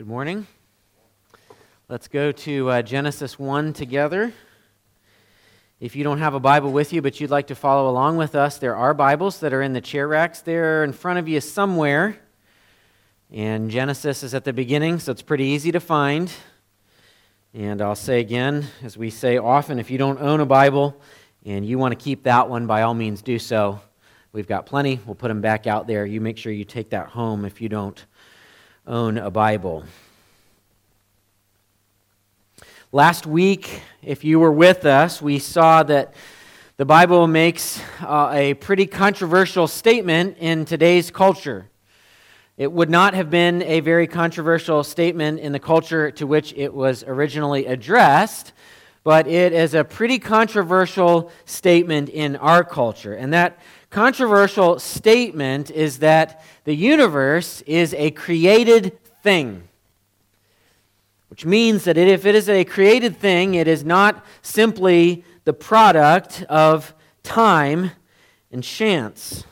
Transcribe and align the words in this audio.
Good 0.00 0.08
morning. 0.08 0.46
Let's 1.90 2.08
go 2.08 2.32
to 2.32 2.70
uh, 2.70 2.80
Genesis 2.80 3.38
1 3.38 3.74
together. 3.74 4.32
If 5.78 5.94
you 5.94 6.04
don't 6.04 6.20
have 6.20 6.32
a 6.32 6.40
Bible 6.40 6.72
with 6.72 6.94
you, 6.94 7.02
but 7.02 7.20
you'd 7.20 7.28
like 7.28 7.48
to 7.48 7.54
follow 7.54 7.90
along 7.90 8.16
with 8.16 8.34
us, 8.34 8.56
there 8.56 8.74
are 8.74 8.94
Bibles 8.94 9.40
that 9.40 9.52
are 9.52 9.60
in 9.60 9.74
the 9.74 9.80
chair 9.82 10.08
racks 10.08 10.40
there 10.40 10.84
in 10.84 10.94
front 10.94 11.18
of 11.18 11.28
you 11.28 11.38
somewhere. 11.42 12.18
And 13.30 13.70
Genesis 13.70 14.22
is 14.22 14.32
at 14.32 14.44
the 14.44 14.54
beginning, 14.54 15.00
so 15.00 15.12
it's 15.12 15.20
pretty 15.20 15.44
easy 15.44 15.70
to 15.70 15.80
find. 15.80 16.32
And 17.52 17.82
I'll 17.82 17.94
say 17.94 18.20
again, 18.20 18.68
as 18.82 18.96
we 18.96 19.10
say 19.10 19.36
often, 19.36 19.78
if 19.78 19.90
you 19.90 19.98
don't 19.98 20.18
own 20.18 20.40
a 20.40 20.46
Bible 20.46 20.98
and 21.44 21.66
you 21.66 21.76
want 21.76 21.92
to 21.92 22.02
keep 22.02 22.22
that 22.22 22.48
one, 22.48 22.66
by 22.66 22.80
all 22.80 22.94
means 22.94 23.20
do 23.20 23.38
so. 23.38 23.82
We've 24.32 24.48
got 24.48 24.64
plenty. 24.64 24.98
We'll 25.04 25.14
put 25.14 25.28
them 25.28 25.42
back 25.42 25.66
out 25.66 25.86
there. 25.86 26.06
You 26.06 26.22
make 26.22 26.38
sure 26.38 26.52
you 26.52 26.64
take 26.64 26.88
that 26.88 27.08
home 27.08 27.44
if 27.44 27.60
you 27.60 27.68
don't 27.68 28.02
own 28.86 29.18
a 29.18 29.30
Bible. 29.30 29.84
Last 32.92 33.26
week, 33.26 33.82
if 34.02 34.24
you 34.24 34.40
were 34.40 34.50
with 34.52 34.84
us, 34.84 35.20
we 35.20 35.38
saw 35.38 35.82
that 35.84 36.14
the 36.76 36.84
Bible 36.84 37.26
makes 37.26 37.80
uh, 38.00 38.30
a 38.32 38.54
pretty 38.54 38.86
controversial 38.86 39.68
statement 39.68 40.38
in 40.38 40.64
today's 40.64 41.10
culture. 41.10 41.68
It 42.56 42.72
would 42.72 42.90
not 42.90 43.14
have 43.14 43.30
been 43.30 43.62
a 43.62 43.80
very 43.80 44.06
controversial 44.06 44.82
statement 44.82 45.40
in 45.40 45.52
the 45.52 45.60
culture 45.60 46.10
to 46.12 46.26
which 46.26 46.54
it 46.56 46.72
was 46.72 47.04
originally 47.04 47.66
addressed, 47.66 48.52
but 49.04 49.26
it 49.26 49.52
is 49.52 49.74
a 49.74 49.84
pretty 49.84 50.18
controversial 50.18 51.30
statement 51.44 52.08
in 52.08 52.36
our 52.36 52.64
culture. 52.64 53.14
And 53.14 53.32
that 53.34 53.58
controversial 53.90 54.78
statement 54.78 55.70
is 55.70 55.98
that 55.98 56.42
the 56.64 56.74
universe 56.74 57.60
is 57.62 57.92
a 57.94 58.12
created 58.12 58.98
thing. 59.22 59.64
Which 61.28 61.44
means 61.44 61.84
that 61.84 61.96
if 61.96 62.24
it 62.26 62.34
is 62.34 62.48
a 62.48 62.64
created 62.64 63.16
thing, 63.16 63.54
it 63.54 63.68
is 63.68 63.84
not 63.84 64.24
simply 64.42 65.24
the 65.44 65.52
product 65.52 66.42
of 66.48 66.94
time 67.22 67.92
and 68.50 68.64
chance. 68.64 69.44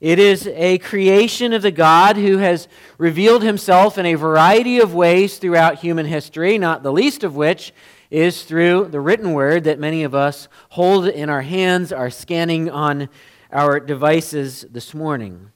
It 0.00 0.18
is 0.18 0.48
a 0.48 0.78
creation 0.78 1.52
of 1.52 1.62
the 1.62 1.70
God 1.70 2.16
who 2.16 2.38
has 2.38 2.66
revealed 2.98 3.42
himself 3.42 3.98
in 3.98 4.06
a 4.06 4.14
variety 4.14 4.80
of 4.80 4.94
ways 4.94 5.38
throughout 5.38 5.78
human 5.78 6.06
history, 6.06 6.58
not 6.58 6.82
the 6.82 6.92
least 6.92 7.22
of 7.22 7.36
which 7.36 7.72
is 8.12 8.42
through 8.42 8.88
the 8.90 9.00
written 9.00 9.32
word 9.32 9.64
that 9.64 9.78
many 9.78 10.02
of 10.02 10.14
us 10.14 10.46
hold 10.68 11.08
in 11.08 11.30
our 11.30 11.40
hands, 11.40 11.90
are 11.90 12.10
scanning 12.10 12.68
on 12.68 13.08
our 13.50 13.80
devices 13.80 14.66
this 14.70 14.92
morning. 14.92 15.50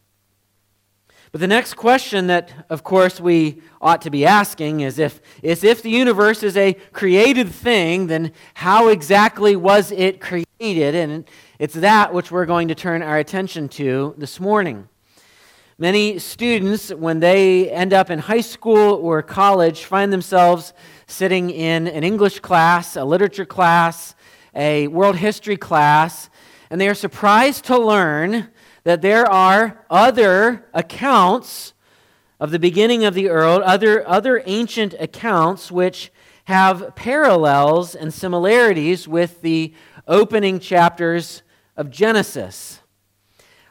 But 1.32 1.42
the 1.42 1.48
next 1.48 1.74
question 1.74 2.28
that, 2.28 2.64
of 2.70 2.82
course, 2.82 3.20
we 3.20 3.60
ought 3.82 4.00
to 4.02 4.10
be 4.10 4.24
asking 4.24 4.80
is 4.80 4.98
if, 4.98 5.20
is 5.42 5.64
if 5.64 5.82
the 5.82 5.90
universe 5.90 6.42
is 6.42 6.56
a 6.56 6.72
created 6.94 7.50
thing, 7.50 8.06
then 8.06 8.32
how 8.54 8.88
exactly 8.88 9.54
was 9.54 9.92
it 9.92 10.18
created? 10.18 10.94
And 10.94 11.28
it's 11.58 11.74
that 11.74 12.14
which 12.14 12.30
we're 12.30 12.46
going 12.46 12.68
to 12.68 12.74
turn 12.74 13.02
our 13.02 13.18
attention 13.18 13.68
to 13.70 14.14
this 14.16 14.40
morning. 14.40 14.88
Many 15.78 16.18
students, 16.18 16.88
when 16.88 17.20
they 17.20 17.70
end 17.70 17.92
up 17.92 18.08
in 18.08 18.18
high 18.18 18.40
school 18.40 18.94
or 18.94 19.20
college, 19.20 19.84
find 19.84 20.10
themselves 20.10 20.72
sitting 21.06 21.50
in 21.50 21.86
an 21.86 22.02
English 22.02 22.40
class, 22.40 22.96
a 22.96 23.04
literature 23.04 23.44
class, 23.44 24.14
a 24.54 24.88
world 24.88 25.16
history 25.16 25.58
class, 25.58 26.30
and 26.70 26.80
they 26.80 26.88
are 26.88 26.94
surprised 26.94 27.66
to 27.66 27.76
learn 27.76 28.48
that 28.84 29.02
there 29.02 29.30
are 29.30 29.84
other 29.90 30.64
accounts 30.72 31.74
of 32.40 32.52
the 32.52 32.58
beginning 32.58 33.04
of 33.04 33.12
the 33.12 33.28
world, 33.28 33.60
other, 33.60 34.08
other 34.08 34.42
ancient 34.46 34.94
accounts 34.98 35.70
which 35.70 36.10
have 36.44 36.96
parallels 36.96 37.94
and 37.94 38.14
similarities 38.14 39.06
with 39.06 39.42
the 39.42 39.74
opening 40.08 40.58
chapters 40.58 41.42
of 41.76 41.90
Genesis. 41.90 42.80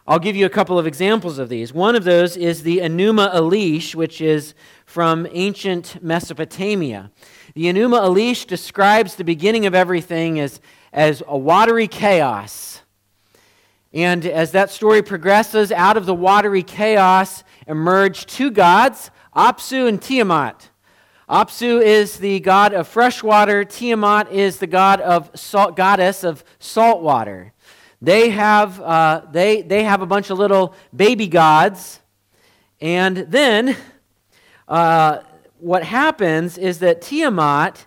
I'll 0.07 0.19
give 0.19 0.35
you 0.35 0.45
a 0.45 0.49
couple 0.49 0.77
of 0.77 0.85
examples 0.85 1.39
of 1.39 1.49
these. 1.49 1.73
One 1.73 1.95
of 1.95 2.03
those 2.03 2.38
is 2.38 2.61
the 2.61 2.77
Enuma 2.77 3.33
Elish, 3.33 3.95
which 3.95 4.21
is 4.21 4.53
from 4.85 5.25
ancient 5.31 5.97
Mesopotamia. 6.03 7.09
The 7.55 7.66
Enuma 7.66 8.01
Elish 8.01 8.45
describes 8.45 9.15
the 9.15 9.23
beginning 9.23 9.65
of 9.65 9.73
everything 9.73 10.39
as, 10.39 10.61
as 10.94 11.23
a 11.25 11.35
watery 11.35 11.88
chaos. 11.88 12.83
And 13.94 14.27
as 14.27 14.51
that 14.51 14.69
story 14.69 15.01
progresses, 15.01 15.71
out 15.71 15.97
of 15.97 16.05
the 16.05 16.13
watery 16.13 16.61
chaos 16.61 17.44
emerge 17.65 18.27
two 18.27 18.51
gods, 18.51 19.09
Apsu 19.35 19.88
and 19.88 19.99
Tiamat. 19.99 20.69
Apsu 21.27 21.81
is 21.81 22.19
the 22.19 22.41
god 22.41 22.73
of 22.75 22.88
fresh 22.88 23.23
water, 23.23 23.65
Tiamat 23.65 24.31
is 24.31 24.59
the 24.59 24.67
god 24.67 25.01
of 25.01 25.31
salt, 25.33 25.75
goddess 25.75 26.23
of 26.23 26.44
salt 26.59 27.01
water. 27.01 27.53
They 28.05 28.29
have, 28.29 28.79
uh, 28.79 29.23
they, 29.31 29.63
they 29.63 29.83
have 29.83 30.03
a 30.03 30.05
bunch 30.05 30.29
of 30.29 30.38
little 30.38 30.75
baby 30.95 31.25
gods. 31.25 31.99
And 32.79 33.17
then 33.17 33.75
uh, 34.67 35.21
what 35.57 35.83
happens 35.83 36.59
is 36.59 36.77
that 36.79 37.01
Tiamat 37.01 37.83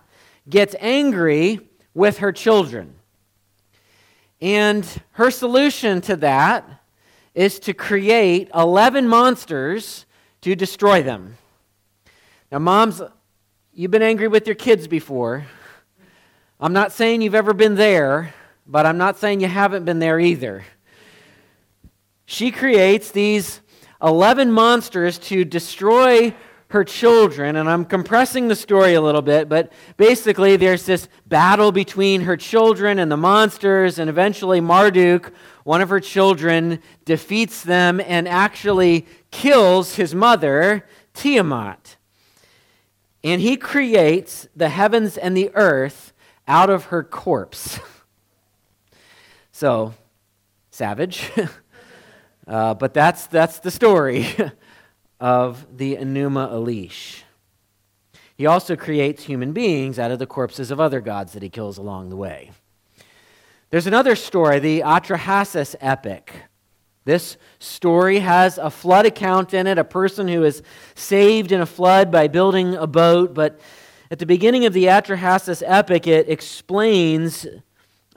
gets 0.49 0.75
angry 0.81 1.61
with 1.93 2.17
her 2.17 2.33
children. 2.33 2.95
And 4.41 4.85
her 5.11 5.31
solution 5.31 6.01
to 6.01 6.17
that 6.17 6.69
is 7.33 7.57
to 7.59 7.73
create 7.73 8.49
11 8.53 9.07
monsters 9.07 10.05
to 10.41 10.53
destroy 10.53 11.01
them. 11.01 11.37
Now, 12.51 12.59
moms, 12.59 13.01
you've 13.73 13.91
been 13.91 14.01
angry 14.01 14.27
with 14.27 14.47
your 14.47 14.55
kids 14.57 14.85
before. 14.85 15.45
I'm 16.59 16.73
not 16.73 16.91
saying 16.91 17.21
you've 17.21 17.35
ever 17.35 17.53
been 17.53 17.75
there, 17.75 18.33
but 18.69 18.85
I'm 18.85 18.99
not 18.99 19.17
saying 19.17 19.41
you 19.41 19.47
haven't 19.47 19.83
been 19.83 19.97
there 19.97 20.19
either. 20.19 20.63
She 22.25 22.51
creates 22.51 23.09
these 23.09 23.61
11 24.01 24.51
monsters 24.51 25.17
to 25.17 25.43
destroy 25.43 26.35
her 26.69 26.83
children, 26.83 27.55
and 27.55 27.67
I'm 27.67 27.83
compressing 27.83 28.47
the 28.47 28.55
story 28.55 28.93
a 28.93 29.01
little 29.01 29.23
bit, 29.23 29.49
but 29.49 29.73
basically 29.97 30.55
there's 30.55 30.85
this 30.85 31.09
battle 31.25 31.71
between 31.71 32.21
her 32.21 32.37
children 32.37 32.99
and 32.99 33.11
the 33.11 33.17
monsters, 33.17 33.97
and 33.97 34.07
eventually 34.07 34.61
Marduk, 34.61 35.33
one 35.63 35.81
of 35.81 35.89
her 35.89 35.99
children, 35.99 36.79
defeats 37.05 37.63
them 37.63 37.99
and 37.99 38.27
actually 38.27 39.07
kills 39.31 39.95
his 39.95 40.13
mother, 40.13 40.85
Tiamat. 41.15 41.97
And 43.23 43.41
he 43.41 43.57
creates 43.57 44.47
the 44.55 44.69
heavens 44.69 45.17
and 45.17 45.35
the 45.35 45.49
earth 45.55 46.13
out 46.47 46.69
of 46.69 46.85
her 46.85 47.03
corpse. 47.03 47.79
so, 49.59 49.93
savage. 50.71 51.29
uh, 52.47 52.73
but 52.75 52.93
that's, 52.93 53.27
that's 53.27 53.59
the 53.59 53.71
story. 53.71 54.25
of 55.19 55.77
the 55.77 55.97
Enuma 55.97 56.49
Elish. 56.51 57.23
He 58.37 58.45
also 58.45 58.77
creates 58.77 59.25
human 59.25 59.51
beings 59.51 59.99
out 59.99 60.11
of 60.11 60.19
the 60.19 60.25
corpses 60.25 60.71
of 60.71 60.79
other 60.79 61.01
gods 61.01 61.33
that 61.33 61.43
he 61.43 61.49
kills 61.49 61.77
along 61.77 62.09
the 62.09 62.15
way. 62.15 62.51
There's 63.69 63.85
another 63.85 64.15
story, 64.15 64.59
the 64.59 64.79
Atrahasis 64.79 65.75
epic. 65.81 66.33
This 67.03 67.37
story 67.59 68.19
has 68.19 68.57
a 68.57 68.69
flood 68.69 69.05
account 69.05 69.53
in 69.53 69.67
it, 69.67 69.77
a 69.77 69.83
person 69.83 70.27
who 70.27 70.43
is 70.43 70.63
saved 70.95 71.51
in 71.51 71.59
a 71.59 71.65
flood 71.65 72.11
by 72.11 72.29
building 72.29 72.75
a 72.75 72.87
boat. 72.87 73.33
But 73.33 73.59
at 74.09 74.19
the 74.19 74.25
beginning 74.25 74.65
of 74.65 74.71
the 74.71 74.85
Atrahasis 74.85 75.61
epic, 75.65 76.07
it 76.07 76.29
explains 76.29 77.45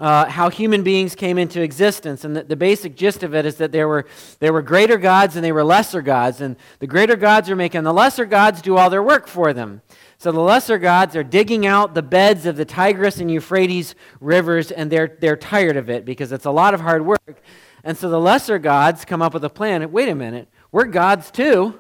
uh, 0.02 0.28
how 0.28 0.50
human 0.50 0.82
beings 0.82 1.14
came 1.14 1.38
into 1.38 1.62
existence. 1.62 2.24
And 2.24 2.34
the, 2.34 2.42
the, 2.42 2.56
basic 2.56 2.96
gist 2.96 3.22
of 3.22 3.36
it 3.36 3.46
is 3.46 3.54
that 3.58 3.70
there 3.70 3.86
were, 3.86 4.04
there 4.40 4.52
were 4.52 4.60
greater 4.60 4.98
gods 4.98 5.36
and 5.36 5.44
they 5.44 5.52
were 5.52 5.62
lesser 5.62 6.02
gods. 6.02 6.40
And 6.40 6.56
the 6.80 6.88
greater 6.88 7.14
gods 7.14 7.48
are 7.48 7.54
making 7.54 7.84
the 7.84 7.92
lesser 7.92 8.24
gods 8.24 8.60
do 8.60 8.76
all 8.76 8.90
their 8.90 9.02
work 9.02 9.28
for 9.28 9.52
them. 9.52 9.80
So 10.18 10.32
the 10.32 10.40
lesser 10.40 10.76
gods 10.76 11.14
are 11.14 11.22
digging 11.22 11.66
out 11.66 11.94
the 11.94 12.02
beds 12.02 12.46
of 12.46 12.56
the 12.56 12.64
Tigris 12.64 13.20
and 13.20 13.30
Euphrates 13.30 13.94
rivers, 14.20 14.72
and 14.72 14.90
they're, 14.90 15.16
they're 15.20 15.36
tired 15.36 15.76
of 15.76 15.88
it 15.88 16.04
because 16.04 16.32
it's 16.32 16.46
a 16.46 16.50
lot 16.50 16.74
of 16.74 16.80
hard 16.80 17.06
work. 17.06 17.40
And 17.84 17.96
so 17.96 18.10
the 18.10 18.18
lesser 18.18 18.58
gods 18.58 19.04
come 19.04 19.22
up 19.22 19.32
with 19.32 19.44
a 19.44 19.50
plan. 19.50 19.92
Wait 19.92 20.08
a 20.08 20.16
minute, 20.16 20.48
we're 20.72 20.86
gods 20.86 21.30
too. 21.30 21.78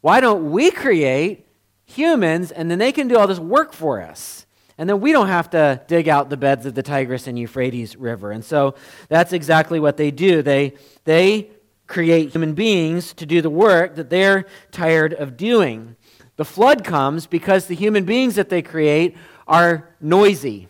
Why 0.00 0.20
don't 0.20 0.52
we 0.52 0.70
create 0.70 1.46
humans 1.84 2.50
and 2.50 2.70
then 2.70 2.78
they 2.78 2.92
can 2.92 3.08
do 3.08 3.18
all 3.18 3.26
this 3.26 3.38
work 3.38 3.74
for 3.74 4.00
us? 4.00 4.46
And 4.78 4.88
then 4.88 5.00
we 5.00 5.10
don't 5.10 5.26
have 5.26 5.50
to 5.50 5.82
dig 5.88 6.08
out 6.08 6.30
the 6.30 6.36
beds 6.36 6.64
of 6.64 6.74
the 6.74 6.84
Tigris 6.84 7.26
and 7.26 7.36
Euphrates 7.36 7.96
River. 7.96 8.30
And 8.30 8.44
so 8.44 8.76
that's 9.08 9.32
exactly 9.32 9.80
what 9.80 9.96
they 9.96 10.12
do. 10.12 10.40
They, 10.40 10.74
they 11.04 11.50
create 11.88 12.30
human 12.30 12.54
beings 12.54 13.12
to 13.14 13.26
do 13.26 13.42
the 13.42 13.50
work 13.50 13.96
that 13.96 14.08
they're 14.08 14.46
tired 14.70 15.12
of 15.14 15.36
doing. 15.36 15.96
The 16.36 16.44
flood 16.44 16.84
comes 16.84 17.26
because 17.26 17.66
the 17.66 17.74
human 17.74 18.04
beings 18.04 18.36
that 18.36 18.50
they 18.50 18.62
create 18.62 19.16
are 19.48 19.88
noisy 20.00 20.68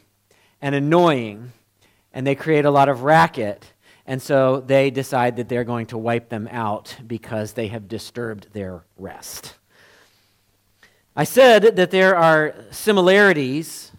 and 0.62 0.75
annoying, 0.75 1.52
and 2.14 2.26
they 2.26 2.34
create 2.34 2.64
a 2.64 2.70
lot 2.70 2.88
of 2.88 3.02
racket. 3.02 3.72
And 4.06 4.22
so 4.22 4.61
they 4.61 4.90
decide 4.90 5.37
that 5.37 5.50
they're 5.50 5.64
going 5.64 5.87
to 5.87 5.99
wipe 5.99 6.31
them 6.31 6.49
out 6.50 6.96
because 7.06 7.52
they 7.52 7.66
have 7.69 7.88
disturbed 7.88 8.54
their 8.54 8.84
rest. 8.96 9.54
I 11.14 11.25
said 11.25 11.76
that 11.76 11.90
there 11.90 12.16
are 12.16 12.54
similarities 12.70 13.93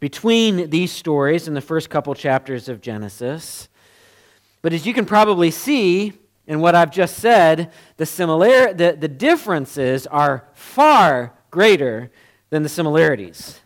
between 0.00 0.70
these 0.70 0.92
stories 0.92 1.48
in 1.48 1.54
the 1.54 1.60
first 1.60 1.90
couple 1.90 2.14
chapters 2.14 2.68
of 2.68 2.80
Genesis. 2.80 3.68
But 4.62 4.72
as 4.72 4.86
you 4.86 4.94
can 4.94 5.06
probably 5.06 5.50
see 5.50 6.12
in 6.46 6.60
what 6.60 6.74
I've 6.74 6.90
just 6.90 7.18
said, 7.18 7.72
the, 7.96 8.06
similar, 8.06 8.72
the, 8.72 8.96
the 8.98 9.08
differences 9.08 10.06
are 10.06 10.44
far 10.54 11.34
greater 11.50 12.10
than 12.50 12.62
the 12.62 12.68
similarities. 12.68 13.60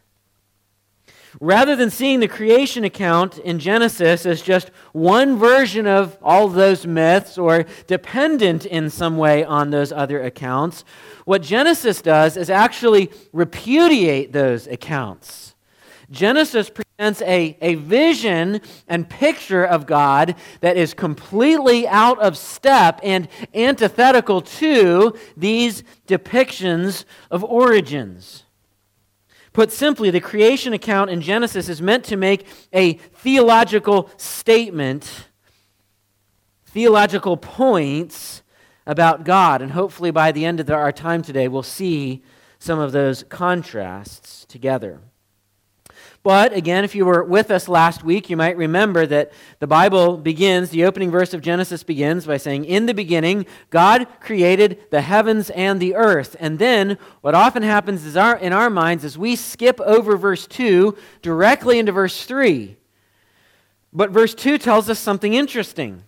Rather 1.41 1.75
than 1.75 1.91
seeing 1.91 2.21
the 2.21 2.29
creation 2.29 2.85
account 2.85 3.39
in 3.39 3.59
Genesis 3.59 4.27
as 4.27 4.43
just 4.43 4.69
one 4.93 5.39
version 5.39 5.87
of 5.87 6.19
all 6.23 6.47
those 6.47 6.87
myths 6.87 7.39
or 7.39 7.65
dependent 7.87 8.67
in 8.67 8.91
some 8.91 9.17
way 9.17 9.43
on 9.43 9.71
those 9.71 9.93
other 9.93 10.23
accounts, 10.23 10.85
what 11.25 11.41
Genesis 11.41 12.03
does 12.03 12.37
is 12.37 12.51
actually 12.51 13.11
repudiate 13.33 14.33
those 14.33 14.67
accounts. 14.67 15.52
Genesis 16.13 16.71
presents 16.71 17.23
a, 17.23 17.57
a 17.63 17.75
vision 17.77 18.61
and 18.87 19.09
picture 19.09 19.65
of 19.65 19.87
God 19.87 20.37
that 20.61 20.77
is 20.77 20.95
completely 20.95 21.89
out 21.89 22.21
of 22.21 22.37
step 22.37 23.01
and 23.03 23.29
antithetical 23.55 24.43
to 24.43 25.15
these 25.37 25.83
depictions 26.07 27.05
of 27.31 27.43
origins. 27.43 28.45
Put 29.55 29.73
simply, 29.73 30.11
the 30.11 30.21
creation 30.21 30.73
account 30.73 31.11
in 31.11 31.21
Genesis 31.21 31.69
is 31.69 31.83
meant 31.83 32.05
to 32.05 32.17
make 32.17 32.47
a 32.73 32.95
theological 32.95 34.11
statement, 34.17 35.29
theological 36.67 37.37
points 37.37 38.43
about 38.87 39.25
God. 39.25 39.63
And 39.63 39.73
hopefully, 39.73 40.11
by 40.11 40.33
the 40.33 40.45
end 40.45 40.61
of 40.61 40.71
our 40.71 40.93
time 40.93 41.23
today, 41.23 41.49
we'll 41.49 41.63
see 41.63 42.23
some 42.59 42.79
of 42.79 42.93
those 42.93 43.25
contrasts 43.25 44.45
together. 44.47 45.01
But 46.23 46.53
again, 46.53 46.85
if 46.85 46.95
you 46.95 47.05
were 47.05 47.25
with 47.25 47.51
us 47.51 47.67
last 47.69 48.05
week, 48.05 48.31
you 48.31 48.37
might 48.37 48.57
remember 48.57 49.07
that 49.07 49.33
the 49.59 49.67
Bible 49.67 50.17
begins, 50.17 50.71
the 50.71 50.85
opening 50.85 51.11
verse 51.11 51.35
of 51.35 51.41
Genesis 51.41 51.83
begins 51.83 52.27
by 52.27 52.37
saying, 52.37 52.65
In 52.65 52.87
the 52.87 52.95
beginning, 52.95 53.45
God 53.71 54.07
created 54.21 54.79
the 54.91 55.01
heavens 55.01 55.51
and 55.51 55.81
the 55.81 55.97
earth. 55.97 56.37
And 56.39 56.61
then 56.61 56.97
what 57.23 57.35
often 57.35 57.65
happens 57.65 58.05
is 58.05 58.17
our, 58.17 58.37
in 58.37 58.53
our 58.53 58.71
minds 58.71 59.03
is 59.03 59.19
we 59.19 59.35
skip 59.35 59.81
over 59.81 60.17
verse 60.17 60.47
2 60.47 60.97
directly 61.23 61.81
into 61.81 61.91
verse 61.91 62.25
3. 62.25 62.77
But 63.93 64.11
verse 64.11 64.35
2 64.35 64.59
tells 64.59 64.89
us 64.89 65.01
something 65.01 65.35
interesting. 65.35 66.05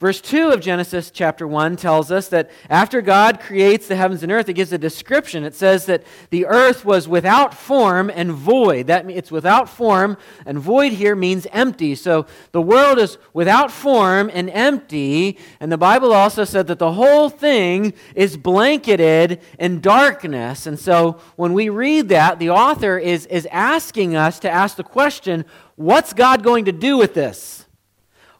Verse 0.00 0.22
2 0.22 0.48
of 0.48 0.62
Genesis 0.62 1.10
chapter 1.10 1.46
1 1.46 1.76
tells 1.76 2.10
us 2.10 2.28
that 2.28 2.50
after 2.70 3.02
God 3.02 3.38
creates 3.38 3.86
the 3.86 3.96
heavens 3.96 4.22
and 4.22 4.32
earth, 4.32 4.48
it 4.48 4.54
gives 4.54 4.72
a 4.72 4.78
description. 4.78 5.44
It 5.44 5.54
says 5.54 5.84
that 5.86 6.04
the 6.30 6.46
earth 6.46 6.86
was 6.86 7.06
without 7.06 7.52
form 7.52 8.10
and 8.12 8.32
void. 8.32 8.86
That 8.86 9.10
it's 9.10 9.30
without 9.30 9.68
form, 9.68 10.16
and 10.46 10.58
void 10.58 10.92
here 10.92 11.14
means 11.14 11.46
empty. 11.52 11.94
So 11.94 12.24
the 12.52 12.62
world 12.62 12.98
is 12.98 13.18
without 13.34 13.70
form 13.70 14.30
and 14.32 14.48
empty. 14.48 15.36
And 15.60 15.70
the 15.70 15.76
Bible 15.76 16.14
also 16.14 16.44
said 16.44 16.66
that 16.68 16.78
the 16.78 16.92
whole 16.92 17.28
thing 17.28 17.92
is 18.14 18.38
blanketed 18.38 19.42
in 19.58 19.82
darkness. 19.82 20.66
And 20.66 20.80
so 20.80 21.20
when 21.36 21.52
we 21.52 21.68
read 21.68 22.08
that, 22.08 22.38
the 22.38 22.48
author 22.48 22.96
is, 22.96 23.26
is 23.26 23.46
asking 23.52 24.16
us 24.16 24.40
to 24.40 24.50
ask 24.50 24.78
the 24.78 24.82
question 24.82 25.44
what's 25.76 26.14
God 26.14 26.42
going 26.42 26.64
to 26.64 26.72
do 26.72 26.96
with 26.96 27.12
this? 27.12 27.66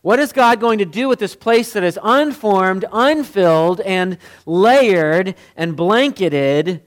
What 0.02 0.18
is 0.18 0.32
God 0.32 0.60
going 0.60 0.78
to 0.78 0.86
do 0.86 1.08
with 1.08 1.18
this 1.18 1.36
place 1.36 1.74
that 1.74 1.84
is 1.84 1.98
unformed, 2.02 2.86
unfilled, 2.90 3.80
and 3.82 4.16
layered 4.46 5.34
and 5.56 5.76
blanketed 5.76 6.82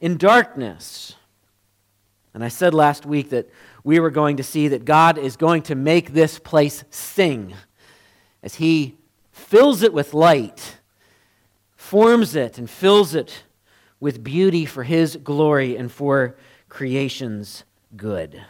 in 0.00 0.16
darkness? 0.16 1.14
And 2.34 2.42
I 2.42 2.48
said 2.48 2.74
last 2.74 3.06
week 3.06 3.30
that 3.30 3.48
we 3.84 4.00
were 4.00 4.10
going 4.10 4.38
to 4.38 4.42
see 4.42 4.68
that 4.68 4.84
God 4.84 5.18
is 5.18 5.36
going 5.36 5.62
to 5.62 5.76
make 5.76 6.12
this 6.12 6.38
place 6.40 6.82
sing 6.90 7.54
as 8.42 8.56
He 8.56 8.96
fills 9.30 9.82
it 9.82 9.92
with 9.92 10.12
light, 10.12 10.78
forms 11.76 12.34
it, 12.34 12.58
and 12.58 12.68
fills 12.68 13.14
it 13.14 13.44
with 14.00 14.24
beauty 14.24 14.64
for 14.64 14.82
His 14.82 15.16
glory 15.16 15.76
and 15.76 15.92
for 15.92 16.36
creation's 16.68 17.62
good. 17.96 18.44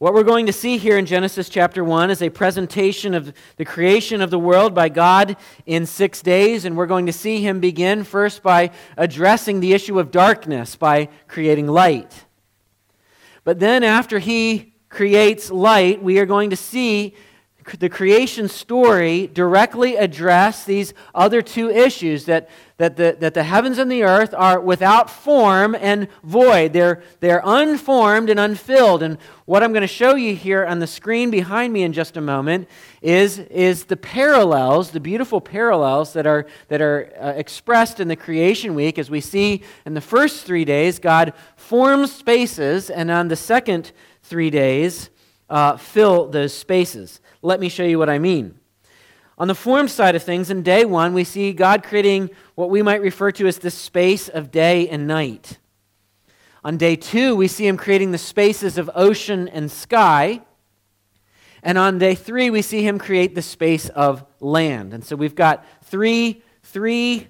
What 0.00 0.14
we're 0.14 0.22
going 0.22 0.46
to 0.46 0.52
see 0.54 0.78
here 0.78 0.96
in 0.96 1.04
Genesis 1.04 1.50
chapter 1.50 1.84
1 1.84 2.10
is 2.10 2.22
a 2.22 2.30
presentation 2.30 3.12
of 3.12 3.34
the 3.58 3.66
creation 3.66 4.22
of 4.22 4.30
the 4.30 4.38
world 4.38 4.74
by 4.74 4.88
God 4.88 5.36
in 5.66 5.84
six 5.84 6.22
days. 6.22 6.64
And 6.64 6.74
we're 6.74 6.86
going 6.86 7.04
to 7.04 7.12
see 7.12 7.42
him 7.42 7.60
begin 7.60 8.04
first 8.04 8.42
by 8.42 8.70
addressing 8.96 9.60
the 9.60 9.74
issue 9.74 10.00
of 10.00 10.10
darkness 10.10 10.74
by 10.74 11.10
creating 11.28 11.66
light. 11.66 12.24
But 13.44 13.58
then, 13.58 13.84
after 13.84 14.20
he 14.20 14.72
creates 14.88 15.50
light, 15.50 16.02
we 16.02 16.18
are 16.18 16.24
going 16.24 16.48
to 16.48 16.56
see 16.56 17.14
the 17.78 17.88
creation 17.88 18.48
story 18.48 19.26
directly 19.26 19.96
address 19.96 20.64
these 20.64 20.94
other 21.14 21.42
two 21.42 21.70
issues 21.70 22.24
that, 22.24 22.48
that, 22.78 22.96
the, 22.96 23.16
that 23.20 23.34
the 23.34 23.42
heavens 23.42 23.78
and 23.78 23.90
the 23.90 24.02
earth 24.02 24.32
are 24.34 24.58
without 24.60 25.10
form 25.10 25.74
and 25.74 26.08
void. 26.24 26.72
They're, 26.72 27.02
they're 27.20 27.42
unformed 27.44 28.30
and 28.30 28.40
unfilled. 28.40 29.02
And 29.02 29.18
what 29.44 29.62
I'm 29.62 29.72
going 29.72 29.82
to 29.82 29.86
show 29.86 30.14
you 30.14 30.34
here 30.34 30.64
on 30.64 30.78
the 30.78 30.86
screen 30.86 31.30
behind 31.30 31.72
me 31.72 31.82
in 31.82 31.92
just 31.92 32.16
a 32.16 32.20
moment 32.20 32.68
is, 33.02 33.38
is 33.38 33.84
the 33.84 33.96
parallels, 33.96 34.90
the 34.90 35.00
beautiful 35.00 35.40
parallels 35.40 36.12
that 36.14 36.26
are, 36.26 36.46
that 36.68 36.80
are 36.80 37.12
uh, 37.20 37.32
expressed 37.36 38.00
in 38.00 38.08
the 38.08 38.16
creation 38.16 38.74
week. 38.74 38.98
As 38.98 39.10
we 39.10 39.20
see 39.20 39.62
in 39.84 39.94
the 39.94 40.00
first 40.00 40.44
three 40.46 40.64
days, 40.64 40.98
God 40.98 41.34
forms 41.56 42.12
spaces, 42.12 42.90
and 42.90 43.10
on 43.10 43.28
the 43.28 43.36
second 43.36 43.92
three 44.22 44.50
days, 44.50 45.10
uh, 45.50 45.76
fill 45.76 46.28
those 46.28 46.54
spaces. 46.54 47.20
Let 47.42 47.60
me 47.60 47.68
show 47.68 47.84
you 47.84 47.98
what 47.98 48.10
I 48.10 48.18
mean. 48.18 48.58
On 49.38 49.48
the 49.48 49.54
form 49.54 49.88
side 49.88 50.14
of 50.14 50.22
things, 50.22 50.50
in 50.50 50.62
day 50.62 50.84
one, 50.84 51.14
we 51.14 51.24
see 51.24 51.54
God 51.54 51.82
creating 51.82 52.28
what 52.54 52.68
we 52.68 52.82
might 52.82 53.00
refer 53.00 53.32
to 53.32 53.46
as 53.46 53.58
the 53.58 53.70
space 53.70 54.28
of 54.28 54.50
day 54.50 54.86
and 54.88 55.06
night. 55.06 55.58
On 56.62 56.76
day 56.76 56.94
two, 56.94 57.34
we 57.34 57.48
see 57.48 57.66
him 57.66 57.78
creating 57.78 58.10
the 58.10 58.18
spaces 58.18 58.76
of 58.76 58.90
ocean 58.94 59.48
and 59.48 59.70
sky. 59.70 60.42
And 61.62 61.78
on 61.78 61.96
day 61.96 62.14
three, 62.14 62.50
we 62.50 62.60
see 62.60 62.86
him 62.86 62.98
create 62.98 63.34
the 63.34 63.40
space 63.40 63.88
of 63.88 64.26
land. 64.40 64.92
And 64.92 65.02
so 65.02 65.16
we've 65.16 65.34
got 65.34 65.64
three, 65.84 66.42
three 66.62 67.28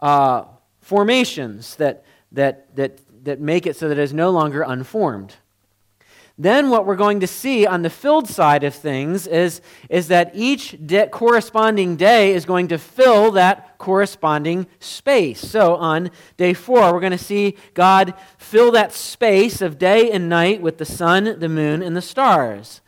uh, 0.00 0.46
formations 0.80 1.76
that, 1.76 2.04
that, 2.32 2.74
that, 2.74 2.98
that 3.24 3.40
make 3.40 3.66
it 3.66 3.76
so 3.76 3.88
that 3.88 3.98
it 3.98 4.02
is 4.02 4.12
no 4.12 4.30
longer 4.30 4.62
unformed. 4.62 5.36
Then, 6.42 6.70
what 6.70 6.86
we're 6.86 6.96
going 6.96 7.20
to 7.20 7.28
see 7.28 7.68
on 7.68 7.82
the 7.82 7.88
filled 7.88 8.28
side 8.28 8.64
of 8.64 8.74
things 8.74 9.28
is, 9.28 9.60
is 9.88 10.08
that 10.08 10.32
each 10.34 10.76
de- 10.84 11.06
corresponding 11.06 11.94
day 11.94 12.34
is 12.34 12.44
going 12.44 12.66
to 12.68 12.78
fill 12.78 13.30
that 13.32 13.78
corresponding 13.78 14.66
space. 14.80 15.40
So, 15.40 15.76
on 15.76 16.10
day 16.36 16.52
four, 16.52 16.92
we're 16.92 16.98
going 16.98 17.12
to 17.12 17.16
see 17.18 17.56
God 17.74 18.14
fill 18.38 18.72
that 18.72 18.92
space 18.92 19.62
of 19.62 19.78
day 19.78 20.10
and 20.10 20.28
night 20.28 20.60
with 20.60 20.78
the 20.78 20.84
sun, 20.84 21.38
the 21.38 21.48
moon, 21.48 21.80
and 21.80 21.96
the 21.96 22.02
stars. 22.02 22.80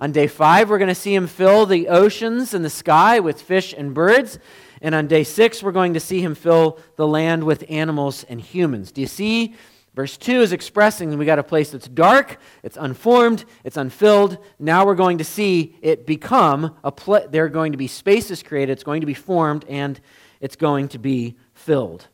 On 0.00 0.12
day 0.12 0.28
five, 0.28 0.70
we're 0.70 0.78
going 0.78 0.86
to 0.86 0.94
see 0.94 1.12
Him 1.12 1.26
fill 1.26 1.66
the 1.66 1.88
oceans 1.88 2.54
and 2.54 2.64
the 2.64 2.70
sky 2.70 3.18
with 3.18 3.42
fish 3.42 3.74
and 3.76 3.92
birds. 3.92 4.38
And 4.80 4.94
on 4.94 5.08
day 5.08 5.24
six, 5.24 5.64
we're 5.64 5.72
going 5.72 5.94
to 5.94 6.00
see 6.00 6.22
Him 6.22 6.36
fill 6.36 6.78
the 6.94 7.08
land 7.08 7.42
with 7.42 7.64
animals 7.68 8.22
and 8.28 8.40
humans. 8.40 8.92
Do 8.92 9.00
you 9.00 9.08
see 9.08 9.56
Verse 9.94 10.16
2 10.16 10.40
is 10.40 10.52
expressing 10.52 11.18
we 11.18 11.24
got 11.24 11.40
a 11.40 11.42
place 11.42 11.70
that's 11.70 11.88
dark, 11.88 12.38
it's 12.62 12.76
unformed, 12.76 13.44
it's 13.64 13.76
unfilled. 13.76 14.38
Now 14.58 14.86
we're 14.86 14.94
going 14.94 15.18
to 15.18 15.24
see 15.24 15.76
it 15.82 16.06
become 16.06 16.76
a 16.84 16.92
pl- 16.92 17.26
there 17.28 17.44
are 17.44 17.48
going 17.48 17.72
to 17.72 17.78
be 17.78 17.88
spaces 17.88 18.42
created, 18.42 18.72
it's 18.72 18.84
going 18.84 19.00
to 19.00 19.06
be 19.06 19.14
formed, 19.14 19.64
and 19.68 20.00
it's 20.40 20.56
going 20.56 20.88
to 20.88 20.98
be 20.98 21.36
filled. 21.54 22.06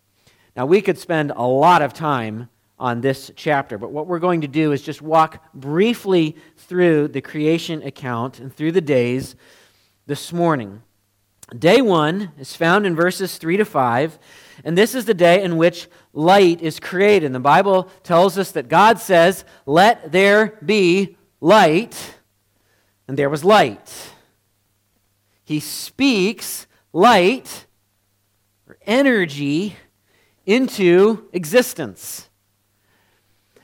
Now 0.57 0.65
we 0.65 0.81
could 0.81 0.99
spend 0.99 1.33
a 1.37 1.47
lot 1.47 1.83
of 1.83 1.93
time 1.93 2.49
on 2.79 3.03
this 3.03 3.31
chapter, 3.37 3.77
but 3.77 3.91
what 3.91 4.07
we're 4.07 4.19
going 4.19 4.41
to 4.41 4.49
do 4.49 4.73
is 4.73 4.81
just 4.81 5.03
walk 5.03 5.45
briefly 5.55 6.37
through 6.57 7.09
the 7.09 7.21
creation 7.21 7.83
account 7.83 8.41
and 8.41 8.55
through 8.55 8.73
the 8.73 8.81
days 8.81 9.37
this 10.07 10.33
morning. 10.33 10.83
Day 11.57 11.81
1 11.81 12.33
is 12.39 12.57
found 12.57 12.87
in 12.87 12.97
verses 12.97 13.39
3 13.39 13.59
to 13.59 13.65
5. 13.65 14.19
And 14.67 14.77
this 14.77 14.97
is 14.97 15.05
the 15.05 15.15
day 15.15 15.45
in 15.45 15.59
which 15.59 15.87
light 16.13 16.61
is 16.61 16.81
created. 16.81 17.27
And 17.27 17.35
the 17.35 17.41
Bible 17.41 17.85
tells 18.03 18.37
us 18.37 18.51
that 18.51 18.69
God 18.69 18.99
says, 18.99 19.45
Let 19.65 20.11
there 20.11 20.59
be 20.65 21.17
light. 21.41 22.17
And 23.07 23.17
there 23.17 23.31
was 23.31 23.45
light. 23.45 24.11
He 25.45 25.61
speaks 25.61 26.67
light 26.93 27.67
or 28.67 28.77
energy 28.85 29.77
into 30.45 31.29
existence. 31.33 32.29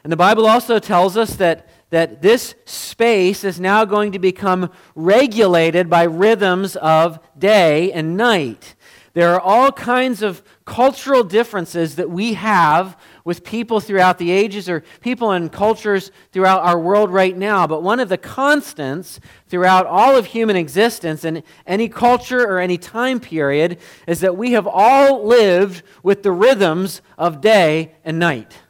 And 0.04 0.12
the 0.12 0.16
Bible 0.16 0.46
also 0.46 0.78
tells 0.78 1.16
us 1.16 1.34
that, 1.34 1.68
that 1.90 2.22
this 2.22 2.54
space 2.64 3.42
is 3.42 3.58
now 3.58 3.84
going 3.84 4.12
to 4.12 4.20
become 4.20 4.70
regulated 4.94 5.90
by 5.90 6.04
rhythms 6.04 6.76
of 6.76 7.18
day 7.36 7.90
and 7.90 8.16
night. 8.16 8.76
There 9.14 9.34
are 9.34 9.40
all 9.40 9.70
kinds 9.72 10.22
of 10.22 10.42
cultural 10.64 11.22
differences 11.22 11.96
that 11.96 12.10
we 12.10 12.32
have 12.32 12.96
with 13.24 13.44
people 13.44 13.78
throughout 13.78 14.16
the 14.16 14.30
ages 14.30 14.70
or 14.70 14.82
people 15.00 15.32
and 15.32 15.52
cultures 15.52 16.10
throughout 16.32 16.62
our 16.62 16.78
world 16.78 17.10
right 17.10 17.36
now. 17.36 17.66
But 17.66 17.82
one 17.82 18.00
of 18.00 18.08
the 18.08 18.16
constants 18.16 19.20
throughout 19.48 19.86
all 19.86 20.16
of 20.16 20.26
human 20.26 20.56
existence 20.56 21.24
in 21.24 21.42
any 21.66 21.88
culture 21.88 22.42
or 22.42 22.58
any 22.58 22.78
time 22.78 23.20
period 23.20 23.78
is 24.06 24.20
that 24.20 24.36
we 24.36 24.52
have 24.52 24.66
all 24.66 25.26
lived 25.26 25.82
with 26.02 26.22
the 26.22 26.32
rhythms 26.32 27.02
of 27.18 27.42
day 27.42 27.94
and 28.04 28.18
night. 28.18 28.60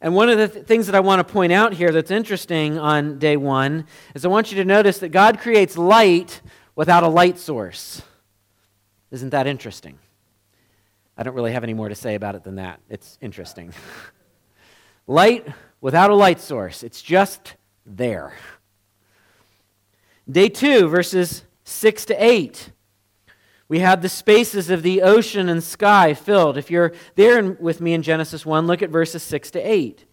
And 0.00 0.14
one 0.14 0.30
of 0.30 0.38
the 0.38 0.48
th- 0.48 0.66
things 0.66 0.86
that 0.86 0.94
I 0.94 1.00
want 1.00 1.26
to 1.26 1.30
point 1.30 1.52
out 1.52 1.74
here 1.74 1.90
that's 1.90 2.10
interesting 2.10 2.78
on 2.78 3.18
day 3.18 3.36
one 3.36 3.86
is 4.14 4.24
I 4.24 4.28
want 4.28 4.50
you 4.50 4.56
to 4.58 4.64
notice 4.64 4.98
that 5.00 5.10
God 5.10 5.40
creates 5.40 5.76
light 5.76 6.40
without 6.74 7.02
a 7.02 7.08
light 7.08 7.38
source. 7.38 8.02
Isn't 9.10 9.30
that 9.30 9.46
interesting? 9.46 9.98
I 11.16 11.22
don't 11.22 11.34
really 11.34 11.52
have 11.52 11.64
any 11.64 11.74
more 11.74 11.88
to 11.88 11.94
say 11.94 12.14
about 12.14 12.34
it 12.34 12.44
than 12.44 12.56
that. 12.56 12.80
It's 12.88 13.18
interesting. 13.20 13.72
light 15.06 15.46
without 15.80 16.10
a 16.10 16.14
light 16.14 16.40
source, 16.40 16.82
it's 16.82 17.02
just 17.02 17.56
there. 17.84 18.32
Day 20.30 20.48
two, 20.48 20.88
verses 20.88 21.44
6 21.64 22.04
to 22.06 22.24
8. 22.24 22.72
We 23.68 23.80
have 23.80 24.02
the 24.02 24.08
spaces 24.08 24.70
of 24.70 24.82
the 24.82 25.02
ocean 25.02 25.48
and 25.48 25.62
sky 25.62 26.14
filled. 26.14 26.56
If 26.56 26.70
you're 26.70 26.92
there 27.14 27.52
with 27.52 27.80
me 27.80 27.94
in 27.94 28.02
Genesis 28.02 28.44
1, 28.44 28.66
look 28.66 28.82
at 28.82 28.90
verses 28.90 29.22
6 29.22 29.50
to 29.52 29.60
8. 29.60 30.04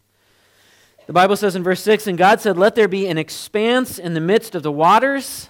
The 1.07 1.13
Bible 1.13 1.35
says 1.35 1.55
in 1.55 1.63
verse 1.63 1.81
6 1.81 2.05
And 2.07 2.17
God 2.17 2.41
said, 2.41 2.57
Let 2.57 2.75
there 2.75 2.87
be 2.87 3.07
an 3.07 3.17
expanse 3.17 3.97
in 3.97 4.13
the 4.13 4.21
midst 4.21 4.55
of 4.55 4.63
the 4.63 4.71
waters 4.71 5.49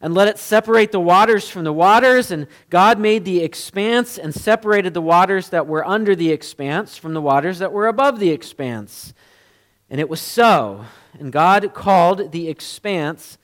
and 0.00 0.14
let 0.14 0.28
it 0.28 0.38
separate 0.38 0.92
the 0.92 1.00
waters 1.00 1.48
from 1.48 1.64
the 1.64 1.72
waters. 1.72 2.30
And 2.30 2.46
God 2.70 2.98
made 2.98 3.24
the 3.24 3.42
expanse 3.42 4.18
and 4.18 4.34
separated 4.34 4.94
the 4.94 5.02
waters 5.02 5.48
that 5.50 5.66
were 5.66 5.86
under 5.86 6.14
the 6.14 6.30
expanse 6.30 6.96
from 6.96 7.14
the 7.14 7.22
waters 7.22 7.58
that 7.58 7.72
were 7.72 7.86
above 7.86 8.18
the 8.18 8.30
expanse. 8.30 9.14
And 9.88 10.00
it 10.00 10.08
was 10.08 10.20
so. 10.20 10.84
And 11.18 11.32
God 11.32 11.72
called 11.74 12.32
the 12.32 12.48
expanse 12.48 13.38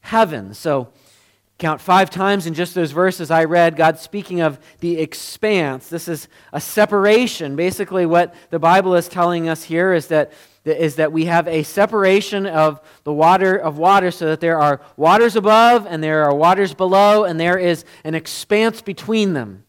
heaven. 0.00 0.54
So, 0.54 0.88
count 1.58 1.80
five 1.80 2.10
times 2.10 2.46
in 2.46 2.54
just 2.54 2.74
those 2.74 2.92
verses 2.92 3.30
I 3.30 3.44
read, 3.44 3.76
God 3.76 3.98
speaking 3.98 4.40
of 4.40 4.58
the 4.80 4.98
expanse. 5.00 5.88
This 5.88 6.06
is 6.06 6.28
a 6.52 6.60
separation. 6.60 7.56
Basically, 7.56 8.04
what 8.04 8.34
the 8.50 8.58
Bible 8.58 8.94
is 8.94 9.08
telling 9.08 9.48
us 9.48 9.64
here 9.64 9.92
is 9.94 10.08
that 10.08 10.32
is 10.66 10.96
that 10.96 11.12
we 11.12 11.26
have 11.26 11.46
a 11.46 11.62
separation 11.62 12.46
of 12.46 12.80
the 13.04 13.12
water 13.12 13.56
of 13.56 13.78
water 13.78 14.10
so 14.10 14.26
that 14.26 14.40
there 14.40 14.58
are 14.58 14.80
waters 14.96 15.36
above 15.36 15.86
and 15.86 16.02
there 16.02 16.24
are 16.24 16.34
waters 16.34 16.74
below 16.74 17.24
and 17.24 17.38
there 17.38 17.58
is 17.58 17.84
an 18.04 18.14
expanse 18.14 18.82
between 18.82 19.32
them. 19.32 19.64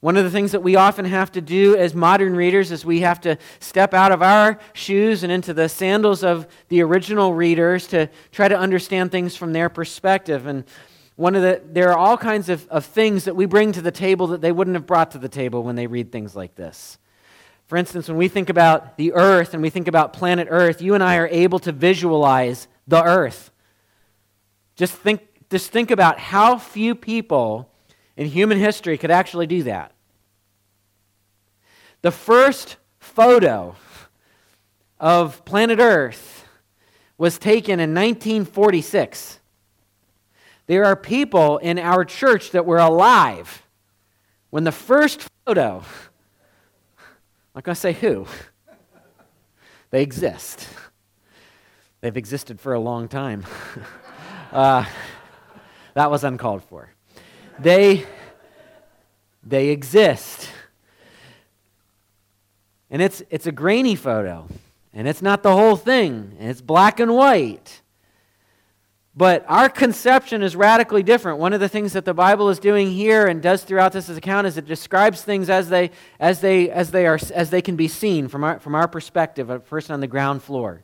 One 0.00 0.18
of 0.18 0.24
the 0.24 0.30
things 0.30 0.52
that 0.52 0.62
we 0.62 0.76
often 0.76 1.06
have 1.06 1.32
to 1.32 1.40
do 1.40 1.76
as 1.76 1.94
modern 1.94 2.36
readers 2.36 2.70
is 2.70 2.84
we 2.84 3.00
have 3.00 3.22
to 3.22 3.38
step 3.58 3.94
out 3.94 4.12
of 4.12 4.20
our 4.20 4.58
shoes 4.74 5.22
and 5.22 5.32
into 5.32 5.54
the 5.54 5.68
sandals 5.68 6.22
of 6.22 6.46
the 6.68 6.82
original 6.82 7.32
readers 7.32 7.86
to 7.86 8.10
try 8.30 8.46
to 8.46 8.58
understand 8.58 9.10
things 9.10 9.34
from 9.34 9.54
their 9.54 9.70
perspective. 9.70 10.46
And 10.46 10.64
one 11.16 11.34
of 11.34 11.42
the 11.42 11.62
there 11.64 11.90
are 11.90 11.96
all 11.96 12.18
kinds 12.18 12.48
of, 12.48 12.68
of 12.68 12.84
things 12.84 13.24
that 13.24 13.34
we 13.34 13.46
bring 13.46 13.72
to 13.72 13.80
the 13.80 13.90
table 13.90 14.26
that 14.26 14.42
they 14.42 14.52
wouldn't 14.52 14.74
have 14.74 14.86
brought 14.86 15.12
to 15.12 15.18
the 15.18 15.28
table 15.28 15.62
when 15.62 15.76
they 15.76 15.86
read 15.86 16.12
things 16.12 16.36
like 16.36 16.54
this 16.54 16.98
for 17.66 17.76
instance, 17.78 18.08
when 18.08 18.16
we 18.16 18.28
think 18.28 18.50
about 18.50 18.96
the 18.96 19.12
earth 19.14 19.54
and 19.54 19.62
we 19.62 19.70
think 19.70 19.88
about 19.88 20.12
planet 20.12 20.48
Earth, 20.50 20.82
you 20.82 20.94
and 20.94 21.02
I 21.02 21.16
are 21.16 21.28
able 21.28 21.58
to 21.60 21.72
visualize 21.72 22.68
the 22.86 23.02
earth. 23.02 23.50
Just 24.76 24.94
think, 24.94 25.22
just 25.50 25.70
think 25.70 25.90
about 25.90 26.18
how 26.18 26.58
few 26.58 26.94
people 26.94 27.70
in 28.16 28.26
human 28.26 28.58
history 28.58 28.98
could 28.98 29.10
actually 29.10 29.46
do 29.46 29.62
that. 29.62 29.92
The 32.02 32.10
first 32.10 32.76
photo 32.98 33.76
of 35.00 35.44
planet 35.46 35.78
Earth 35.78 36.46
was 37.16 37.38
taken 37.38 37.80
in 37.80 37.94
1946. 37.94 39.40
There 40.66 40.84
are 40.84 40.96
people 40.96 41.58
in 41.58 41.78
our 41.78 42.04
church 42.04 42.50
that 42.50 42.66
were 42.66 42.78
alive 42.78 43.62
when 44.50 44.64
the 44.64 44.72
first 44.72 45.26
photo 45.46 45.82
not 47.54 47.64
going 47.64 47.74
to 47.74 47.80
say 47.80 47.92
who. 47.92 48.26
they 49.90 50.02
exist. 50.02 50.68
They've 52.00 52.16
existed 52.16 52.60
for 52.60 52.74
a 52.74 52.80
long 52.80 53.08
time. 53.08 53.44
uh, 54.52 54.84
that 55.94 56.10
was 56.10 56.24
uncalled 56.24 56.64
for. 56.64 56.90
They, 57.58 58.04
they 59.42 59.68
exist. 59.68 60.50
And 62.90 63.00
it's, 63.00 63.22
it's 63.30 63.46
a 63.46 63.52
grainy 63.52 63.94
photo, 63.94 64.46
and 64.92 65.08
it's 65.08 65.22
not 65.22 65.42
the 65.42 65.52
whole 65.52 65.76
thing, 65.76 66.36
and 66.38 66.50
it's 66.50 66.60
black 66.60 67.00
and 67.00 67.14
white. 67.14 67.80
But 69.16 69.44
our 69.46 69.68
conception 69.68 70.42
is 70.42 70.56
radically 70.56 71.04
different. 71.04 71.38
One 71.38 71.52
of 71.52 71.60
the 71.60 71.68
things 71.68 71.92
that 71.92 72.04
the 72.04 72.14
Bible 72.14 72.48
is 72.48 72.58
doing 72.58 72.90
here 72.90 73.26
and 73.26 73.40
does 73.40 73.62
throughout 73.62 73.92
this 73.92 74.08
account 74.08 74.48
is 74.48 74.58
it 74.58 74.66
describes 74.66 75.22
things 75.22 75.48
as 75.48 75.68
they, 75.68 75.92
as 76.18 76.40
they, 76.40 76.68
as 76.68 76.90
they, 76.90 77.06
are, 77.06 77.18
as 77.32 77.50
they 77.50 77.62
can 77.62 77.76
be 77.76 77.86
seen 77.86 78.26
from 78.26 78.42
our, 78.42 78.58
from 78.58 78.74
our 78.74 78.88
perspective, 78.88 79.50
at 79.50 79.66
first 79.66 79.88
on 79.88 80.00
the 80.00 80.08
ground 80.08 80.42
floor. 80.42 80.82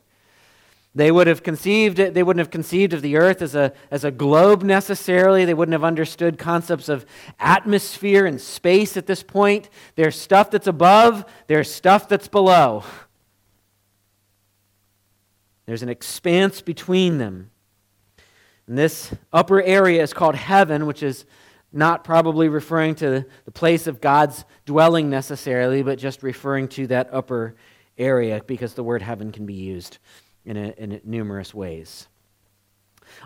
They 0.93 1.11
would 1.11 1.27
have 1.27 1.41
conceived 1.43 1.97
they 1.97 2.23
wouldn't 2.23 2.39
have 2.39 2.51
conceived 2.51 2.93
of 2.93 3.01
the 3.01 3.15
earth 3.15 3.41
as 3.41 3.55
a, 3.55 3.71
as 3.89 4.03
a 4.03 4.11
globe 4.11 4.61
necessarily. 4.61 5.45
They 5.45 5.53
wouldn't 5.53 5.73
have 5.73 5.85
understood 5.85 6.37
concepts 6.37 6.89
of 6.89 7.05
atmosphere 7.39 8.25
and 8.25 8.39
space 8.41 8.97
at 8.97 9.07
this 9.07 9.23
point. 9.23 9.69
There's 9.95 10.19
stuff 10.19 10.51
that's 10.51 10.67
above, 10.67 11.23
there's 11.47 11.71
stuff 11.71 12.09
that's 12.09 12.27
below. 12.27 12.83
There's 15.65 15.83
an 15.83 15.89
expanse 15.89 16.61
between 16.61 17.17
them. 17.17 17.50
And 18.71 18.77
this 18.77 19.13
upper 19.33 19.61
area 19.61 20.01
is 20.01 20.13
called 20.13 20.33
heaven, 20.33 20.85
which 20.85 21.03
is 21.03 21.25
not 21.73 22.05
probably 22.05 22.47
referring 22.47 22.95
to 22.95 23.25
the 23.43 23.51
place 23.51 23.85
of 23.85 23.99
God's 23.99 24.45
dwelling 24.65 25.09
necessarily, 25.09 25.83
but 25.83 25.99
just 25.99 26.23
referring 26.23 26.69
to 26.69 26.87
that 26.87 27.09
upper 27.11 27.57
area 27.97 28.41
because 28.47 28.73
the 28.73 28.81
word 28.81 29.01
heaven 29.01 29.33
can 29.33 29.45
be 29.45 29.55
used 29.55 29.97
in, 30.45 30.55
a, 30.55 30.69
in 30.77 31.01
numerous 31.03 31.53
ways. 31.53 32.07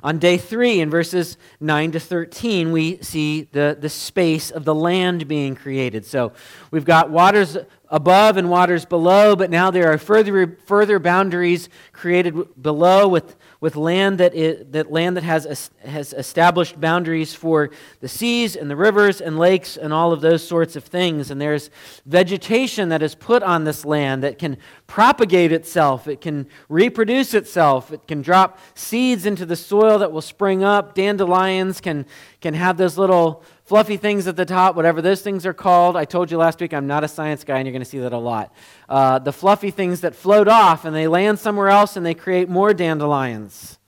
On 0.02 0.18
day 0.18 0.40
three, 0.40 0.80
in 0.80 0.90
verses 0.90 1.38
9 1.60 1.92
to 1.92 2.00
13, 2.00 2.72
we 2.72 2.98
see 3.04 3.44
the, 3.44 3.78
the 3.80 3.88
space 3.88 4.50
of 4.50 4.66
the 4.66 4.74
land 4.74 5.28
being 5.28 5.56
created. 5.56 6.08
So 6.08 6.34
we've 6.72 6.86
got 6.86 7.12
waters 7.12 7.56
above 7.90 8.38
and 8.38 8.50
waters 8.50 8.86
below, 8.86 9.36
but 9.36 9.50
now 9.50 9.72
there 9.72 9.92
are 9.92 9.98
further, 9.98 10.58
further 10.66 11.00
boundaries 11.00 11.70
created 11.92 12.62
below 12.62 13.08
with 13.08 13.36
with 13.66 13.76
land 13.76 14.20
that, 14.20 14.36
is, 14.36 14.64
that 14.70 14.92
land 14.92 15.18
that 15.18 15.24
has, 15.24 15.72
has 15.84 16.14
established 16.14 16.80
boundaries 16.80 17.34
for 17.34 17.72
the 18.00 18.08
seas 18.08 18.56
and 18.56 18.70
the 18.70 18.76
rivers 18.76 19.20
and 19.20 19.40
lakes 19.40 19.76
and 19.76 19.92
all 19.92 20.12
of 20.12 20.22
those 20.22 20.48
sorts 20.48 20.76
of 20.76 20.84
things. 20.84 21.32
And 21.32 21.42
there's 21.42 21.72
vegetation 22.06 22.90
that 22.90 23.02
is 23.02 23.16
put 23.16 23.42
on 23.42 23.64
this 23.64 23.84
land 23.84 24.22
that 24.22 24.38
can 24.38 24.58
propagate 24.86 25.52
itself, 25.52 26.08
it 26.08 26.22
can 26.22 26.48
reproduce 26.70 27.34
itself, 27.34 27.92
it 27.92 28.08
can 28.08 28.22
drop 28.22 28.60
seeds 28.76 29.26
into 29.26 29.48
the 29.48 29.56
soil 29.56 29.98
that 29.98 30.12
will 30.12 30.22
spring 30.22 30.64
up. 30.64 30.94
Dandelions 30.94 31.82
can, 31.82 32.06
can 32.46 32.54
have 32.54 32.78
those 32.78 32.96
little 32.96 33.42
fluffy 33.64 33.98
things 33.98 34.28
at 34.28 34.36
the 34.36 34.46
top, 34.46 34.76
whatever 34.76 35.02
those 35.02 35.24
things 35.24 35.48
are 35.48 35.54
called. 35.54 35.98
I 35.98 36.06
told 36.06 36.30
you 36.30 36.38
last 36.38 36.62
week 36.62 36.76
I'm 36.76 36.86
not 36.86 37.04
a 37.04 37.08
science 37.08 37.44
guy, 37.44 37.58
and 37.58 37.66
you're 37.66 37.72
going 37.72 37.82
to 37.82 37.90
see 37.90 37.98
that 37.98 38.14
a 38.14 38.20
lot. 38.20 38.54
Uh, 38.88 39.18
the 39.18 39.34
fluffy 39.34 39.72
things 39.72 40.02
that 40.02 40.14
float 40.14 40.48
off 40.48 40.86
and 40.86 40.96
they 40.96 41.08
land 41.08 41.40
somewhere 41.40 41.70
else 41.70 41.98
and 41.98 42.06
they 42.06 42.14
create 42.14 42.48
more 42.48 42.72
dandelions. 42.72 43.80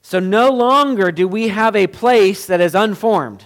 So 0.00 0.20
no 0.20 0.48
longer 0.48 1.12
do 1.12 1.28
we 1.28 1.48
have 1.48 1.76
a 1.76 1.86
place 1.86 2.46
that 2.46 2.62
is 2.62 2.74
unformed. 2.74 3.44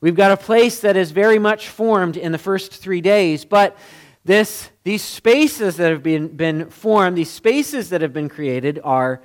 We've 0.00 0.16
got 0.16 0.32
a 0.32 0.36
place 0.36 0.80
that 0.80 0.96
is 0.96 1.12
very 1.12 1.38
much 1.38 1.68
formed 1.68 2.16
in 2.16 2.32
the 2.32 2.38
first 2.38 2.72
three 2.72 3.00
days, 3.00 3.44
but 3.44 3.78
this, 4.24 4.70
these 4.82 5.02
spaces 5.02 5.76
that 5.76 5.92
have 5.92 6.02
been, 6.02 6.26
been 6.26 6.68
formed, 6.68 7.16
these 7.16 7.30
spaces 7.30 7.90
that 7.90 8.00
have 8.00 8.12
been 8.12 8.28
created, 8.28 8.80
are 8.82 9.22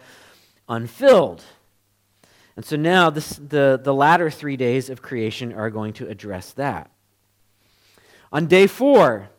unfilled. 0.69 1.43
And 2.55 2.63
so 2.63 2.75
now 2.75 3.09
this, 3.09 3.31
the, 3.35 3.79
the 3.81 3.93
latter 3.93 4.29
three 4.29 4.55
days 4.57 4.89
of 4.89 5.01
creation 5.01 5.53
are 5.53 5.69
going 5.69 5.93
to 5.93 6.07
address 6.07 6.53
that. 6.53 6.89
On 8.31 8.47
day 8.47 8.67
four, 8.67 9.29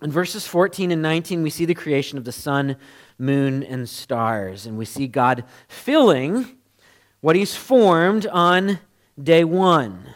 in 0.00 0.12
verses 0.12 0.46
14 0.46 0.92
and 0.92 1.02
19, 1.02 1.42
we 1.42 1.50
see 1.50 1.64
the 1.64 1.74
creation 1.74 2.18
of 2.18 2.24
the 2.24 2.32
sun, 2.32 2.76
moon, 3.18 3.64
and 3.64 3.88
stars. 3.88 4.66
And 4.66 4.78
we 4.78 4.84
see 4.84 5.08
God 5.08 5.44
filling 5.66 6.56
what 7.20 7.34
He's 7.34 7.56
formed 7.56 8.26
on 8.26 8.78
day 9.20 9.42
one. 9.42 10.14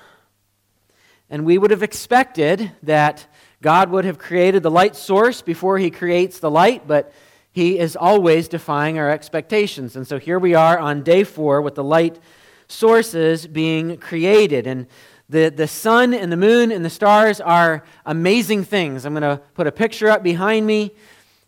And 1.29 1.45
we 1.45 1.59
would 1.59 1.73
have 1.73 1.83
expected 1.83 2.71
that 2.85 3.27
God 3.61 3.91
would 3.91 4.05
have 4.05 4.19
created 4.19 4.63
the 4.63 4.71
light 4.71 4.95
source 4.95 5.43
before 5.43 5.79
He 5.79 5.91
creates 5.91 6.39
the 6.39 6.51
light, 6.51 6.87
but 6.87 7.13
he 7.53 7.79
is 7.79 7.97
always 7.97 8.49
defying 8.49 8.99
our 8.99 9.11
expectations. 9.11 9.95
And 9.95 10.07
so 10.07 10.19
here 10.19 10.39
we 10.39 10.55
are 10.55 10.79
on 10.79 11.03
day 11.03 11.23
four 11.23 11.61
with 11.61 11.75
the 11.75 11.85
light 11.85 12.19
sources 12.67 13.47
being 13.47 13.99
created. 13.99 14.67
And 14.67 14.87
the, 15.29 15.51
the 15.51 15.69
sun 15.69 16.15
and 16.15 16.33
the 16.33 16.37
moon 16.37 16.73
and 16.73 16.85
the 16.85 16.91
stars 16.91 17.41
are 17.41 17.85
amazing 18.07 18.65
things. 18.65 19.05
I'm 19.05 19.13
going 19.13 19.23
to 19.23 19.43
put 19.55 19.67
a 19.67 19.73
picture 19.73 20.09
up 20.09 20.23
behind 20.23 20.67
me. 20.67 20.93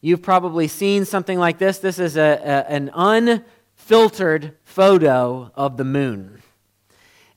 You've 0.02 0.22
probably 0.22 0.68
seen 0.68 1.06
something 1.06 1.38
like 1.38 1.56
this. 1.56 1.78
This 1.78 1.98
is 1.98 2.18
a, 2.18 2.20
a, 2.20 2.70
an 2.70 2.90
unfiltered 2.94 4.54
photo 4.62 5.50
of 5.54 5.78
the 5.78 5.84
moon. 5.84 6.42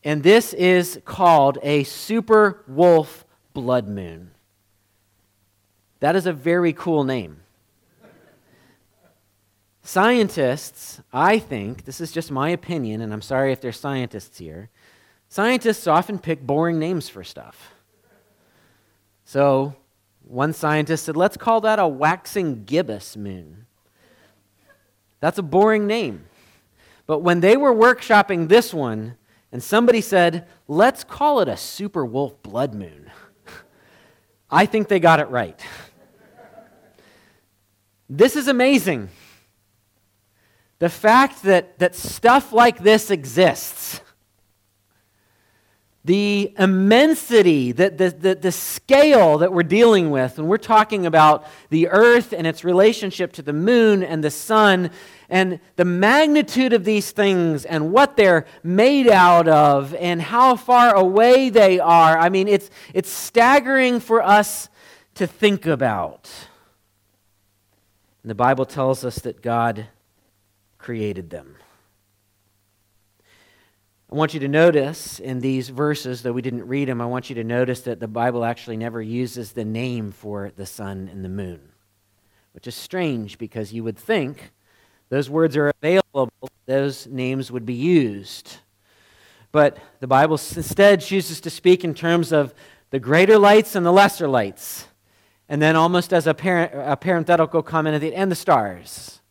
And 0.04 0.24
this 0.24 0.54
is 0.54 1.00
called 1.06 1.58
a 1.64 1.86
super 1.86 2.64
wolf 2.68 3.26
blood 3.54 3.88
moon. 3.88 4.32
That 6.02 6.16
is 6.18 6.26
a 6.26 6.34
very 6.34 6.74
cool 6.74 7.06
name. 7.06 7.42
Scientists, 9.88 11.00
I 11.13 11.39
think, 11.39 11.86
this 11.86 12.01
is 12.01 12.12
just 12.12 12.29
my 12.29 12.50
opinion, 12.50 13.00
and 13.00 13.13
I'm 13.13 13.22
sorry 13.22 13.53
if 13.53 13.62
there's 13.62 13.79
scientists 13.79 14.38
here, 14.38 14.70
scientists 15.29 15.88
often 15.88 16.20
pick 16.20 16.46
boring 16.46 16.77
names 16.77 17.08
for 17.08 17.24
stuff. 17.24 17.72
So, 19.24 19.77
one 20.25 20.51
scientist 20.51 21.06
said, 21.06 21.15
let's 21.15 21.38
call 21.38 21.62
that 21.62 21.79
a 21.79 21.88
waxing 21.88 22.65
gibbous 22.65 23.15
moon. 23.15 23.65
That's 25.22 25.38
a 25.38 25.41
boring 25.41 25.88
name. 25.88 26.25
But 27.06 27.20
when 27.20 27.39
they 27.39 27.56
were 27.56 27.74
workshopping 27.74 28.50
this 28.50 28.74
one, 28.74 29.15
and 29.53 29.63
somebody 29.63 30.01
said, 30.01 30.50
let's 30.67 31.06
call 31.06 31.39
it 31.39 31.48
a 31.48 31.56
super 31.56 32.06
wolf 32.06 32.44
blood 32.44 32.75
moon, 32.75 33.10
I 34.51 34.65
think 34.65 34.89
they 34.89 35.00
got 35.00 35.22
it 35.22 35.29
right. 35.29 35.58
This 38.10 38.36
is 38.36 38.50
amazing. 38.50 39.12
The 40.79 40.89
fact 40.89 41.43
that, 41.43 41.79
that 41.79 41.96
stuff 41.96 42.53
like 42.53 42.79
this 42.79 43.10
exists, 43.10 44.01
the 46.05 46.53
immensity, 46.57 47.74
the, 47.74 47.89
the, 47.89 48.10
the, 48.12 48.36
the, 48.36 48.51
scale 48.51 49.39
that 49.39 49.51
we're 49.51 49.63
dealing 49.63 50.10
with 50.10 50.38
when 50.38 50.48
we're 50.48 50.57
talking 50.57 51.05
about 51.05 51.46
the 51.69 51.89
earth 51.89 52.31
and 52.31 52.48
its 52.48 52.63
relationship 52.63 53.34
to 53.34 53.41
the 53.41 53.51
moon 53.51 54.03
and 54.03 54.24
the 54.24 54.31
sun, 54.31 54.89
and 55.29 55.60
the 55.75 55.84
magnitude 55.84 56.72
of 56.72 56.86
these 56.86 57.12
things 57.12 57.65
and 57.65 57.91
what 57.91 58.15
they're 58.15 58.46
made 58.63 59.10
out 59.10 59.50
of 59.50 59.93
and 59.96 60.22
how 60.22 60.55
far 60.55 60.96
away 60.96 61.50
they 61.50 61.77
are. 61.79 62.17
I 62.17 62.29
mean, 62.29 62.48
it's, 62.48 62.69
it's 62.93 63.10
staggering 63.10 64.00
for 64.00 64.22
us 64.22 64.69
to 65.15 65.27
think 65.27 65.65
about. 65.65 66.29
And 68.24 68.29
the 68.29 68.36
Bible 68.36 68.65
tells 68.65 69.03
us 69.03 69.19
that 69.19 69.41
God 69.41 69.88
created 70.77 71.29
them. 71.29 71.57
I 74.12 74.15
want 74.15 74.34
you 74.34 74.39
to 74.39 74.48
notice 74.48 75.19
in 75.19 75.41
these 75.41 75.67
verses, 75.67 76.24
though 76.24 76.31
we 76.31 76.41
didn't 76.41 76.65
read 76.65 76.88
them, 76.88 77.01
I 77.01 77.05
want 77.05 77.29
you 77.29 77.36
to 77.36 77.43
notice 77.43 77.81
that 77.81 78.00
the 78.00 78.07
Bible 78.07 78.46
actually 78.46 78.77
never 78.77 79.01
uses 79.01 79.51
the 79.51 79.65
name 79.65 80.12
for 80.12 80.51
the 80.55 80.65
sun 80.65 81.10
and 81.12 81.25
the 81.25 81.29
moon, 81.29 81.60
which 82.53 82.67
is 82.67 82.75
strange 82.75 83.38
because 83.38 83.74
you 83.74 83.84
would 83.84 83.98
think 83.98 84.53
those 85.10 85.29
words 85.29 85.57
are 85.57 85.74
available, 85.81 86.31
those 86.65 87.05
names 87.07 87.51
would 87.51 87.65
be 87.65 87.74
used. 87.74 88.57
But 89.51 89.77
the 90.00 90.07
Bible 90.07 90.36
instead 90.36 91.01
chooses 91.01 91.41
to 91.41 91.50
speak 91.50 91.84
in 91.84 91.93
terms 91.93 92.31
of 92.31 92.53
the 92.91 93.00
greater 93.00 93.38
lights 93.38 93.75
and 93.75 93.86
the 93.86 93.91
lesser 93.91 94.27
lights. 94.27 94.88
And 95.50 95.62
then, 95.62 95.75
almost 95.75 96.13
as 96.13 96.27
a, 96.27 96.31
a 96.31 96.98
parenthetical 96.98 97.63
comment 97.63 97.96
at 97.96 98.01
the 98.01 98.13
end, 98.13 98.31
the 98.31 98.36
stars. 98.36 99.22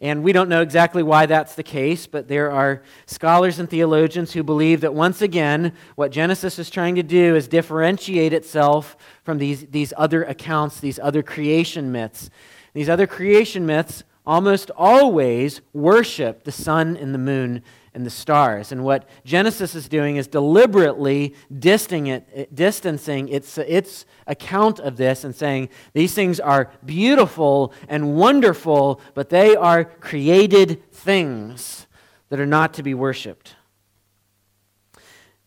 And 0.00 0.22
we 0.22 0.32
don't 0.32 0.48
know 0.48 0.62
exactly 0.62 1.02
why 1.02 1.26
that's 1.26 1.56
the 1.56 1.64
case, 1.64 2.06
but 2.06 2.28
there 2.28 2.52
are 2.52 2.82
scholars 3.06 3.58
and 3.58 3.68
theologians 3.68 4.32
who 4.32 4.44
believe 4.44 4.80
that 4.82 4.94
once 4.94 5.20
again, 5.22 5.72
what 5.96 6.12
Genesis 6.12 6.58
is 6.58 6.70
trying 6.70 6.94
to 6.94 7.02
do 7.02 7.34
is 7.34 7.48
differentiate 7.48 8.32
itself 8.32 8.96
from 9.24 9.38
these, 9.38 9.66
these 9.66 9.92
other 9.96 10.22
accounts, 10.22 10.78
these 10.78 11.00
other 11.00 11.22
creation 11.22 11.90
myths. 11.90 12.30
These 12.74 12.88
other 12.88 13.08
creation 13.08 13.66
myths 13.66 14.04
almost 14.24 14.70
always 14.76 15.62
worship 15.72 16.44
the 16.44 16.52
sun 16.52 16.96
and 16.96 17.12
the 17.12 17.18
moon 17.18 17.62
and 17.94 18.04
the 18.04 18.10
stars. 18.10 18.72
And 18.72 18.84
what 18.84 19.08
Genesis 19.24 19.74
is 19.74 19.88
doing 19.88 20.16
is 20.16 20.26
deliberately 20.26 21.34
distancing 21.58 23.28
its, 23.28 23.58
its 23.58 24.06
account 24.26 24.80
of 24.80 24.96
this 24.96 25.24
and 25.24 25.34
saying 25.34 25.68
these 25.92 26.14
things 26.14 26.40
are 26.40 26.70
beautiful 26.84 27.72
and 27.88 28.16
wonderful, 28.16 29.00
but 29.14 29.30
they 29.30 29.56
are 29.56 29.84
created 29.84 30.90
things 30.92 31.86
that 32.28 32.40
are 32.40 32.46
not 32.46 32.74
to 32.74 32.82
be 32.82 32.94
worshiped. 32.94 33.56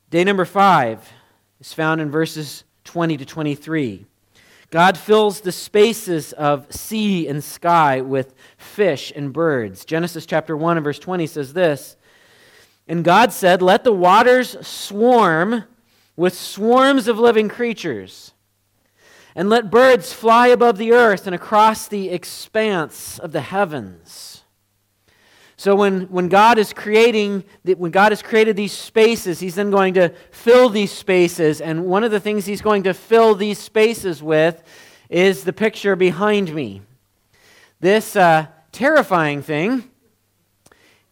Day 0.09 0.23
number 0.23 0.45
five 0.45 1.07
is 1.59 1.73
found 1.73 2.01
in 2.01 2.11
verses 2.11 2.63
20 2.83 3.17
to 3.17 3.25
23. 3.25 4.05
God 4.71 4.97
fills 4.97 5.41
the 5.41 5.51
spaces 5.51 6.31
of 6.33 6.71
sea 6.73 7.27
and 7.27 7.43
sky 7.43 7.99
with 8.01 8.33
fish 8.57 9.11
and 9.15 9.33
birds. 9.33 9.83
Genesis 9.83 10.25
chapter 10.25 10.55
1 10.55 10.77
and 10.77 10.83
verse 10.83 10.97
20 10.97 11.27
says 11.27 11.53
this 11.53 11.97
and 12.87 13.03
God 13.03 13.31
said, 13.31 13.61
Let 13.61 13.83
the 13.83 13.93
waters 13.93 14.55
swarm 14.65 15.63
with 16.15 16.37
swarms 16.37 17.07
of 17.07 17.17
living 17.17 17.49
creatures, 17.49 18.33
and 19.35 19.49
let 19.49 19.71
birds 19.71 20.13
fly 20.13 20.47
above 20.47 20.77
the 20.77 20.91
earth 20.91 21.25
and 21.25 21.33
across 21.33 21.87
the 21.87 22.09
expanse 22.09 23.17
of 23.19 23.31
the 23.31 23.41
heavens. 23.41 24.43
So 25.61 25.75
when, 25.75 26.01
when 26.09 26.27
God 26.27 26.57
is 26.57 26.73
creating, 26.73 27.43
when 27.63 27.91
God 27.91 28.11
has 28.11 28.23
created 28.23 28.55
these 28.55 28.71
spaces, 28.71 29.39
He's 29.39 29.53
then 29.53 29.69
going 29.69 29.93
to 29.93 30.09
fill 30.31 30.69
these 30.69 30.91
spaces. 30.91 31.61
And 31.61 31.85
one 31.85 32.03
of 32.03 32.09
the 32.09 32.19
things 32.19 32.47
He's 32.47 32.63
going 32.63 32.81
to 32.83 32.95
fill 32.95 33.35
these 33.35 33.59
spaces 33.59 34.23
with 34.23 34.63
is 35.07 35.43
the 35.43 35.53
picture 35.53 35.95
behind 35.95 36.55
me. 36.55 36.81
This 37.79 38.15
uh, 38.15 38.47
terrifying 38.71 39.43
thing 39.43 39.87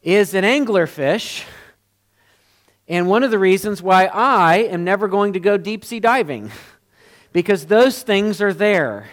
is 0.01 0.33
an 0.33 0.43
anglerfish 0.43 1.43
and 2.89 3.07
one 3.07 3.21
of 3.21 3.29
the 3.29 3.37
reasons 3.37 3.83
why 3.83 4.07
I 4.07 4.57
am 4.57 4.83
never 4.83 5.07
going 5.07 5.33
to 5.33 5.39
go 5.39 5.57
deep 5.57 5.85
sea 5.85 5.99
diving, 5.99 6.51
because 7.31 7.67
those 7.67 8.01
things 8.01 8.41
are 8.41 8.53
there. 8.53 9.09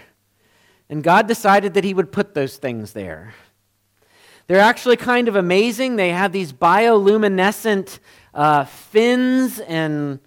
And 0.88 1.04
God 1.04 1.28
decided 1.28 1.74
that 1.74 1.84
He 1.84 1.92
would 1.92 2.10
put 2.10 2.32
those 2.32 2.56
things 2.56 2.92
there. 2.94 3.34
They're 4.46 4.60
actually 4.60 4.96
kind 4.96 5.28
of 5.28 5.36
amazing. 5.36 5.96
They 5.96 6.10
have 6.10 6.32
these 6.32 6.52
bioluminescent 6.52 7.98
uh, 8.32 8.64
fins 8.64 9.58
and, 9.60 10.20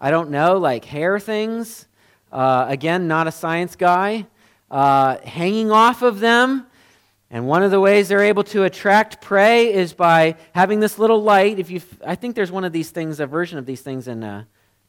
I 0.00 0.10
don't 0.10 0.30
know, 0.30 0.58
like 0.58 0.84
hair 0.84 1.18
things. 1.18 1.86
Uh, 2.32 2.66
again, 2.68 3.08
not 3.08 3.26
a 3.26 3.32
science 3.32 3.76
guy. 3.76 4.26
Uh, 4.70 5.18
hanging 5.18 5.70
off 5.70 6.02
of 6.02 6.20
them. 6.20 6.66
And 7.30 7.46
one 7.46 7.62
of 7.62 7.70
the 7.70 7.78
ways 7.78 8.08
they're 8.08 8.24
able 8.24 8.42
to 8.44 8.64
attract 8.64 9.20
prey 9.20 9.72
is 9.72 9.92
by 9.92 10.34
having 10.52 10.80
this 10.80 10.98
little 10.98 11.22
light. 11.22 11.60
If 11.60 11.70
you, 11.70 11.80
I 12.04 12.16
think 12.16 12.34
there's 12.34 12.50
one 12.50 12.64
of 12.64 12.72
these 12.72 12.90
things, 12.90 13.20
a 13.20 13.26
version 13.26 13.56
of 13.56 13.66
these 13.66 13.82
things 13.82 14.08
in 14.08 14.24
uh, 14.24 14.44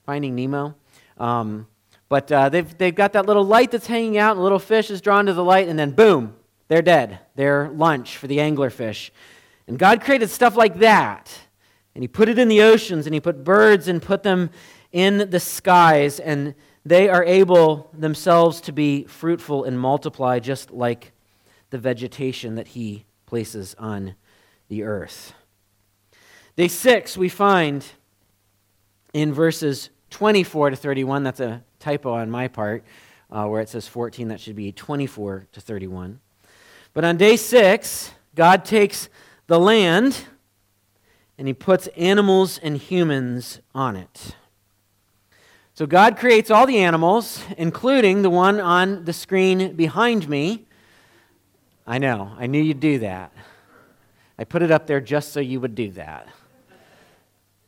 Finding 0.08 0.36
Nemo. 0.36 0.74
Um, 1.20 1.68
but 2.10 2.32
uh, 2.32 2.50
they've, 2.50 2.78
they've 2.78 2.96
got 2.96 3.14
that 3.14 3.28
little 3.28 3.46
light 3.46 3.70
that's 3.70 3.86
hanging 3.86 4.18
out, 4.18 4.32
and 4.32 4.40
a 4.40 4.44
little 4.44 4.60
fish 4.60 4.90
is 4.90 5.02
drawn 5.02 5.28
to 5.28 5.34
the 5.34 5.44
light, 5.44 5.68
and 5.68 5.78
then 5.78 5.92
boom, 5.92 6.36
they're 6.68 6.82
dead. 6.82 7.20
They're 7.36 7.70
lunch 7.70 8.18
for 8.18 8.26
the 8.26 8.40
anglerfish. 8.40 9.12
And 9.68 9.78
God 9.78 10.02
created 10.02 10.30
stuff 10.30 10.58
like 10.58 10.80
that. 10.80 11.32
And 11.94 12.04
He 12.04 12.08
put 12.08 12.28
it 12.28 12.40
in 12.40 12.48
the 12.48 12.64
oceans, 12.64 13.06
and 13.06 13.14
He 13.14 13.22
put 13.22 13.44
birds 13.44 13.88
and 13.88 14.02
put 14.02 14.24
them 14.24 14.50
in 14.92 15.30
the 15.30 15.40
skies, 15.40 16.20
and 16.20 16.56
they 16.86 17.08
are 17.08 17.24
able 17.24 17.92
themselves 17.94 18.62
to 18.62 18.72
be 18.72 19.04
fruitful 19.04 19.64
and 19.64 19.80
multiply 19.80 20.40
just 20.40 20.72
like 20.72 21.11
the 21.72 21.78
vegetation 21.78 22.56
that 22.56 22.70
he 22.70 23.06
places 23.26 23.76
on 23.80 24.16
the 24.70 24.84
earth. 24.84 25.34
Day 26.56 26.68
six, 26.68 27.18
we 27.18 27.28
find 27.28 27.84
in 29.14 29.34
verses 29.34 29.90
24 30.12 30.72
to 30.72 30.76
31, 30.76 31.24
that's 31.24 31.40
a 31.40 31.64
typo 31.80 32.14
on 32.14 32.30
my 32.30 32.48
part, 32.48 32.84
uh, 33.32 33.48
where 33.48 33.62
it 33.62 33.70
says 33.70 33.88
14, 33.88 34.28
that 34.28 34.40
should 34.40 34.56
be 34.56 34.72
24 34.72 35.48
to 35.52 35.62
31. 35.62 36.20
But 36.94 37.06
on 37.06 37.18
day 37.18 37.38
six, 37.38 38.12
God 38.36 38.66
takes 38.66 39.10
the 39.48 39.60
land 39.60 40.26
and 41.38 41.48
he 41.48 41.54
puts 41.54 41.88
animals 41.98 42.60
and 42.60 42.78
humans 42.78 43.60
on 43.74 43.96
it. 43.96 44.36
So 45.74 45.86
God 45.86 46.18
creates 46.18 46.52
all 46.52 46.68
the 46.68 46.78
animals, 46.78 47.44
including 47.58 48.22
the 48.22 48.30
one 48.30 48.60
on 48.60 49.06
the 49.06 49.14
screen 49.14 49.74
behind 49.74 50.30
me, 50.30 50.68
I 51.86 51.98
know. 51.98 52.32
I 52.38 52.48
knew 52.48 52.62
you'd 52.62 52.80
do 52.80 53.00
that. 53.00 53.32
I 54.38 54.44
put 54.44 54.62
it 54.62 54.72
up 54.72 54.88
there 54.88 55.02
just 55.02 55.34
so 55.34 55.40
you 55.40 55.60
would 55.60 55.76
do 55.76 55.92
that. 55.92 56.28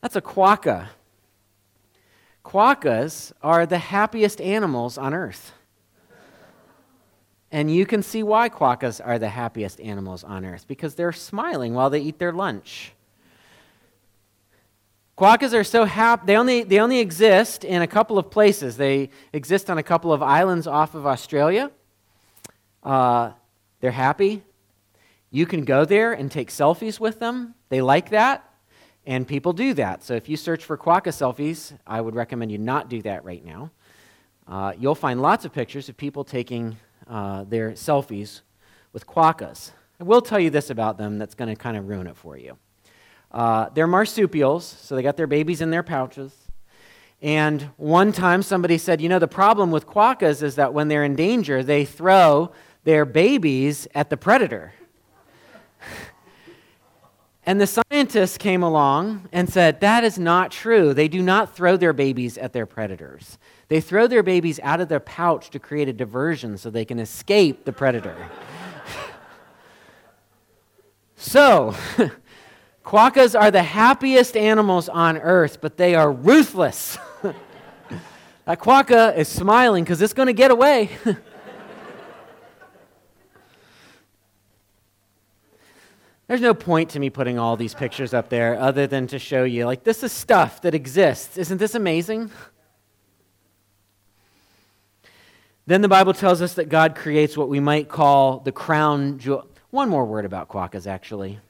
That's 0.00 0.16
a 0.16 0.20
quokka. 0.20 0.88
Quokkas 2.44 3.32
are 3.42 3.64
the 3.64 3.78
happiest 3.78 4.40
animals 4.40 4.98
on 4.98 5.14
earth. 5.14 5.52
And 7.50 7.72
you 7.74 7.86
can 7.86 8.02
see 8.02 8.22
why 8.22 8.48
quokkas 8.48 9.00
are 9.04 9.18
the 9.18 9.28
happiest 9.28 9.80
animals 9.80 10.24
on 10.24 10.44
earth 10.44 10.66
because 10.66 10.94
they're 10.96 11.12
smiling 11.12 11.72
while 11.72 11.88
they 11.88 12.00
eat 12.00 12.18
their 12.18 12.32
lunch. 12.32 12.92
Quokkas 15.16 15.54
are 15.54 15.62
so 15.62 15.84
happy. 15.84 16.26
They 16.26 16.36
only, 16.36 16.64
they 16.64 16.80
only 16.80 16.98
exist 16.98 17.64
in 17.64 17.82
a 17.82 17.86
couple 17.86 18.18
of 18.18 18.30
places. 18.30 18.76
They 18.76 19.10
exist 19.32 19.70
on 19.70 19.78
a 19.78 19.82
couple 19.82 20.12
of 20.12 20.22
islands 20.22 20.66
off 20.66 20.96
of 20.96 21.06
Australia. 21.06 21.70
Uh, 22.82 23.30
they're 23.84 23.90
happy. 23.90 24.42
You 25.30 25.44
can 25.44 25.66
go 25.66 25.84
there 25.84 26.14
and 26.14 26.30
take 26.30 26.48
selfies 26.48 26.98
with 26.98 27.20
them. 27.20 27.54
They 27.68 27.82
like 27.82 28.08
that, 28.10 28.50
and 29.04 29.28
people 29.28 29.52
do 29.52 29.74
that. 29.74 30.02
So 30.02 30.14
if 30.14 30.26
you 30.26 30.38
search 30.38 30.64
for 30.64 30.78
quokka 30.78 31.12
selfies, 31.12 31.76
I 31.86 32.00
would 32.00 32.14
recommend 32.14 32.50
you 32.50 32.56
not 32.56 32.88
do 32.88 33.02
that 33.02 33.26
right 33.26 33.44
now. 33.44 33.72
Uh, 34.48 34.72
you'll 34.78 34.94
find 34.94 35.20
lots 35.20 35.44
of 35.44 35.52
pictures 35.52 35.90
of 35.90 35.98
people 35.98 36.24
taking 36.24 36.78
uh, 37.06 37.44
their 37.44 37.72
selfies 37.72 38.40
with 38.94 39.06
quokkas. 39.06 39.72
I 40.00 40.04
will 40.04 40.22
tell 40.22 40.40
you 40.40 40.48
this 40.48 40.70
about 40.70 40.96
them 40.96 41.18
that's 41.18 41.34
going 41.34 41.54
to 41.54 41.54
kind 41.54 41.76
of 41.76 41.86
ruin 41.86 42.06
it 42.06 42.16
for 42.16 42.38
you. 42.38 42.56
Uh, 43.30 43.68
they're 43.74 43.86
marsupials, 43.86 44.64
so 44.64 44.96
they 44.96 45.02
got 45.02 45.18
their 45.18 45.26
babies 45.26 45.60
in 45.60 45.68
their 45.68 45.82
pouches. 45.82 46.32
And 47.20 47.68
one 47.76 48.12
time 48.12 48.42
somebody 48.42 48.78
said, 48.78 49.02
you 49.02 49.10
know, 49.10 49.18
the 49.18 49.28
problem 49.28 49.70
with 49.70 49.86
quokkas 49.86 50.42
is 50.42 50.54
that 50.54 50.72
when 50.72 50.88
they're 50.88 51.04
in 51.04 51.16
danger, 51.16 51.62
they 51.62 51.84
throw 51.84 52.50
their 52.84 53.04
babies 53.04 53.88
at 53.94 54.10
the 54.10 54.16
predator. 54.16 54.72
and 57.46 57.60
the 57.60 57.66
scientists 57.66 58.38
came 58.38 58.62
along 58.62 59.28
and 59.32 59.50
said, 59.50 59.80
that 59.80 60.04
is 60.04 60.18
not 60.18 60.50
true. 60.50 60.94
They 60.94 61.08
do 61.08 61.22
not 61.22 61.56
throw 61.56 61.76
their 61.76 61.92
babies 61.92 62.38
at 62.38 62.52
their 62.52 62.66
predators. 62.66 63.38
They 63.68 63.80
throw 63.80 64.06
their 64.06 64.22
babies 64.22 64.60
out 64.62 64.80
of 64.80 64.88
their 64.88 65.00
pouch 65.00 65.50
to 65.50 65.58
create 65.58 65.88
a 65.88 65.92
diversion 65.92 66.58
so 66.58 66.70
they 66.70 66.84
can 66.84 66.98
escape 66.98 67.64
the 67.64 67.72
predator. 67.72 68.16
so, 71.16 71.74
Quokkas 72.84 73.38
are 73.38 73.50
the 73.50 73.62
happiest 73.62 74.36
animals 74.36 74.90
on 74.90 75.16
earth, 75.16 75.60
but 75.60 75.78
they 75.78 75.94
are 75.94 76.12
ruthless. 76.12 76.98
that 78.44 78.60
quokka 78.60 79.16
is 79.16 79.26
smiling 79.26 79.84
because 79.84 80.02
it's 80.02 80.12
going 80.12 80.26
to 80.26 80.34
get 80.34 80.50
away. 80.50 80.90
There's 86.26 86.40
no 86.40 86.54
point 86.54 86.90
to 86.90 87.00
me 87.00 87.10
putting 87.10 87.38
all 87.38 87.56
these 87.56 87.74
pictures 87.74 88.14
up 88.14 88.30
there 88.30 88.58
other 88.58 88.86
than 88.86 89.06
to 89.08 89.18
show 89.18 89.44
you, 89.44 89.66
like, 89.66 89.84
this 89.84 90.02
is 90.02 90.10
stuff 90.10 90.62
that 90.62 90.74
exists. 90.74 91.36
Isn't 91.36 91.58
this 91.58 91.74
amazing? 91.74 92.30
Then 95.66 95.82
the 95.82 95.88
Bible 95.88 96.14
tells 96.14 96.40
us 96.40 96.54
that 96.54 96.68
God 96.68 96.94
creates 96.94 97.36
what 97.36 97.48
we 97.48 97.60
might 97.60 97.88
call 97.88 98.40
the 98.40 98.52
crown 98.52 99.18
jewel. 99.18 99.46
One 99.70 99.88
more 99.88 100.04
word 100.04 100.24
about 100.24 100.48
quokkas, 100.48 100.86
actually. 100.86 101.40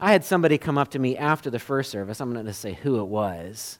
I 0.00 0.12
had 0.12 0.24
somebody 0.24 0.58
come 0.58 0.78
up 0.78 0.90
to 0.92 0.98
me 0.98 1.16
after 1.16 1.50
the 1.50 1.58
first 1.58 1.90
service. 1.90 2.20
I'm 2.20 2.30
not 2.30 2.40
going 2.40 2.46
to 2.46 2.52
say 2.52 2.72
who 2.72 3.00
it 3.00 3.06
was, 3.06 3.78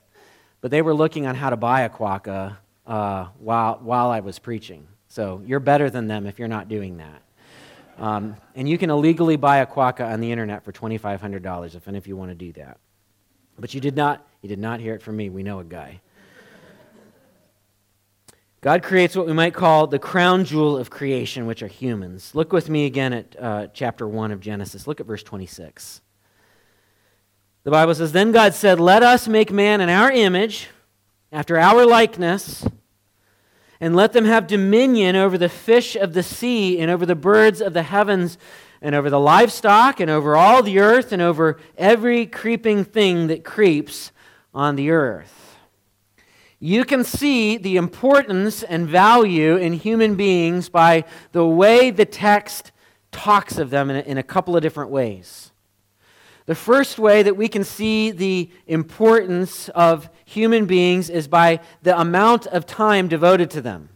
but 0.60 0.70
they 0.70 0.82
were 0.82 0.94
looking 0.94 1.26
on 1.26 1.34
how 1.34 1.50
to 1.50 1.56
buy 1.56 1.82
a 1.82 1.90
quokka 1.90 2.56
uh, 2.86 3.24
while, 3.38 3.80
while 3.82 4.10
I 4.10 4.20
was 4.20 4.38
preaching. 4.38 4.86
So 5.08 5.42
you're 5.44 5.60
better 5.60 5.90
than 5.90 6.08
them 6.08 6.26
if 6.26 6.38
you're 6.38 6.48
not 6.48 6.68
doing 6.68 6.98
that. 6.98 7.22
Um, 8.02 8.34
and 8.56 8.68
you 8.68 8.78
can 8.78 8.90
illegally 8.90 9.36
buy 9.36 9.58
a 9.58 9.66
quokka 9.66 10.04
on 10.04 10.20
the 10.20 10.32
internet 10.32 10.64
for 10.64 10.72
$2,500 10.72 11.76
if 11.76 11.86
any 11.86 11.98
of 11.98 12.08
you 12.08 12.16
want 12.16 12.32
to 12.32 12.34
do 12.34 12.52
that. 12.54 12.78
But 13.56 13.74
you 13.74 13.80
did 13.80 13.94
not, 13.94 14.26
you 14.42 14.48
did 14.48 14.58
not 14.58 14.80
hear 14.80 14.96
it 14.96 15.02
from 15.02 15.16
me. 15.16 15.30
We 15.30 15.44
know 15.44 15.60
a 15.60 15.64
guy. 15.64 16.00
God 18.60 18.82
creates 18.82 19.14
what 19.14 19.26
we 19.26 19.32
might 19.32 19.54
call 19.54 19.86
the 19.86 20.00
crown 20.00 20.44
jewel 20.44 20.76
of 20.76 20.90
creation, 20.90 21.46
which 21.46 21.62
are 21.62 21.68
humans. 21.68 22.34
Look 22.34 22.52
with 22.52 22.68
me 22.68 22.86
again 22.86 23.12
at 23.12 23.36
uh, 23.38 23.66
chapter 23.72 24.08
1 24.08 24.32
of 24.32 24.40
Genesis. 24.40 24.88
Look 24.88 24.98
at 24.98 25.06
verse 25.06 25.22
26. 25.22 26.00
The 27.62 27.70
Bible 27.70 27.94
says, 27.94 28.10
Then 28.10 28.32
God 28.32 28.52
said, 28.52 28.80
Let 28.80 29.04
us 29.04 29.28
make 29.28 29.52
man 29.52 29.80
in 29.80 29.88
our 29.88 30.10
image, 30.10 30.70
after 31.30 31.56
our 31.56 31.86
likeness, 31.86 32.66
and 33.82 33.96
let 33.96 34.12
them 34.12 34.26
have 34.26 34.46
dominion 34.46 35.16
over 35.16 35.36
the 35.36 35.48
fish 35.48 35.96
of 35.96 36.12
the 36.12 36.22
sea, 36.22 36.78
and 36.78 36.88
over 36.88 37.04
the 37.04 37.16
birds 37.16 37.60
of 37.60 37.72
the 37.72 37.82
heavens, 37.82 38.38
and 38.80 38.94
over 38.94 39.10
the 39.10 39.18
livestock, 39.18 39.98
and 39.98 40.08
over 40.08 40.36
all 40.36 40.62
the 40.62 40.78
earth, 40.78 41.10
and 41.10 41.20
over 41.20 41.58
every 41.76 42.24
creeping 42.24 42.84
thing 42.84 43.26
that 43.26 43.42
creeps 43.44 44.12
on 44.54 44.76
the 44.76 44.90
earth. 44.90 45.56
You 46.60 46.84
can 46.84 47.02
see 47.02 47.56
the 47.56 47.76
importance 47.76 48.62
and 48.62 48.86
value 48.86 49.56
in 49.56 49.72
human 49.72 50.14
beings 50.14 50.68
by 50.68 51.02
the 51.32 51.44
way 51.44 51.90
the 51.90 52.04
text 52.04 52.70
talks 53.10 53.58
of 53.58 53.70
them 53.70 53.90
in 53.90 53.96
a, 53.96 54.00
in 54.02 54.16
a 54.16 54.22
couple 54.22 54.54
of 54.56 54.62
different 54.62 54.90
ways. 54.90 55.51
The 56.46 56.54
first 56.54 56.98
way 56.98 57.22
that 57.22 57.36
we 57.36 57.48
can 57.48 57.64
see 57.64 58.10
the 58.10 58.50
importance 58.66 59.68
of 59.70 60.10
human 60.24 60.66
beings 60.66 61.08
is 61.08 61.28
by 61.28 61.60
the 61.82 61.98
amount 61.98 62.46
of 62.48 62.66
time 62.66 63.08
devoted 63.08 63.50
to 63.50 63.60
them. 63.60 63.90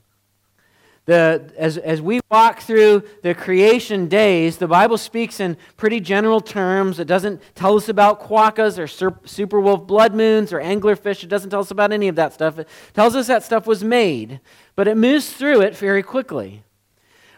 The, 1.06 1.52
as, 1.56 1.78
as 1.78 2.02
we 2.02 2.20
walk 2.32 2.60
through 2.60 3.04
the 3.22 3.32
creation 3.32 4.08
days, 4.08 4.58
the 4.58 4.66
Bible 4.66 4.98
speaks 4.98 5.38
in 5.38 5.56
pretty 5.76 6.00
general 6.00 6.40
terms. 6.40 6.98
It 6.98 7.06
doesn't 7.06 7.40
tell 7.54 7.76
us 7.76 7.88
about 7.88 8.20
quokkas 8.20 8.76
or 8.76 8.88
super 9.24 9.60
wolf 9.60 9.86
blood 9.86 10.14
moons 10.14 10.52
or 10.52 10.58
anglerfish. 10.60 11.22
It 11.22 11.28
doesn't 11.28 11.50
tell 11.50 11.60
us 11.60 11.70
about 11.70 11.92
any 11.92 12.08
of 12.08 12.16
that 12.16 12.32
stuff. 12.32 12.58
It 12.58 12.68
tells 12.92 13.14
us 13.14 13.28
that 13.28 13.44
stuff 13.44 13.68
was 13.68 13.84
made, 13.84 14.40
but 14.74 14.88
it 14.88 14.96
moves 14.96 15.32
through 15.32 15.60
it 15.60 15.76
very 15.76 16.02
quickly. 16.02 16.64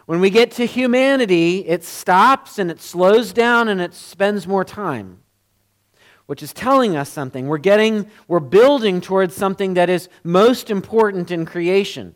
When 0.09 0.21
we 0.21 0.31
get 0.31 0.49
to 0.53 0.65
humanity, 0.65 1.59
it 1.67 1.83
stops 1.83 2.57
and 2.57 2.71
it 2.71 2.81
slows 2.81 3.31
down 3.31 3.69
and 3.69 3.79
it 3.79 3.93
spends 3.93 4.47
more 4.47 4.65
time, 4.65 5.19
which 6.25 6.41
is 6.41 6.51
telling 6.51 6.95
us 6.95 7.11
something. 7.11 7.45
We're 7.45 7.59
getting, 7.59 8.09
we're 8.27 8.39
building 8.39 9.01
towards 9.01 9.35
something 9.35 9.75
that 9.75 9.87
is 9.87 10.09
most 10.23 10.71
important 10.71 11.29
in 11.29 11.45
creation. 11.45 12.15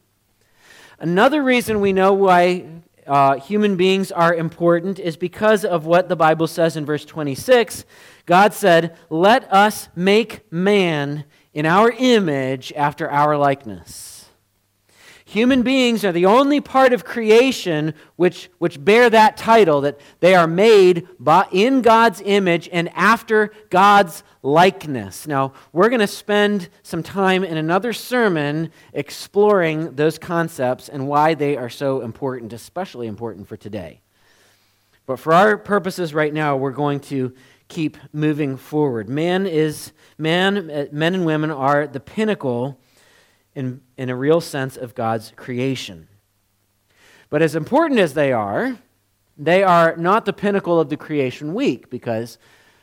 Another 0.98 1.44
reason 1.44 1.82
we 1.82 1.94
know 1.94 2.14
why 2.14 2.66
uh, 3.06 3.36
human 3.38 3.76
beings 3.76 4.12
are 4.12 4.34
important 4.34 4.98
is 4.98 5.16
because 5.16 5.64
of 5.64 5.86
what 5.86 6.10
the 6.10 6.16
Bible 6.16 6.48
says 6.48 6.76
in 6.76 6.88
verse 6.88 7.06
26. 7.06 7.86
God 8.26 8.56
said, 8.56 8.98
Let 9.12 9.54
us 9.54 9.90
make 9.96 10.52
man 10.52 11.26
in 11.54 11.68
our 11.68 11.92
image 11.92 12.74
after 12.76 13.08
our 13.12 13.38
likeness. 13.38 14.13
Human 15.34 15.64
beings 15.64 16.06
are 16.06 16.12
the 16.12 16.28
only 16.28 16.62
part 16.62 16.94
of 16.94 17.06
creation 17.06 17.96
which, 18.18 18.52
which 18.60 18.86
bear 18.86 19.10
that 19.10 19.36
title, 19.36 19.82
that 19.82 20.00
they 20.20 20.36
are 20.36 20.46
made 20.46 21.08
by, 21.20 21.48
in 21.52 21.82
God's 21.82 22.22
image 22.24 22.70
and 22.72 22.88
after 22.90 23.52
God's 23.72 24.24
likeness. 24.44 25.26
Now, 25.26 25.54
we're 25.72 25.90
going 25.90 26.02
to 26.02 26.08
spend 26.08 26.70
some 26.84 27.02
time 27.02 27.44
in 27.44 27.58
another 27.58 27.94
sermon 27.94 28.72
exploring 28.94 29.96
those 29.96 30.20
concepts 30.20 30.88
and 30.88 31.08
why 31.08 31.34
they 31.34 31.58
are 31.58 31.68
so 31.68 32.02
important, 32.02 32.54
especially 32.54 33.08
important 33.08 33.48
for 33.48 33.58
today. 33.58 34.02
But 35.08 35.18
for 35.18 35.34
our 35.34 35.58
purposes 35.58 36.14
right 36.14 36.32
now, 36.32 36.58
we're 36.58 36.70
going 36.70 37.00
to 37.00 37.34
keep 37.70 37.98
moving 38.12 38.56
forward. 38.56 39.10
Man 39.10 39.48
is 39.48 39.94
man, 40.16 40.70
eh, 40.70 40.86
men 40.92 41.16
and 41.16 41.26
women 41.26 41.50
are 41.50 41.88
the 41.88 42.00
pinnacle 42.00 42.78
in, 43.56 43.82
in 43.98 44.10
a 44.10 44.16
real 44.16 44.42
sense 44.42 44.78
of 44.78 44.96
God's 44.96 45.34
creation. 45.36 46.08
But 47.30 47.42
as 47.42 47.56
important 47.56 48.00
as 48.00 48.14
they 48.14 48.32
are, 48.32 48.78
they 49.38 49.64
are 49.64 49.96
not 49.98 50.26
the 50.26 50.34
pinnacle 50.34 50.80
of 50.80 50.90
the 50.90 50.98
creation 50.98 51.54
week 51.54 51.90
because, 51.90 52.38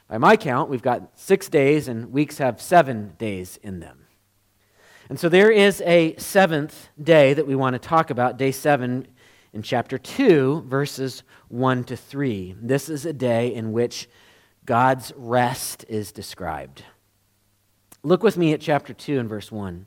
by 0.08 0.18
my 0.18 0.36
count, 0.36 0.68
we've 0.68 0.82
got 0.82 1.18
six 1.18 1.48
days 1.48 1.86
and 1.86 2.12
weeks 2.12 2.38
have 2.38 2.60
seven 2.60 3.14
days 3.18 3.58
in 3.62 3.80
them. 3.80 4.06
And 5.08 5.18
so 5.18 5.28
there 5.28 5.50
is 5.50 5.80
a 5.82 6.14
seventh 6.16 6.88
day 7.00 7.34
that 7.34 7.46
we 7.46 7.54
want 7.54 7.74
to 7.74 7.78
talk 7.78 8.10
about, 8.10 8.36
day 8.36 8.52
seven 8.52 9.06
in 9.52 9.62
chapter 9.62 9.98
2, 9.98 10.64
verses 10.68 11.24
1 11.48 11.84
to 11.84 11.96
3. 11.96 12.54
This 12.60 12.88
is 12.88 13.04
a 13.04 13.12
day 13.12 13.52
in 13.52 13.72
which 13.72 14.08
God's 14.64 15.12
rest 15.16 15.84
is 15.88 16.12
described. 16.12 16.84
Look 18.02 18.22
with 18.22 18.36
me 18.36 18.52
at 18.52 18.60
chapter 18.60 18.94
2 18.94 19.18
and 19.18 19.28
verse 19.28 19.50
1. 19.50 19.86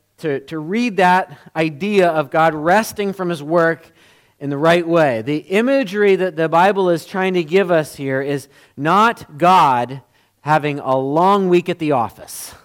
to, 0.21 0.39
to 0.41 0.59
read 0.59 0.97
that 0.97 1.37
idea 1.55 2.09
of 2.09 2.31
God 2.31 2.53
resting 2.53 3.13
from 3.13 3.29
his 3.29 3.43
work 3.43 3.91
in 4.39 4.49
the 4.49 4.57
right 4.57 4.87
way. 4.87 5.21
The 5.21 5.37
imagery 5.37 6.15
that 6.15 6.35
the 6.35 6.49
Bible 6.49 6.89
is 6.89 7.05
trying 7.05 7.35
to 7.35 7.43
give 7.43 7.69
us 7.69 7.95
here 7.95 8.21
is 8.21 8.47
not 8.75 9.37
God 9.37 10.01
having 10.41 10.79
a 10.79 10.97
long 10.97 11.49
week 11.49 11.69
at 11.69 11.77
the 11.77 11.91
office. 11.91 12.55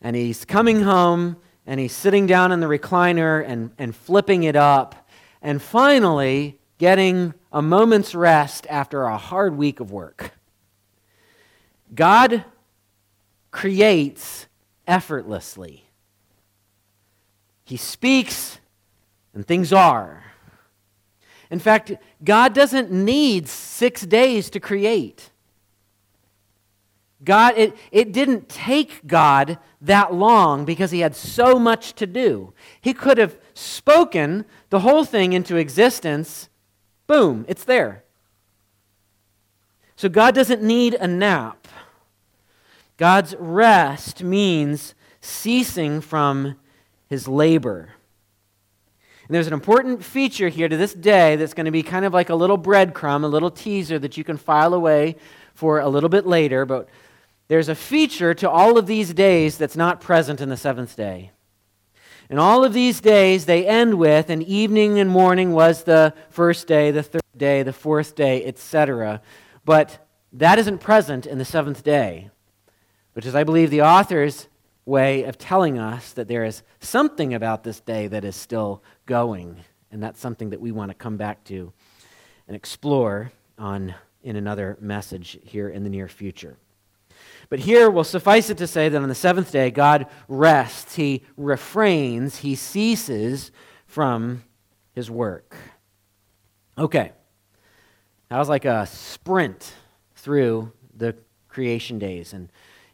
and 0.00 0.16
he's 0.16 0.44
coming 0.44 0.82
home 0.82 1.36
and 1.66 1.78
he's 1.78 1.92
sitting 1.92 2.26
down 2.26 2.52
in 2.52 2.60
the 2.60 2.66
recliner 2.66 3.44
and, 3.46 3.70
and 3.78 3.94
flipping 3.94 4.42
it 4.42 4.56
up, 4.56 5.08
and 5.42 5.62
finally 5.62 6.58
getting 6.78 7.32
a 7.52 7.62
moment's 7.62 8.14
rest 8.14 8.66
after 8.68 9.04
a 9.04 9.16
hard 9.16 9.56
week 9.56 9.78
of 9.78 9.92
work. 9.92 10.32
God 11.94 12.44
creates 13.50 14.46
effortlessly. 14.86 15.84
He 17.70 17.76
speaks, 17.76 18.58
and 19.32 19.46
things 19.46 19.72
are. 19.72 20.24
In 21.52 21.60
fact, 21.60 21.92
God 22.24 22.52
doesn't 22.52 22.90
need 22.90 23.46
six 23.46 24.02
days 24.02 24.50
to 24.50 24.58
create. 24.58 25.30
God, 27.22 27.54
it, 27.56 27.76
it 27.92 28.10
didn't 28.10 28.48
take 28.48 29.06
God 29.06 29.56
that 29.82 30.12
long 30.12 30.64
because 30.64 30.90
he 30.90 30.98
had 30.98 31.14
so 31.14 31.60
much 31.60 31.92
to 31.92 32.08
do. 32.08 32.52
He 32.80 32.92
could 32.92 33.18
have 33.18 33.38
spoken 33.54 34.46
the 34.70 34.80
whole 34.80 35.04
thing 35.04 35.32
into 35.32 35.54
existence. 35.54 36.48
Boom, 37.06 37.44
it's 37.46 37.62
there. 37.62 38.02
So 39.94 40.08
God 40.08 40.34
doesn't 40.34 40.60
need 40.60 40.94
a 40.94 41.06
nap. 41.06 41.68
God's 42.96 43.36
rest 43.38 44.24
means 44.24 44.96
ceasing 45.20 46.00
from 46.00 46.56
his 47.10 47.28
labor. 47.28 47.90
And 49.26 49.34
there's 49.34 49.46
an 49.46 49.52
important 49.52 50.02
feature 50.02 50.48
here 50.48 50.68
to 50.68 50.76
this 50.76 50.94
day 50.94 51.36
that's 51.36 51.54
going 51.54 51.66
to 51.66 51.70
be 51.70 51.82
kind 51.82 52.04
of 52.04 52.14
like 52.14 52.30
a 52.30 52.34
little 52.34 52.58
breadcrumb, 52.58 53.22
a 53.22 53.28
little 53.28 53.50
teaser 53.50 53.98
that 53.98 54.16
you 54.16 54.24
can 54.24 54.36
file 54.36 54.72
away 54.72 55.16
for 55.54 55.80
a 55.80 55.88
little 55.88 56.08
bit 56.08 56.26
later. 56.26 56.64
But 56.64 56.88
there's 57.48 57.68
a 57.68 57.74
feature 57.74 58.32
to 58.34 58.48
all 58.48 58.78
of 58.78 58.86
these 58.86 59.12
days 59.12 59.58
that's 59.58 59.76
not 59.76 60.00
present 60.00 60.40
in 60.40 60.48
the 60.48 60.56
seventh 60.56 60.96
day. 60.96 61.32
And 62.30 62.38
all 62.38 62.64
of 62.64 62.72
these 62.72 63.00
days, 63.00 63.44
they 63.44 63.66
end 63.66 63.94
with, 63.94 64.30
and 64.30 64.42
evening 64.44 65.00
and 65.00 65.10
morning 65.10 65.52
was 65.52 65.82
the 65.82 66.14
first 66.28 66.68
day, 66.68 66.92
the 66.92 67.02
third 67.02 67.22
day, 67.36 67.64
the 67.64 67.72
fourth 67.72 68.14
day, 68.14 68.44
etc. 68.44 69.20
But 69.64 70.06
that 70.32 70.58
isn't 70.60 70.78
present 70.78 71.26
in 71.26 71.38
the 71.38 71.44
seventh 71.44 71.82
day, 71.82 72.30
which 73.14 73.26
is, 73.26 73.34
I 73.34 73.42
believe, 73.42 73.70
the 73.70 73.82
author's 73.82 74.46
way 74.84 75.24
of 75.24 75.38
telling 75.38 75.78
us 75.78 76.12
that 76.12 76.28
there 76.28 76.44
is 76.44 76.62
something 76.80 77.34
about 77.34 77.64
this 77.64 77.80
day 77.80 78.06
that 78.08 78.24
is 78.24 78.36
still 78.36 78.82
going. 79.06 79.56
And 79.90 80.02
that's 80.02 80.20
something 80.20 80.50
that 80.50 80.60
we 80.60 80.72
want 80.72 80.90
to 80.90 80.94
come 80.94 81.16
back 81.16 81.44
to 81.44 81.72
and 82.46 82.56
explore 82.56 83.32
on 83.58 83.94
in 84.22 84.36
another 84.36 84.76
message 84.80 85.38
here 85.44 85.68
in 85.68 85.82
the 85.84 85.90
near 85.90 86.08
future. 86.08 86.56
But 87.48 87.58
here 87.60 87.90
will 87.90 88.04
suffice 88.04 88.50
it 88.50 88.58
to 88.58 88.66
say 88.66 88.88
that 88.88 89.02
on 89.02 89.08
the 89.08 89.14
seventh 89.14 89.50
day, 89.50 89.70
God 89.70 90.06
rests, 90.28 90.94
He 90.94 91.24
refrains, 91.36 92.38
He 92.38 92.54
ceases 92.54 93.50
from 93.86 94.44
His 94.92 95.10
work. 95.10 95.56
Okay. 96.78 97.12
That 98.28 98.38
was 98.38 98.48
like 98.48 98.64
a 98.64 98.86
sprint 98.86 99.74
through 100.14 100.72
the 100.96 101.16
creation 101.48 101.98
days. 101.98 102.32
And 102.32 102.50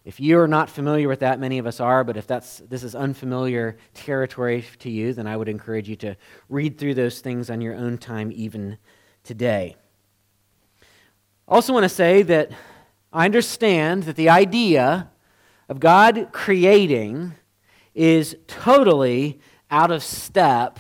if 0.07 0.21
you're 0.21 0.47
not 0.47 0.71
familiar 0.71 1.09
with 1.09 1.19
that, 1.19 1.41
many 1.41 1.59
of 1.59 1.67
us 1.67 1.81
are, 1.81 2.05
but 2.05 2.17
if 2.17 2.29
that's, 2.29 2.59
this 2.69 2.85
is 2.85 2.95
unfamiliar 2.95 3.77
territory 3.93 4.65
to 4.79 4.89
you, 4.89 5.13
then 5.13 5.27
I 5.27 5.37
would 5.37 5.49
encourage 5.49 5.89
you 5.89 5.97
to 5.97 6.17
read 6.49 6.79
through 6.79 6.95
those 6.95 7.21
things 7.21 7.51
on 7.51 7.61
your 7.61 7.75
own 7.75 7.99
time, 7.99 8.31
even 8.33 8.79
today. 9.25 9.75
I 11.49 11.55
also 11.57 11.73
want 11.73 11.83
to 11.83 11.89
say 11.89 12.23
that 12.23 12.53
I 13.13 13.25
understand 13.25 14.05
that 14.05 14.15
the 14.15 14.29
idea 14.29 15.11
of 15.69 15.81
God 15.81 16.29
creating 16.31 17.33
is 17.93 18.37
totally 18.47 19.41
out 19.73 19.91
of 19.91 20.05
step 20.05 20.79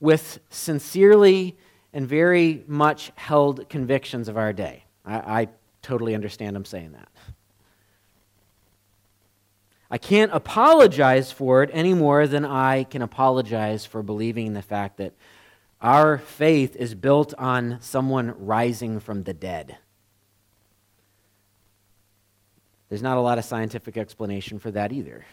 with 0.00 0.40
sincerely 0.50 1.56
and 1.92 2.08
very 2.08 2.64
much 2.66 3.12
held 3.14 3.68
convictions 3.68 4.28
of 4.28 4.36
our 4.36 4.52
day. 4.52 4.84
I, 5.04 5.42
I 5.42 5.48
totally 5.80 6.16
understand 6.16 6.56
I'm 6.56 6.64
saying 6.64 6.90
that. 6.92 7.08
I 9.94 9.98
can't 9.98 10.34
apologize 10.34 11.30
for 11.30 11.62
it 11.62 11.70
any 11.72 11.94
more 11.94 12.26
than 12.26 12.44
I 12.44 12.82
can 12.82 13.00
apologize 13.00 13.86
for 13.86 14.02
believing 14.02 14.52
the 14.52 14.60
fact 14.60 14.96
that 14.96 15.12
our 15.80 16.18
faith 16.18 16.74
is 16.74 16.96
built 16.96 17.32
on 17.38 17.78
someone 17.80 18.34
rising 18.44 18.98
from 18.98 19.22
the 19.22 19.32
dead. 19.32 19.78
There's 22.88 23.04
not 23.04 23.18
a 23.18 23.20
lot 23.20 23.38
of 23.38 23.44
scientific 23.44 23.96
explanation 23.96 24.58
for 24.58 24.72
that 24.72 24.90
either. 24.90 25.24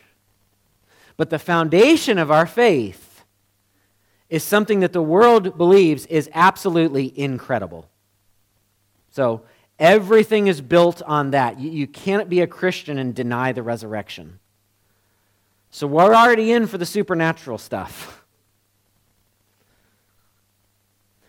But 1.17 1.31
the 1.31 1.39
foundation 1.39 2.19
of 2.19 2.29
our 2.29 2.45
faith 2.45 3.23
is 4.29 4.43
something 4.43 4.81
that 4.81 4.93
the 4.93 5.01
world 5.01 5.57
believes 5.57 6.05
is 6.05 6.29
absolutely 6.35 7.11
incredible. 7.19 7.89
So 9.09 9.41
everything 9.79 10.45
is 10.45 10.61
built 10.61 11.01
on 11.01 11.31
that. 11.31 11.59
You, 11.59 11.71
you 11.71 11.87
can't 11.87 12.29
be 12.29 12.41
a 12.41 12.47
Christian 12.47 12.99
and 12.99 13.15
deny 13.15 13.53
the 13.53 13.63
resurrection. 13.63 14.37
So 15.73 15.87
we're 15.87 16.13
already 16.13 16.51
in 16.51 16.67
for 16.67 16.77
the 16.77 16.85
supernatural 16.85 17.57
stuff. 17.57 18.25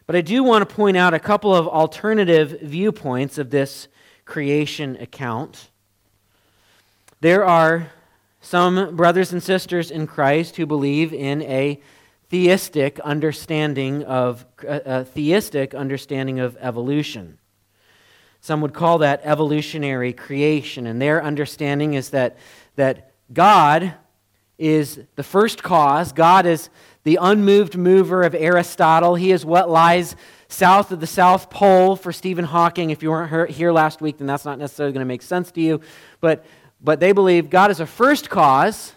But 0.06 0.16
I 0.16 0.20
do 0.20 0.42
want 0.42 0.68
to 0.68 0.74
point 0.74 0.96
out 0.96 1.14
a 1.14 1.20
couple 1.20 1.54
of 1.54 1.68
alternative 1.68 2.60
viewpoints 2.60 3.38
of 3.38 3.50
this 3.50 3.86
creation 4.24 4.96
account. 4.96 5.70
There 7.20 7.44
are 7.44 7.92
some 8.40 8.96
brothers 8.96 9.32
and 9.32 9.40
sisters 9.40 9.92
in 9.92 10.08
Christ 10.08 10.56
who 10.56 10.66
believe 10.66 11.12
in 11.14 11.40
a 11.42 11.80
theistic 12.28 12.98
understanding 13.00 14.02
of 14.02 14.44
a 14.66 15.04
theistic 15.04 15.72
understanding 15.72 16.40
of 16.40 16.56
evolution. 16.60 17.38
Some 18.40 18.60
would 18.60 18.74
call 18.74 18.98
that 18.98 19.20
evolutionary 19.22 20.12
creation, 20.12 20.88
and 20.88 21.00
their 21.00 21.22
understanding 21.22 21.94
is 21.94 22.10
that, 22.10 22.36
that 22.74 23.12
God 23.32 23.94
is 24.62 25.00
the 25.16 25.24
first 25.24 25.62
cause. 25.62 26.12
God 26.12 26.46
is 26.46 26.70
the 27.02 27.18
unmoved 27.20 27.76
mover 27.76 28.22
of 28.22 28.32
Aristotle. 28.32 29.16
He 29.16 29.32
is 29.32 29.44
what 29.44 29.68
lies 29.68 30.14
south 30.46 30.92
of 30.92 31.00
the 31.00 31.06
South 31.06 31.50
Pole 31.50 31.96
for 31.96 32.12
Stephen 32.12 32.44
Hawking. 32.44 32.90
If 32.90 33.02
you 33.02 33.10
weren't 33.10 33.50
here 33.50 33.72
last 33.72 34.00
week, 34.00 34.18
then 34.18 34.28
that's 34.28 34.44
not 34.44 34.60
necessarily 34.60 34.92
going 34.92 35.00
to 35.00 35.08
make 35.08 35.22
sense 35.22 35.50
to 35.52 35.60
you. 35.60 35.80
But, 36.20 36.44
but 36.80 37.00
they 37.00 37.10
believe 37.10 37.50
God 37.50 37.72
is 37.72 37.80
a 37.80 37.86
first 37.86 38.30
cause, 38.30 38.92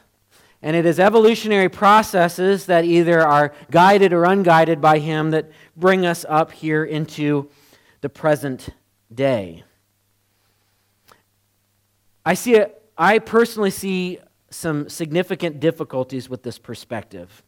and 0.61 0.75
it 0.75 0.85
is 0.85 0.99
evolutionary 0.99 1.69
processes 1.69 2.67
that 2.67 2.85
either 2.85 3.21
are 3.21 3.51
guided 3.71 4.13
or 4.13 4.25
unguided 4.25 4.79
by 4.79 4.99
Him 4.99 5.31
that 5.31 5.49
bring 5.75 6.05
us 6.05 6.25
up 6.29 6.51
here 6.51 6.83
into 6.83 7.49
the 8.01 8.09
present 8.09 8.69
day. 9.11 9.63
I 12.23 12.35
see 12.35 12.53
it. 12.53 12.83
I 12.95 13.17
personally 13.17 13.71
see 13.71 14.19
some 14.55 14.89
significant 14.89 15.59
difficulties 15.59 16.29
with 16.29 16.43
this 16.43 16.57
perspective. 16.57 17.43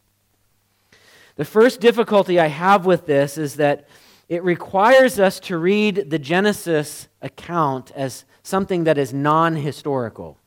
The 1.35 1.45
first 1.45 1.79
difficulty 1.79 2.39
I 2.39 2.47
have 2.47 2.85
with 2.85 3.05
this 3.05 3.37
is 3.37 3.55
that 3.55 3.87
it 4.27 4.43
requires 4.43 5.19
us 5.19 5.39
to 5.41 5.57
read 5.57 6.09
the 6.09 6.19
Genesis 6.19 7.07
account 7.21 7.91
as 7.95 8.25
something 8.43 8.83
that 8.83 8.97
is 8.97 9.13
non 9.13 9.55
historical. 9.55 10.37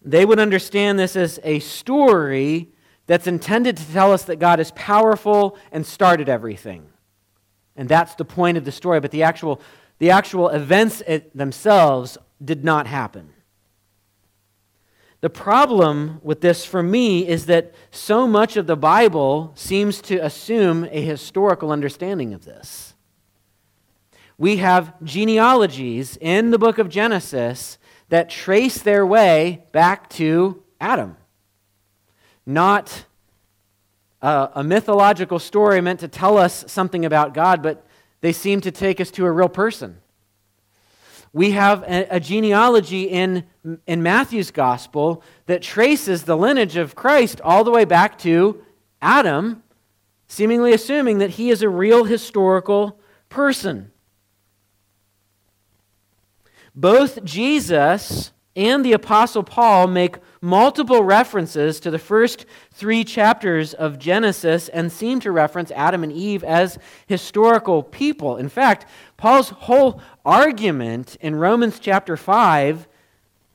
They 0.00 0.24
would 0.24 0.38
understand 0.38 0.98
this 0.98 1.16
as 1.16 1.40
a 1.42 1.58
story 1.58 2.70
that's 3.06 3.26
intended 3.26 3.76
to 3.76 3.92
tell 3.92 4.12
us 4.12 4.24
that 4.24 4.38
God 4.38 4.60
is 4.60 4.70
powerful 4.72 5.58
and 5.72 5.84
started 5.84 6.28
everything. 6.28 6.86
And 7.76 7.88
that's 7.88 8.14
the 8.14 8.24
point 8.24 8.56
of 8.56 8.64
the 8.64 8.72
story. 8.72 9.00
But 9.00 9.10
the 9.10 9.24
actual, 9.24 9.60
the 9.98 10.10
actual 10.10 10.48
events 10.48 11.02
themselves 11.34 12.16
did 12.44 12.64
not 12.64 12.86
happen. 12.86 13.32
The 15.20 15.30
problem 15.30 16.20
with 16.22 16.40
this 16.40 16.64
for 16.64 16.82
me 16.82 17.26
is 17.26 17.46
that 17.46 17.74
so 17.90 18.26
much 18.26 18.56
of 18.56 18.66
the 18.66 18.76
Bible 18.76 19.52
seems 19.54 20.00
to 20.02 20.18
assume 20.18 20.86
a 20.90 21.00
historical 21.00 21.72
understanding 21.72 22.34
of 22.34 22.44
this. 22.44 22.94
We 24.38 24.58
have 24.58 24.92
genealogies 25.02 26.18
in 26.20 26.50
the 26.50 26.58
book 26.58 26.78
of 26.78 26.90
Genesis 26.90 27.78
that 28.10 28.28
trace 28.28 28.78
their 28.78 29.06
way 29.06 29.64
back 29.72 30.10
to 30.10 30.62
Adam. 30.80 31.16
Not 32.44 33.06
a, 34.20 34.50
a 34.56 34.64
mythological 34.64 35.38
story 35.38 35.80
meant 35.80 36.00
to 36.00 36.08
tell 36.08 36.36
us 36.36 36.64
something 36.68 37.04
about 37.06 37.32
God, 37.32 37.62
but 37.62 37.86
they 38.20 38.32
seem 38.32 38.60
to 38.60 38.70
take 38.70 39.00
us 39.00 39.10
to 39.12 39.24
a 39.24 39.32
real 39.32 39.48
person 39.48 39.98
we 41.36 41.50
have 41.50 41.84
a, 41.86 42.18
genealogy 42.18 43.02
in, 43.02 43.44
in 43.86 44.02
Matthew's 44.02 44.50
gospel 44.50 45.22
that 45.44 45.60
traces 45.60 46.22
the 46.22 46.34
lineage 46.34 46.76
of 46.76 46.94
Christ 46.94 47.42
all 47.42 47.62
the 47.62 47.70
way 47.70 47.84
back 47.84 48.16
to 48.20 48.64
Adam, 49.02 49.62
seemingly 50.28 50.72
assuming 50.72 51.18
that 51.18 51.28
he 51.28 51.50
is 51.50 51.60
a 51.60 51.68
real 51.68 52.04
historical 52.04 52.98
person. 53.28 53.92
Both 56.74 57.22
Jesus 57.22 58.32
and 58.56 58.82
the 58.82 58.94
Apostle 58.94 59.42
Paul 59.42 59.86
make 59.86 60.16
multiple 60.40 61.04
references 61.04 61.78
to 61.80 61.90
the 61.90 61.98
first 61.98 62.46
three 62.72 63.04
chapters 63.04 63.74
of 63.74 63.98
Genesis 63.98 64.68
and 64.68 64.90
seem 64.90 65.20
to 65.20 65.30
reference 65.30 65.70
Adam 65.72 66.02
and 66.02 66.12
Eve 66.12 66.42
as 66.42 66.78
historical 67.06 67.82
people. 67.82 68.38
In 68.38 68.48
fact, 68.48 68.86
Paul's 69.18 69.50
whole 69.50 70.00
argument 70.24 71.16
in 71.20 71.36
Romans 71.36 71.78
chapter 71.78 72.16
5 72.16 72.88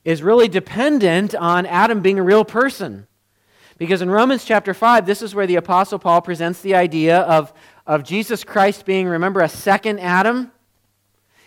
is 0.06 0.22
really 0.22 0.48
dependent 0.48 1.34
on 1.34 1.66
Adam 1.66 2.02
being 2.02 2.20
a 2.20 2.24
real 2.24 2.46
person. 2.46 3.08
Because 3.78 4.04
in 4.04 4.12
Romans 4.12 4.46
chapter 4.46 4.76
5, 4.76 5.08
this 5.08 5.24
is 5.24 5.34
where 5.34 5.48
the 5.48 5.56
Apostle 5.56 5.98
Paul 5.98 6.22
presents 6.22 6.62
the 6.62 6.76
idea 6.76 7.22
of, 7.22 7.52
of 7.88 8.04
Jesus 8.04 8.44
Christ 8.44 8.86
being, 8.86 9.08
remember, 9.08 9.42
a 9.42 9.50
second 9.50 10.00
Adam 10.00 10.52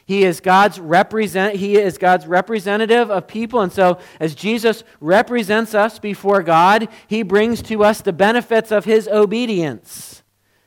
he 0.07 0.25
is 0.25 0.41
God's 0.41 0.79
represent 0.79 1.57
he 1.57 1.77
is 1.77 1.99
God's 1.99 2.27
representative 2.27 3.11
of 3.11 3.27
people 3.27 3.61
and 3.61 3.73
so 3.73 3.99
as 4.21 4.35
Jesus 4.35 4.85
represents 5.01 5.75
us 5.75 5.99
before 5.99 6.43
God, 6.43 6.89
he 7.07 7.23
brings 7.23 7.63
to 7.63 7.85
us 7.85 8.01
the 8.01 8.13
benefits 8.13 8.71
of 8.71 8.85
his 8.85 9.09
obedience, 9.09 10.23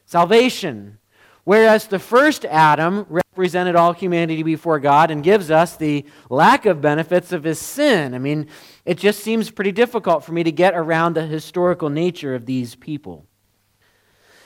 salvation. 0.05 0.97
Whereas 1.43 1.87
the 1.87 1.99
first 1.99 2.43
Adam 2.43 3.05
represented 3.07 3.77
all 3.77 3.93
humanity 3.93 4.43
before 4.43 4.81
God 4.81 5.11
and 5.11 5.23
gives 5.23 5.49
us 5.49 5.77
the 5.77 6.05
lack 6.29 6.65
of 6.65 6.81
benefits 6.81 7.31
of 7.31 7.45
his 7.45 7.57
sin. 7.57 8.13
I 8.13 8.17
mean, 8.17 8.47
it 8.83 8.97
just 8.97 9.21
seems 9.21 9.49
pretty 9.49 9.71
difficult 9.71 10.25
for 10.25 10.33
me 10.33 10.43
to 10.43 10.51
get 10.51 10.73
around 10.73 11.13
the 11.13 11.25
historical 11.25 11.89
nature 11.89 12.35
of 12.35 12.45
these 12.45 12.75
people. 12.75 13.27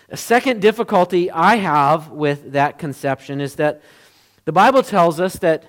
A 0.10 0.18
second 0.18 0.62
difficulty 0.62 1.32
I 1.32 1.56
have 1.56 2.12
with 2.12 2.52
that 2.52 2.78
conception 2.78 3.42
is 3.42 3.56
that 3.56 3.82
the 4.46 4.52
Bible 4.52 4.84
tells 4.84 5.20
us 5.20 5.36
that 5.38 5.66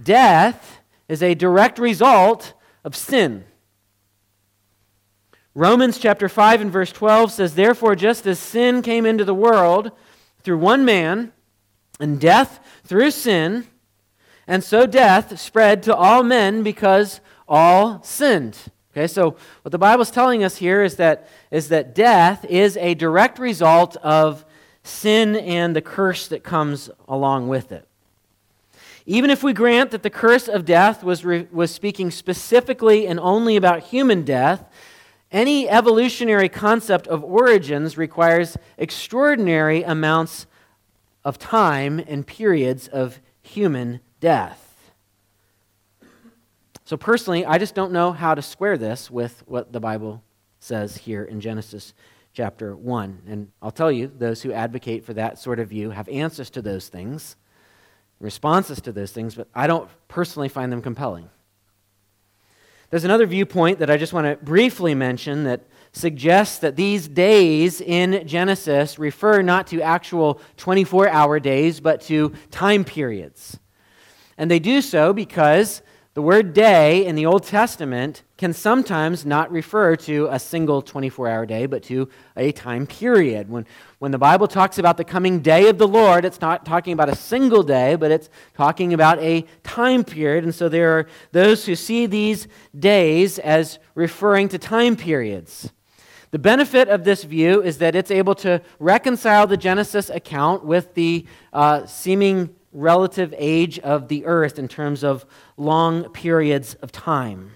death 0.00 0.80
is 1.08 1.22
a 1.22 1.34
direct 1.34 1.78
result 1.78 2.54
of 2.84 2.96
sin. 2.96 3.44
Romans 5.54 5.98
chapter 5.98 6.28
5 6.28 6.62
and 6.62 6.72
verse 6.72 6.90
12 6.90 7.32
says, 7.32 7.54
Therefore, 7.54 7.94
just 7.94 8.26
as 8.26 8.38
sin 8.38 8.82
came 8.82 9.06
into 9.06 9.24
the 9.24 9.34
world 9.34 9.92
through 10.42 10.58
one 10.58 10.84
man, 10.84 11.32
and 12.00 12.20
death 12.20 12.58
through 12.84 13.10
sin, 13.12 13.66
and 14.46 14.64
so 14.64 14.84
death 14.84 15.38
spread 15.38 15.82
to 15.84 15.94
all 15.94 16.22
men 16.22 16.62
because 16.62 17.20
all 17.48 18.02
sinned. 18.02 18.58
Okay, 18.92 19.06
so 19.06 19.36
what 19.62 19.72
the 19.72 19.78
Bible 19.78 20.02
is 20.02 20.10
telling 20.10 20.44
us 20.44 20.56
here 20.56 20.82
is 20.82 20.96
that, 20.96 21.28
is 21.50 21.68
that 21.68 21.94
death 21.94 22.44
is 22.44 22.76
a 22.76 22.94
direct 22.94 23.38
result 23.38 23.96
of 23.96 24.44
sin 24.82 25.34
and 25.36 25.74
the 25.74 25.82
curse 25.82 26.28
that 26.28 26.44
comes 26.44 26.90
along 27.08 27.48
with 27.48 27.72
it. 27.72 27.88
Even 29.06 29.28
if 29.28 29.42
we 29.42 29.52
grant 29.52 29.90
that 29.90 30.02
the 30.02 30.10
curse 30.10 30.48
of 30.48 30.64
death 30.64 31.04
was, 31.04 31.24
re- 31.24 31.46
was 31.52 31.70
speaking 31.70 32.10
specifically 32.10 33.06
and 33.06 33.20
only 33.20 33.56
about 33.56 33.80
human 33.80 34.22
death, 34.22 34.64
any 35.30 35.68
evolutionary 35.68 36.48
concept 36.48 37.06
of 37.06 37.22
origins 37.22 37.98
requires 37.98 38.56
extraordinary 38.78 39.82
amounts 39.82 40.46
of 41.24 41.38
time 41.38 41.98
and 42.06 42.26
periods 42.26 42.88
of 42.88 43.20
human 43.42 44.00
death. 44.20 44.60
So, 46.86 46.96
personally, 46.96 47.44
I 47.44 47.58
just 47.58 47.74
don't 47.74 47.92
know 47.92 48.12
how 48.12 48.34
to 48.34 48.42
square 48.42 48.78
this 48.78 49.10
with 49.10 49.42
what 49.46 49.72
the 49.72 49.80
Bible 49.80 50.22
says 50.60 50.96
here 50.96 51.24
in 51.24 51.40
Genesis 51.40 51.94
chapter 52.32 52.76
1. 52.76 53.22
And 53.26 53.50
I'll 53.62 53.70
tell 53.70 53.90
you, 53.90 54.06
those 54.06 54.42
who 54.42 54.52
advocate 54.52 55.04
for 55.04 55.14
that 55.14 55.38
sort 55.38 55.60
of 55.60 55.68
view 55.68 55.90
have 55.90 56.08
answers 56.08 56.50
to 56.50 56.62
those 56.62 56.88
things 56.88 57.36
responses 58.20 58.80
to 58.82 58.92
those 58.92 59.12
things, 59.12 59.34
but 59.34 59.48
I 59.54 59.66
don't 59.66 59.88
personally 60.08 60.48
find 60.48 60.72
them 60.72 60.82
compelling. 60.82 61.28
There's 62.90 63.04
another 63.04 63.26
viewpoint 63.26 63.80
that 63.80 63.90
I 63.90 63.96
just 63.96 64.12
want 64.12 64.26
to 64.26 64.44
briefly 64.44 64.94
mention 64.94 65.44
that 65.44 65.62
suggests 65.92 66.58
that 66.58 66.76
these 66.76 67.08
days 67.08 67.80
in 67.80 68.26
Genesis 68.26 68.98
refer 68.98 69.42
not 69.42 69.66
to 69.68 69.80
actual 69.80 70.40
24 70.56 71.08
hour 71.08 71.40
days, 71.40 71.80
but 71.80 72.00
to 72.02 72.32
time 72.50 72.84
periods. 72.84 73.58
And 74.38 74.50
they 74.50 74.58
do 74.58 74.80
so 74.80 75.12
because 75.12 75.82
the 76.14 76.22
word 76.22 76.54
day 76.54 77.04
in 77.04 77.16
the 77.16 77.26
Old 77.26 77.42
Testament 77.42 78.22
can 78.38 78.52
sometimes 78.52 79.26
not 79.26 79.50
refer 79.50 79.96
to 79.96 80.28
a 80.30 80.38
single 80.38 80.80
24 80.80 81.28
hour 81.28 81.44
day, 81.44 81.66
but 81.66 81.82
to 81.84 82.08
a 82.36 82.52
time 82.52 82.86
period. 82.86 83.48
When, 83.48 83.66
when 83.98 84.12
the 84.12 84.18
Bible 84.18 84.46
talks 84.46 84.78
about 84.78 84.96
the 84.96 85.02
coming 85.02 85.40
day 85.40 85.68
of 85.68 85.76
the 85.78 85.88
Lord, 85.88 86.24
it's 86.24 86.40
not 86.40 86.64
talking 86.64 86.92
about 86.92 87.08
a 87.08 87.16
single 87.16 87.64
day, 87.64 87.96
but 87.96 88.12
it's 88.12 88.30
talking 88.56 88.94
about 88.94 89.18
a 89.18 89.44
time 89.64 90.04
period. 90.04 90.44
And 90.44 90.54
so 90.54 90.68
there 90.68 90.96
are 90.96 91.06
those 91.32 91.66
who 91.66 91.74
see 91.74 92.06
these 92.06 92.46
days 92.78 93.40
as 93.40 93.80
referring 93.96 94.48
to 94.50 94.58
time 94.58 94.94
periods. 94.94 95.72
The 96.30 96.38
benefit 96.38 96.88
of 96.88 97.02
this 97.02 97.24
view 97.24 97.60
is 97.60 97.78
that 97.78 97.96
it's 97.96 98.12
able 98.12 98.36
to 98.36 98.62
reconcile 98.78 99.48
the 99.48 99.56
Genesis 99.56 100.10
account 100.10 100.64
with 100.64 100.94
the 100.94 101.26
uh, 101.52 101.86
seeming 101.86 102.54
relative 102.74 103.32
age 103.38 103.78
of 103.78 104.08
the 104.08 104.26
earth 104.26 104.58
in 104.58 104.68
terms 104.68 105.02
of 105.02 105.24
long 105.56 106.10
periods 106.10 106.74
of 106.74 106.92
time. 106.92 107.52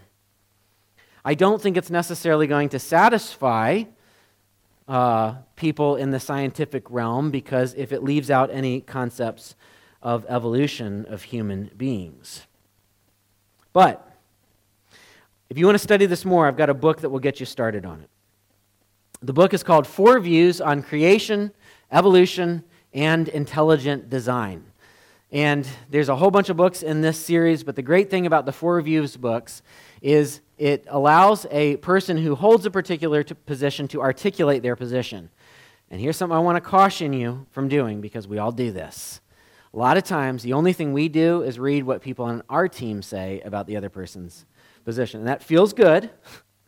I 1.24 1.34
don't 1.34 1.60
think 1.60 1.76
it's 1.76 1.90
necessarily 1.90 2.46
going 2.46 2.70
to 2.70 2.78
satisfy 2.78 3.84
uh, 4.86 5.34
people 5.56 5.96
in 5.96 6.10
the 6.10 6.20
scientific 6.20 6.88
realm 6.88 7.30
because 7.30 7.74
if 7.74 7.92
it 7.92 8.02
leaves 8.02 8.30
out 8.30 8.50
any 8.50 8.80
concepts 8.80 9.54
of 10.00 10.24
evolution 10.28 11.04
of 11.06 11.24
human 11.24 11.70
beings. 11.76 12.46
But 13.72 14.04
if 15.50 15.58
you 15.58 15.66
want 15.66 15.74
to 15.74 15.82
study 15.82 16.06
this 16.06 16.24
more, 16.24 16.46
I've 16.46 16.56
got 16.56 16.70
a 16.70 16.74
book 16.74 17.00
that 17.00 17.10
will 17.10 17.18
get 17.18 17.40
you 17.40 17.46
started 17.46 17.84
on 17.84 18.00
it. 18.00 18.10
The 19.20 19.32
book 19.32 19.52
is 19.52 19.62
called 19.62 19.86
Four 19.86 20.20
Views 20.20 20.60
on 20.60 20.82
Creation, 20.82 21.52
Evolution, 21.90 22.62
and 22.92 23.28
Intelligent 23.28 24.08
Design. 24.08 24.64
And 25.30 25.68
there's 25.90 26.08
a 26.08 26.16
whole 26.16 26.30
bunch 26.30 26.48
of 26.48 26.56
books 26.56 26.82
in 26.82 27.02
this 27.02 27.18
series, 27.18 27.62
but 27.62 27.76
the 27.76 27.82
great 27.82 28.08
thing 28.08 28.24
about 28.24 28.46
the 28.46 28.52
Four 28.52 28.80
Views 28.80 29.16
books 29.16 29.62
is 30.00 30.40
it 30.56 30.86
allows 30.88 31.46
a 31.50 31.76
person 31.76 32.16
who 32.16 32.34
holds 32.34 32.64
a 32.64 32.70
particular 32.70 33.22
position 33.22 33.88
to 33.88 34.00
articulate 34.00 34.62
their 34.62 34.74
position. 34.74 35.28
And 35.90 36.00
here's 36.00 36.16
something 36.16 36.36
I 36.36 36.40
want 36.40 36.56
to 36.56 36.62
caution 36.62 37.12
you 37.12 37.46
from 37.50 37.68
doing 37.68 38.00
because 38.00 38.26
we 38.26 38.38
all 38.38 38.52
do 38.52 38.72
this. 38.72 39.20
A 39.74 39.76
lot 39.76 39.98
of 39.98 40.04
times, 40.04 40.42
the 40.42 40.54
only 40.54 40.72
thing 40.72 40.94
we 40.94 41.10
do 41.10 41.42
is 41.42 41.58
read 41.58 41.84
what 41.84 42.00
people 42.00 42.24
on 42.24 42.42
our 42.48 42.66
team 42.66 43.02
say 43.02 43.42
about 43.44 43.66
the 43.66 43.76
other 43.76 43.90
person's 43.90 44.46
position. 44.86 45.20
And 45.20 45.28
that 45.28 45.42
feels 45.42 45.74
good, 45.74 46.08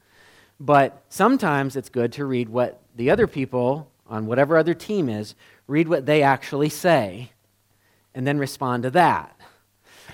but 0.60 1.02
sometimes 1.08 1.76
it's 1.76 1.88
good 1.88 2.12
to 2.12 2.26
read 2.26 2.50
what 2.50 2.82
the 2.94 3.10
other 3.10 3.26
people 3.26 3.90
on 4.06 4.26
whatever 4.26 4.58
other 4.58 4.74
team 4.74 5.08
is, 5.08 5.34
read 5.66 5.88
what 5.88 6.04
they 6.04 6.22
actually 6.22 6.68
say 6.68 7.30
and 8.14 8.26
then 8.26 8.38
respond 8.38 8.82
to 8.84 8.90
that. 8.90 9.36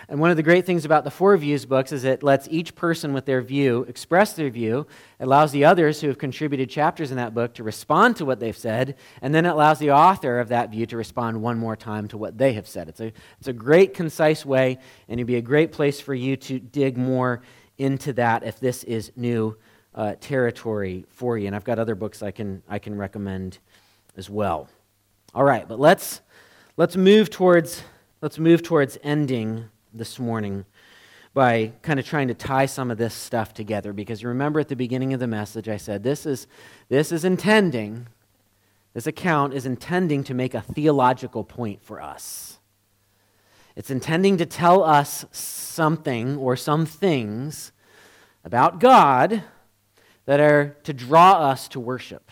And 0.09 0.21
one 0.21 0.31
of 0.31 0.37
the 0.37 0.43
great 0.43 0.67
things 0.67 0.85
about 0.85 1.03
the 1.03 1.11
Four 1.11 1.37
Views 1.37 1.65
books 1.67 1.91
is 1.91 2.05
it 2.05 2.23
lets 2.23 2.47
each 2.49 2.77
person 2.77 3.13
with 3.13 3.25
their 3.25 3.43
view 3.43 3.85
express 3.89 4.35
their 4.35 4.51
view. 4.51 4.87
It 5.19 5.25
allows 5.25 5.51
the 5.51 5.65
others 5.65 6.01
who 6.01 6.07
have 6.07 6.19
contributed 6.19 6.71
chapters 6.71 7.11
in 7.11 7.17
that 7.17 7.35
book 7.35 7.55
to 7.55 7.65
respond 7.65 8.17
to 8.17 8.25
what 8.25 8.39
they've 8.39 8.57
said, 8.57 8.97
and 9.21 9.35
then 9.35 9.47
it 9.47 9.51
allows 9.51 9.81
the 9.81 9.91
author 9.91 10.39
of 10.39 10.49
that 10.49 10.71
view 10.71 10.87
to 10.87 10.97
respond 10.97 11.43
one 11.43 11.59
more 11.59 11.75
time 11.75 12.07
to 12.09 12.19
what 12.19 12.39
they 12.39 12.53
have 12.53 12.69
said. 12.69 12.89
It's 12.89 13.01
a, 13.01 13.13
it's 13.39 13.49
a 13.49 13.53
great, 13.53 13.95
concise 13.95 14.47
way, 14.47 14.79
and 15.09 15.19
it'd 15.19 15.27
be 15.27 15.37
a 15.37 15.43
great 15.43 15.73
place 15.73 16.01
for 16.01 16.15
you 16.15 16.37
to 16.37 16.61
dig 16.61 16.97
more 16.97 17.43
into 17.79 18.13
that 18.13 18.45
if 18.45 18.61
this 18.61 18.85
is 18.85 19.11
new 19.17 19.57
uh, 19.95 20.15
territory 20.21 21.05
for 21.09 21.37
you. 21.37 21.49
And 21.49 21.57
I've 21.57 21.65
got 21.65 21.79
other 21.79 21.95
books 21.95 22.23
I 22.23 22.31
can, 22.31 22.63
I 22.69 22.79
can 22.79 22.97
recommend 22.97 23.59
as 24.17 24.31
well. 24.31 24.69
All 25.35 25.45
right, 25.45 25.67
but 25.67 25.81
let's 25.81 26.21
Let's 26.79 26.95
move 26.95 27.31
towards, 27.31 27.83
let's 28.21 28.39
move 28.39 28.63
towards 28.63 28.99
ending 29.03 29.71
this 29.95 30.19
morning 30.19 30.67
by 31.33 31.73
kind 31.81 31.99
of 31.99 32.05
trying 32.05 32.29
to 32.29 32.35
tie 32.35 32.67
some 32.67 32.91
of 32.91 32.99
this 32.99 33.15
stuff 33.15 33.55
together 33.55 33.95
because 33.95 34.21
you 34.21 34.29
remember 34.29 34.61
at 34.61 34.69
the 34.69 34.77
beginning 34.77 35.15
of 35.15 35.21
the 35.21 35.27
message 35.27 35.71
I 35.71 35.79
said 35.79 36.03
this 36.03 36.27
is, 36.27 36.47
this 36.91 37.13
is 37.13 37.25
intending, 37.25 38.09
this 38.93 39.07
account 39.07 39.55
is 39.55 39.65
intending 39.65 40.23
to 40.25 40.35
make 40.35 40.53
a 40.53 40.61
theological 40.61 41.45
point 41.45 41.83
for 41.83 41.99
us. 41.99 42.59
It's 43.75 43.91
intending 43.91 44.37
to 44.37 44.45
tell 44.45 44.85
us 44.85 45.25
something 45.33 46.37
or 46.37 46.57
some 46.57 46.85
things 46.85 47.73
about 48.45 48.81
God 48.81 49.45
that 50.27 50.41
are 50.41 50.77
to 50.85 50.93
draw 50.93 51.41
us 51.41 51.69
to 51.69 51.81
worship. 51.81 52.31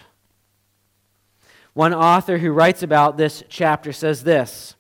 One 1.75 1.93
author 1.93 2.39
who 2.39 2.53
writes 2.53 2.83
about 2.83 3.17
this 3.17 3.43
chapter 3.49 3.93
says 3.93 4.25
this 4.25 4.77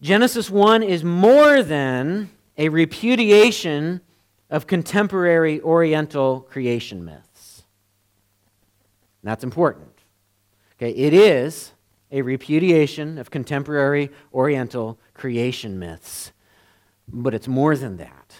Genesis 0.00 0.48
1 0.48 0.82
is 0.82 1.04
more 1.04 1.62
than 1.62 2.30
a 2.56 2.68
repudiation 2.68 4.00
of 4.48 4.66
contemporary 4.66 5.60
Oriental 5.60 6.40
creation 6.40 7.04
myths. 7.04 7.64
That's 9.22 9.44
important. 9.44 9.88
Okay, 10.76 10.90
it 10.90 11.12
is 11.12 11.72
a 12.10 12.22
repudiation 12.22 13.18
of 13.18 13.30
contemporary 13.30 14.10
Oriental 14.32 14.98
creation 15.12 15.78
myths, 15.78 16.32
but 17.06 17.34
it's 17.34 17.48
more 17.48 17.76
than 17.76 17.98
that. 17.98 18.36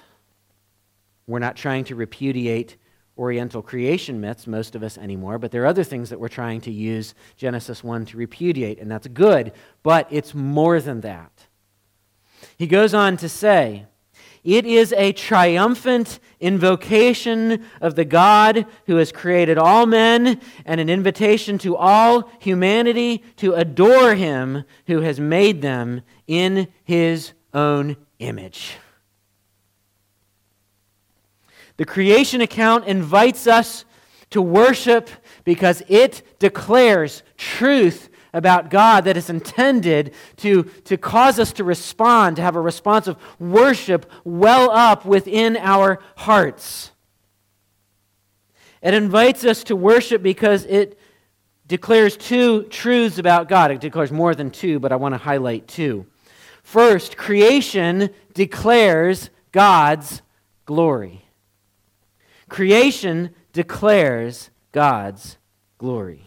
We're 1.26 1.38
not 1.38 1.56
trying 1.56 1.84
to 1.84 1.94
repudiate 1.94 2.76
Oriental 3.20 3.60
creation 3.60 4.18
myths, 4.18 4.46
most 4.46 4.74
of 4.74 4.82
us 4.82 4.96
anymore, 4.96 5.38
but 5.38 5.50
there 5.50 5.62
are 5.62 5.66
other 5.66 5.84
things 5.84 6.08
that 6.08 6.18
we're 6.18 6.28
trying 6.28 6.62
to 6.62 6.72
use 6.72 7.14
Genesis 7.36 7.84
1 7.84 8.06
to 8.06 8.16
repudiate, 8.16 8.80
and 8.80 8.90
that's 8.90 9.06
good, 9.08 9.52
but 9.82 10.08
it's 10.10 10.34
more 10.34 10.80
than 10.80 11.02
that. 11.02 11.30
He 12.56 12.66
goes 12.66 12.94
on 12.94 13.18
to 13.18 13.28
say, 13.28 13.84
it 14.42 14.64
is 14.64 14.94
a 14.96 15.12
triumphant 15.12 16.18
invocation 16.40 17.66
of 17.82 17.94
the 17.94 18.06
God 18.06 18.64
who 18.86 18.96
has 18.96 19.12
created 19.12 19.58
all 19.58 19.84
men 19.84 20.40
and 20.64 20.80
an 20.80 20.88
invitation 20.88 21.58
to 21.58 21.76
all 21.76 22.30
humanity 22.38 23.22
to 23.36 23.52
adore 23.52 24.14
him 24.14 24.64
who 24.86 25.02
has 25.02 25.20
made 25.20 25.60
them 25.60 26.00
in 26.26 26.68
his 26.84 27.32
own 27.52 27.98
image. 28.18 28.78
The 31.80 31.86
creation 31.86 32.42
account 32.42 32.84
invites 32.84 33.46
us 33.46 33.86
to 34.28 34.42
worship 34.42 35.08
because 35.44 35.82
it 35.88 36.38
declares 36.38 37.22
truth 37.38 38.10
about 38.34 38.68
God 38.68 39.04
that 39.04 39.16
is 39.16 39.30
intended 39.30 40.12
to, 40.36 40.64
to 40.64 40.98
cause 40.98 41.38
us 41.38 41.54
to 41.54 41.64
respond, 41.64 42.36
to 42.36 42.42
have 42.42 42.54
a 42.54 42.60
response 42.60 43.06
of 43.06 43.16
worship 43.38 44.12
well 44.24 44.70
up 44.70 45.06
within 45.06 45.56
our 45.56 46.00
hearts. 46.16 46.90
It 48.82 48.92
invites 48.92 49.46
us 49.46 49.64
to 49.64 49.74
worship 49.74 50.22
because 50.22 50.66
it 50.66 51.00
declares 51.66 52.14
two 52.14 52.64
truths 52.64 53.16
about 53.16 53.48
God. 53.48 53.70
It 53.70 53.80
declares 53.80 54.12
more 54.12 54.34
than 54.34 54.50
two, 54.50 54.80
but 54.80 54.92
I 54.92 54.96
want 54.96 55.14
to 55.14 55.18
highlight 55.18 55.66
two. 55.66 56.04
First, 56.62 57.16
creation 57.16 58.10
declares 58.34 59.30
God's 59.50 60.20
glory. 60.66 61.24
Creation 62.50 63.30
declares 63.52 64.50
God's 64.72 65.38
glory. 65.78 66.26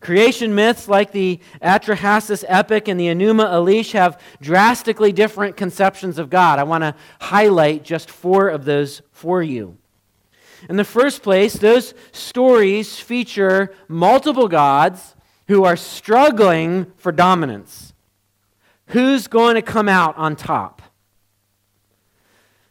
Creation 0.00 0.54
myths 0.54 0.86
like 0.86 1.12
the 1.12 1.40
Atrahasis 1.60 2.44
epic 2.46 2.88
and 2.88 2.98
the 3.00 3.06
Enuma 3.06 3.46
Elish 3.46 3.92
have 3.92 4.20
drastically 4.40 5.12
different 5.12 5.56
conceptions 5.56 6.18
of 6.18 6.30
God. 6.30 6.58
I 6.58 6.62
want 6.62 6.82
to 6.84 6.94
highlight 7.20 7.84
just 7.84 8.10
four 8.10 8.48
of 8.48 8.64
those 8.64 9.02
for 9.12 9.42
you. 9.42 9.76
In 10.68 10.76
the 10.76 10.84
first 10.84 11.22
place, 11.22 11.54
those 11.54 11.92
stories 12.12 13.00
feature 13.00 13.74
multiple 13.88 14.48
gods 14.48 15.16
who 15.48 15.64
are 15.64 15.76
struggling 15.76 16.92
for 16.96 17.10
dominance. 17.12 17.92
Who's 18.88 19.26
going 19.26 19.56
to 19.56 19.62
come 19.62 19.88
out 19.88 20.16
on 20.16 20.36
top? 20.36 20.80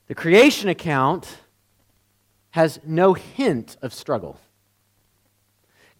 The 0.07 0.15
creation 0.15 0.69
account 0.69 1.39
has 2.54 2.80
no 2.86 3.16
hint 3.16 3.78
of 3.82 3.91
struggle. 3.91 4.39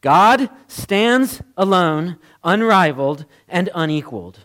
God 0.02 0.52
stands 0.68 1.42
alone, 1.58 2.20
unrivaled, 2.44 3.26
and 3.50 3.72
unequaled. 3.74 4.40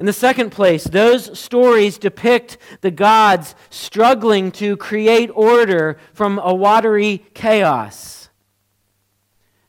In 0.00 0.06
the 0.06 0.12
second 0.12 0.50
place, 0.50 0.82
those 0.82 1.38
stories 1.38 1.98
depict 1.98 2.58
the 2.80 2.90
gods 2.90 3.54
struggling 3.70 4.50
to 4.52 4.76
create 4.76 5.30
order 5.34 5.98
from 6.12 6.40
a 6.40 6.52
watery 6.52 7.24
chaos. 7.32 8.28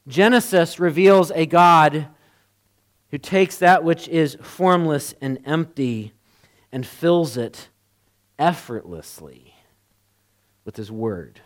Genesis 0.07 0.79
reveals 0.79 1.31
a 1.35 1.45
God 1.45 2.07
who 3.11 3.19
takes 3.19 3.57
that 3.57 3.83
which 3.83 4.07
is 4.07 4.35
formless 4.41 5.13
and 5.21 5.37
empty 5.45 6.13
and 6.71 6.87
fills 6.87 7.37
it 7.37 7.69
effortlessly 8.39 9.50
with 10.65 10.75
his 10.75 10.91
word. 10.91 11.41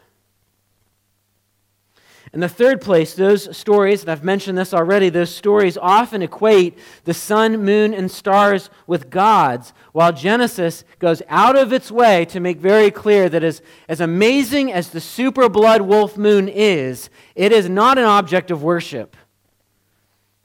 In 2.34 2.42
the 2.42 2.50
third 2.50 2.82
place, 2.82 3.14
those 3.14 3.56
stories, 3.56 4.02
and 4.02 4.12
I've 4.12 4.24
mentioned 4.24 4.58
this 4.58 4.74
already, 4.74 5.10
those 5.10 5.34
stories 5.34 5.78
often 5.78 6.22
equate 6.22 6.78
the 7.06 7.14
sun, 7.14 7.64
moon, 7.64 7.94
and 7.94 8.12
stars 8.12 8.70
with 8.88 9.10
gods, 9.10 9.74
while 9.94 10.12
Genesis 10.12 10.84
goes 11.00 11.22
out 11.30 11.56
of 11.56 11.72
its 11.72 11.92
way 11.92 12.26
to 12.26 12.40
make 12.40 12.58
very 12.58 12.92
clear 12.92 13.30
that 13.30 13.44
as, 13.44 13.62
as 13.88 14.02
amazing 14.02 14.72
as 14.74 14.90
the 14.90 15.00
super 15.00 15.48
blood 15.48 15.84
wolf 15.84 16.18
moon 16.18 16.50
is, 16.50 17.10
it 17.36 17.52
is 17.52 17.70
not 17.70 17.98
an 17.98 18.04
object 18.06 18.52
of 18.52 18.64
worship. 18.64 19.16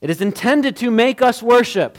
It 0.00 0.10
is 0.10 0.20
intended 0.20 0.76
to 0.76 0.90
make 0.90 1.20
us 1.20 1.42
worship, 1.42 1.98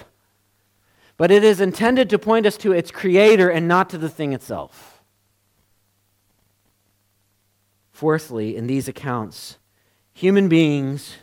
but 1.17 1.31
it 1.31 1.43
is 1.43 1.59
intended 1.59 2.09
to 2.11 2.19
point 2.19 2.45
us 2.45 2.55
to 2.57 2.71
its 2.71 2.91
creator 2.91 3.49
and 3.49 3.67
not 3.67 3.89
to 3.89 3.97
the 3.97 4.09
thing 4.09 4.31
itself. 4.31 4.90
Fourthly, 8.01 8.55
in 8.55 8.65
these 8.65 8.87
accounts, 8.87 9.59
Human 10.13 10.49
beings 10.49 11.17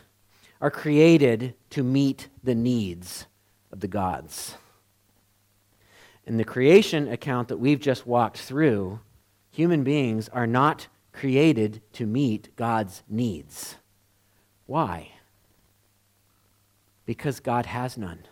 are 0.61 0.71
created 0.71 1.53
to 1.71 1.83
meet 1.83 2.29
the 2.41 2.55
needs 2.55 3.25
of 3.69 3.81
the 3.81 3.87
gods. 3.89 4.55
In 6.25 6.37
the 6.37 6.45
creation 6.45 7.09
account 7.09 7.49
that 7.49 7.57
we've 7.57 7.81
just 7.81 8.07
walked 8.07 8.37
through, 8.37 9.01
human 9.51 9.83
beings 9.83 10.29
are 10.29 10.47
not 10.47 10.87
created 11.11 11.81
to 11.91 12.05
meet 12.05 12.55
God's 12.55 13.03
needs. 13.09 13.75
Why? 14.65 15.11
Because 17.05 17.41
God 17.41 17.65
has 17.65 17.97
none. 17.97 18.25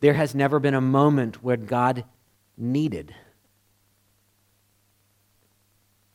There 0.00 0.14
has 0.14 0.34
never 0.34 0.58
been 0.58 0.74
a 0.74 0.80
moment 0.80 1.42
where 1.44 1.56
God 1.56 2.04
needed. 2.56 3.14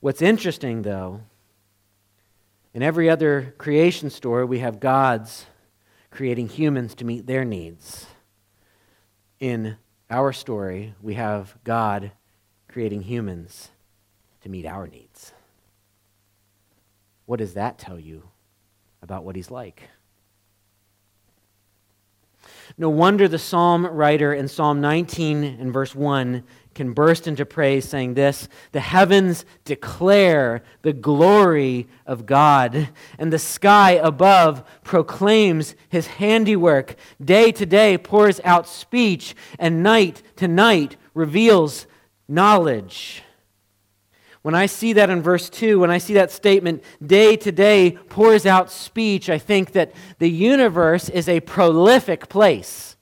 What's 0.06 0.22
interesting, 0.22 0.84
though, 0.84 1.22
in 2.76 2.84
every 2.84 3.10
other 3.10 3.56
creation 3.58 4.12
story, 4.12 4.46
we 4.46 4.60
have 4.60 4.80
gods 4.80 5.48
creating 6.12 6.50
humans 6.50 6.94
to 6.98 7.06
meet 7.06 7.26
their 7.26 7.44
needs. 7.44 8.06
In 9.40 9.78
our 10.12 10.32
story, 10.32 10.94
we 11.02 11.16
have 11.16 11.58
God 11.64 12.12
creating 12.68 13.02
humans 13.02 13.70
to 14.42 14.50
meet 14.50 14.68
our 14.68 14.86
needs. 14.86 15.34
What 17.26 17.40
does 17.40 17.56
that 17.56 17.80
tell 17.80 18.00
you 18.00 18.30
about 19.02 19.24
what 19.24 19.36
he's 19.36 19.50
like? 19.50 19.90
No 22.78 22.90
wonder 22.90 23.28
the 23.28 23.40
psalm 23.40 23.88
writer 23.88 24.36
in 24.36 24.50
Psalm 24.50 24.82
19 24.82 25.44
and 25.44 25.74
verse 25.74 25.96
1 25.96 26.44
can 26.76 26.92
burst 26.92 27.26
into 27.26 27.46
praise, 27.46 27.88
saying 27.88 28.14
this 28.14 28.48
The 28.74 28.82
heavens 28.82 29.46
declare 29.64 30.62
the 30.84 30.94
glory 30.94 31.88
of 32.06 32.26
God, 32.26 32.90
and 33.18 33.34
the 33.34 33.40
sky 33.40 33.92
above 33.92 34.64
proclaims 34.84 35.74
his 35.90 36.06
handiwork. 36.06 36.96
Day 37.24 37.52
to 37.54 37.66
day 37.66 37.98
pours 37.98 38.40
out 38.44 38.68
speech, 38.68 39.36
and 39.58 39.82
night 39.82 40.22
to 40.36 40.48
night 40.48 40.98
reveals 41.16 41.88
knowledge. 42.28 43.24
When 44.42 44.54
I 44.54 44.68
see 44.68 44.94
that 44.94 45.10
in 45.10 45.24
verse 45.24 45.50
2, 45.50 45.80
when 45.80 45.90
I 45.90 45.98
see 45.98 46.14
that 46.14 46.30
statement, 46.30 46.84
day 47.04 47.36
to 47.38 47.52
day 47.52 47.98
pours 48.10 48.46
out 48.46 48.70
speech, 48.70 49.28
I 49.28 49.40
think 49.40 49.72
that 49.72 49.92
the 50.20 50.30
universe 50.30 51.10
is 51.10 51.28
a 51.28 51.40
prolific 51.40 52.30
place. 52.30 52.95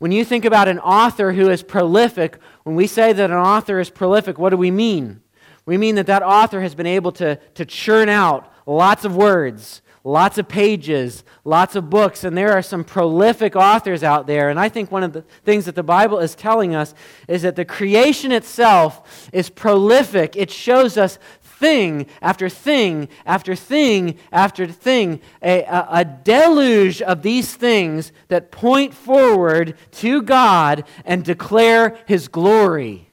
When 0.00 0.12
you 0.12 0.24
think 0.24 0.46
about 0.46 0.66
an 0.66 0.78
author 0.78 1.32
who 1.32 1.50
is 1.50 1.62
prolific, 1.62 2.38
when 2.62 2.74
we 2.74 2.86
say 2.86 3.12
that 3.12 3.30
an 3.30 3.36
author 3.36 3.78
is 3.78 3.90
prolific, 3.90 4.38
what 4.38 4.48
do 4.48 4.56
we 4.56 4.70
mean? 4.70 5.20
We 5.66 5.76
mean 5.76 5.96
that 5.96 6.06
that 6.06 6.22
author 6.22 6.62
has 6.62 6.74
been 6.74 6.86
able 6.86 7.12
to, 7.12 7.36
to 7.36 7.66
churn 7.66 8.08
out 8.08 8.50
lots 8.64 9.04
of 9.04 9.14
words, 9.14 9.82
lots 10.02 10.38
of 10.38 10.48
pages, 10.48 11.22
lots 11.44 11.76
of 11.76 11.90
books, 11.90 12.24
and 12.24 12.34
there 12.34 12.52
are 12.52 12.62
some 12.62 12.82
prolific 12.82 13.54
authors 13.54 14.02
out 14.02 14.26
there. 14.26 14.48
And 14.48 14.58
I 14.58 14.70
think 14.70 14.90
one 14.90 15.02
of 15.02 15.12
the 15.12 15.20
things 15.44 15.66
that 15.66 15.74
the 15.74 15.82
Bible 15.82 16.18
is 16.18 16.34
telling 16.34 16.74
us 16.74 16.94
is 17.28 17.42
that 17.42 17.56
the 17.56 17.66
creation 17.66 18.32
itself 18.32 19.28
is 19.34 19.50
prolific. 19.50 20.34
It 20.34 20.50
shows 20.50 20.96
us 20.96 21.18
thing 21.60 22.06
after 22.22 22.48
thing 22.48 23.08
after 23.26 23.54
thing 23.54 24.18
after 24.32 24.66
thing, 24.66 25.20
a, 25.42 25.62
a, 25.64 25.88
a, 25.90 26.04
deluge 26.04 27.02
of 27.02 27.20
these 27.22 27.54
things 27.54 28.12
that 28.28 28.50
point 28.50 28.94
forward 28.94 29.76
to 29.92 30.22
God 30.22 30.84
and 31.04 31.22
declare 31.22 31.98
His 32.06 32.28
glory. 32.28 33.10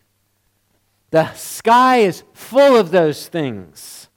The 1.12 1.34
sky 1.34 1.98
is 1.98 2.24
full 2.34 2.78
of 2.78 2.91
those 2.91 3.28
things, 3.28 4.08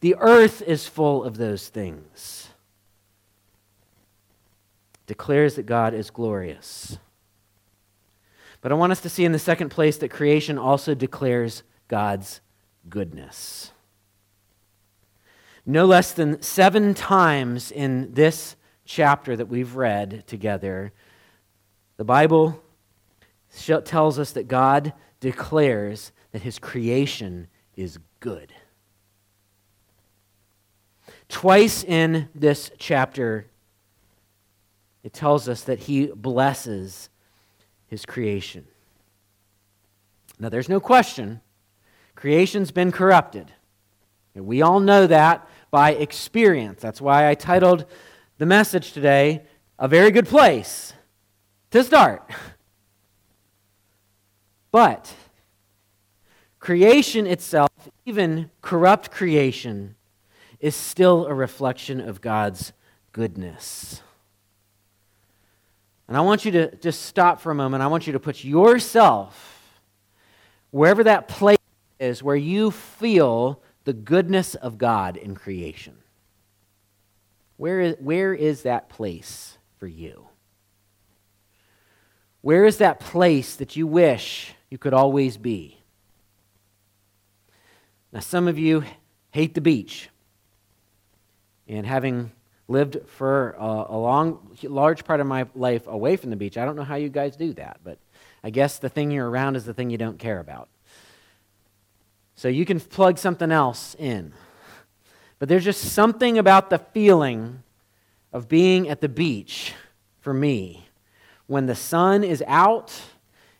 the 0.00 0.14
earth 0.18 0.62
is 0.62 0.86
full 0.86 1.24
of 1.24 1.38
those 1.38 1.68
things. 1.68 2.48
Declares 5.06 5.56
that 5.56 5.66
God 5.66 5.92
is 5.92 6.10
glorious. 6.10 6.98
But 8.60 8.70
I 8.70 8.74
want 8.76 8.92
us 8.92 9.00
to 9.00 9.08
see 9.08 9.24
in 9.24 9.32
the 9.32 9.38
second 9.38 9.70
place 9.70 9.96
that 9.98 10.10
creation 10.10 10.56
also 10.58 10.94
declares 10.94 11.62
God's 11.88 12.40
goodness. 12.88 13.72
No 15.66 15.84
less 15.84 16.12
than 16.12 16.40
seven 16.42 16.94
times 16.94 17.70
in 17.70 18.14
this 18.14 18.56
chapter 18.84 19.36
that 19.36 19.46
we've 19.46 19.76
read 19.76 20.26
together, 20.26 20.92
the 21.96 22.04
Bible 22.04 22.60
tells 23.84 24.18
us 24.18 24.32
that 24.32 24.48
God 24.48 24.92
declares 25.20 26.12
that 26.32 26.42
his 26.42 26.58
creation 26.58 27.48
is 27.76 27.98
good. 28.20 28.52
Twice 31.28 31.84
in 31.84 32.28
this 32.34 32.70
chapter, 32.78 33.46
it 35.04 35.12
tells 35.12 35.48
us 35.48 35.62
that 35.64 35.80
he 35.80 36.06
blesses 36.06 37.08
his 37.86 38.04
creation. 38.04 38.66
Now, 40.38 40.48
there's 40.48 40.68
no 40.68 40.80
question, 40.80 41.40
creation's 42.20 42.70
been 42.70 42.92
corrupted. 42.92 43.50
And 44.34 44.46
we 44.46 44.60
all 44.60 44.78
know 44.78 45.06
that 45.06 45.48
by 45.70 45.92
experience. 45.92 46.82
That's 46.82 47.00
why 47.00 47.26
I 47.26 47.34
titled 47.34 47.86
the 48.36 48.44
message 48.44 48.92
today, 48.92 49.46
A 49.78 49.88
Very 49.88 50.10
Good 50.10 50.28
Place 50.28 50.92
to 51.70 51.82
Start. 51.82 52.30
But 54.72 55.12
creation 56.60 57.26
itself, 57.26 57.70
even 58.06 58.52
corrupt 58.62 59.10
creation, 59.10 59.96
is 60.60 60.76
still 60.76 61.26
a 61.26 61.34
reflection 61.34 62.00
of 62.00 62.20
God's 62.20 62.72
goodness. 63.10 64.00
And 66.06 66.16
I 66.16 66.20
want 66.20 66.44
you 66.44 66.52
to 66.52 66.76
just 66.76 67.02
stop 67.02 67.40
for 67.40 67.50
a 67.50 67.54
moment. 67.56 67.82
I 67.82 67.88
want 67.88 68.06
you 68.06 68.12
to 68.12 68.20
put 68.20 68.44
yourself 68.44 69.72
wherever 70.70 71.02
that 71.02 71.26
place 71.26 71.58
is 72.00 72.22
where 72.22 72.34
you 72.34 72.70
feel 72.70 73.62
the 73.84 73.92
goodness 73.92 74.56
of 74.56 74.78
God 74.78 75.16
in 75.16 75.34
creation. 75.36 75.98
Where 77.56 77.80
is, 77.80 77.96
where 78.00 78.34
is 78.34 78.62
that 78.62 78.88
place 78.88 79.58
for 79.78 79.86
you? 79.86 80.26
Where 82.40 82.64
is 82.64 82.78
that 82.78 83.00
place 83.00 83.56
that 83.56 83.76
you 83.76 83.86
wish 83.86 84.54
you 84.70 84.78
could 84.78 84.94
always 84.94 85.36
be? 85.36 85.76
Now, 88.12 88.20
some 88.20 88.48
of 88.48 88.58
you 88.58 88.82
hate 89.30 89.54
the 89.54 89.60
beach. 89.60 90.08
And 91.68 91.86
having 91.86 92.32
lived 92.66 92.96
for 93.06 93.50
a, 93.58 93.86
a 93.90 93.98
long, 93.98 94.56
large 94.62 95.04
part 95.04 95.20
of 95.20 95.26
my 95.26 95.46
life 95.54 95.86
away 95.86 96.16
from 96.16 96.30
the 96.30 96.36
beach, 96.36 96.56
I 96.56 96.64
don't 96.64 96.76
know 96.76 96.82
how 96.82 96.96
you 96.96 97.10
guys 97.10 97.36
do 97.36 97.52
that, 97.54 97.80
but 97.84 97.98
I 98.42 98.50
guess 98.50 98.78
the 98.78 98.88
thing 98.88 99.10
you're 99.10 99.28
around 99.28 99.56
is 99.56 99.64
the 99.64 99.74
thing 99.74 99.90
you 99.90 99.98
don't 99.98 100.18
care 100.18 100.40
about. 100.40 100.68
So 102.40 102.48
you 102.48 102.64
can 102.64 102.80
plug 102.80 103.18
something 103.18 103.52
else 103.52 103.94
in. 103.98 104.32
But 105.38 105.50
there's 105.50 105.62
just 105.62 105.92
something 105.92 106.38
about 106.38 106.70
the 106.70 106.78
feeling 106.78 107.62
of 108.32 108.48
being 108.48 108.88
at 108.88 109.02
the 109.02 109.10
beach 109.10 109.74
for 110.22 110.32
me 110.32 110.88
when 111.48 111.66
the 111.66 111.74
sun 111.74 112.24
is 112.24 112.42
out 112.46 112.98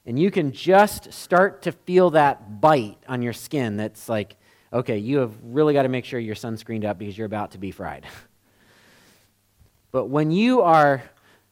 and 0.07 0.19
you 0.19 0.31
can 0.31 0.53
just 0.53 1.13
start 1.13 1.61
to 1.65 1.73
feel 1.73 2.09
that 2.13 2.63
bite 2.63 2.97
on 3.07 3.21
your 3.21 3.35
skin 3.35 3.77
that's 3.77 4.09
like, 4.09 4.37
okay, 4.73 4.97
you 4.97 5.19
have 5.19 5.35
really 5.43 5.75
got 5.75 5.83
to 5.83 5.91
make 5.91 6.07
sure 6.07 6.19
you're 6.19 6.35
sunscreened 6.35 6.87
up 6.87 6.97
because 6.97 7.19
you're 7.19 7.27
about 7.27 7.51
to 7.51 7.59
be 7.59 7.73
fried. 7.73 8.07
but 9.93 10.07
when 10.07 10.31
you 10.31 10.63
are, 10.63 11.03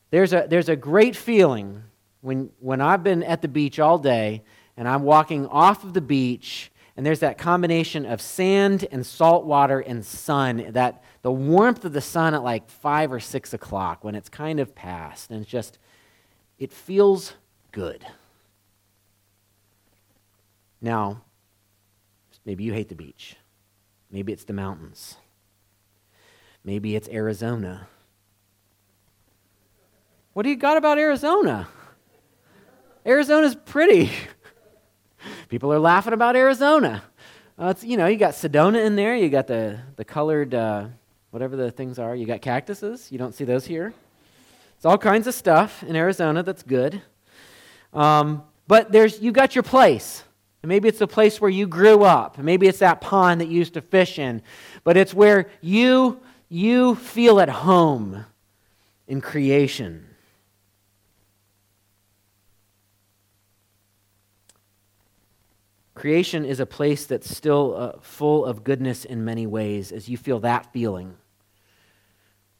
there's 0.08 0.32
a, 0.32 0.46
there's 0.48 0.70
a 0.70 0.76
great 0.76 1.14
feeling 1.14 1.82
when, 2.22 2.48
when 2.58 2.80
I've 2.80 3.04
been 3.04 3.22
at 3.22 3.42
the 3.42 3.48
beach 3.48 3.78
all 3.78 3.98
day 3.98 4.44
and 4.78 4.88
I'm 4.88 5.02
walking 5.02 5.46
off 5.46 5.84
of 5.84 5.92
the 5.92 6.00
beach 6.00 6.70
and 6.98 7.06
there's 7.06 7.20
that 7.20 7.38
combination 7.38 8.04
of 8.04 8.20
sand 8.20 8.84
and 8.90 9.06
salt 9.06 9.44
water 9.44 9.78
and 9.78 10.04
sun, 10.04 10.72
that 10.72 11.04
the 11.22 11.30
warmth 11.30 11.84
of 11.84 11.92
the 11.92 12.00
sun 12.00 12.34
at 12.34 12.42
like 12.42 12.68
five 12.68 13.12
or 13.12 13.20
six 13.20 13.54
o'clock 13.54 14.02
when 14.02 14.16
it's 14.16 14.28
kind 14.28 14.58
of 14.58 14.74
past, 14.74 15.30
and 15.30 15.40
it's 15.40 15.48
just, 15.48 15.78
it 16.58 16.72
feels 16.72 17.34
good. 17.70 18.04
Now, 20.80 21.22
maybe 22.44 22.64
you 22.64 22.72
hate 22.72 22.88
the 22.88 22.96
beach. 22.96 23.36
Maybe 24.10 24.32
it's 24.32 24.42
the 24.42 24.52
mountains. 24.52 25.18
Maybe 26.64 26.96
it's 26.96 27.08
Arizona. 27.10 27.86
What 30.32 30.42
do 30.42 30.48
you 30.48 30.56
got 30.56 30.76
about 30.76 30.98
Arizona? 30.98 31.68
Arizona's 33.06 33.54
pretty. 33.54 34.10
People 35.48 35.72
are 35.72 35.78
laughing 35.78 36.12
about 36.12 36.36
Arizona. 36.36 37.02
Uh, 37.58 37.74
you 37.82 37.96
know, 37.96 38.06
you 38.06 38.16
got 38.16 38.34
Sedona 38.34 38.84
in 38.84 38.96
there. 38.96 39.16
You 39.16 39.28
got 39.28 39.46
the, 39.46 39.78
the 39.96 40.04
colored, 40.04 40.54
uh, 40.54 40.86
whatever 41.30 41.56
the 41.56 41.70
things 41.70 41.98
are. 41.98 42.14
You 42.14 42.26
got 42.26 42.40
cactuses. 42.40 43.10
You 43.10 43.18
don't 43.18 43.34
see 43.34 43.44
those 43.44 43.66
here. 43.66 43.92
It's 44.76 44.84
all 44.84 44.98
kinds 44.98 45.26
of 45.26 45.34
stuff 45.34 45.82
in 45.82 45.96
Arizona 45.96 46.42
that's 46.42 46.62
good. 46.62 47.02
Um, 47.92 48.42
but 48.68 48.92
there's, 48.92 49.20
you 49.20 49.32
got 49.32 49.54
your 49.56 49.64
place. 49.64 50.22
Maybe 50.62 50.88
it's 50.88 50.98
the 50.98 51.08
place 51.08 51.40
where 51.40 51.50
you 51.50 51.66
grew 51.66 52.02
up. 52.02 52.38
Maybe 52.38 52.66
it's 52.66 52.80
that 52.80 53.00
pond 53.00 53.40
that 53.40 53.48
you 53.48 53.58
used 53.58 53.74
to 53.74 53.80
fish 53.80 54.18
in. 54.18 54.42
But 54.84 54.96
it's 54.96 55.14
where 55.14 55.48
you, 55.60 56.20
you 56.48 56.96
feel 56.96 57.40
at 57.40 57.48
home 57.48 58.24
in 59.06 59.20
creation. 59.20 60.07
Creation 65.98 66.44
is 66.44 66.60
a 66.60 66.66
place 66.66 67.06
that's 67.06 67.28
still 67.28 67.74
uh, 67.76 67.92
full 68.00 68.44
of 68.44 68.62
goodness 68.62 69.04
in 69.04 69.24
many 69.24 69.48
ways 69.48 69.90
as 69.90 70.08
you 70.08 70.16
feel 70.16 70.38
that 70.38 70.72
feeling. 70.72 71.16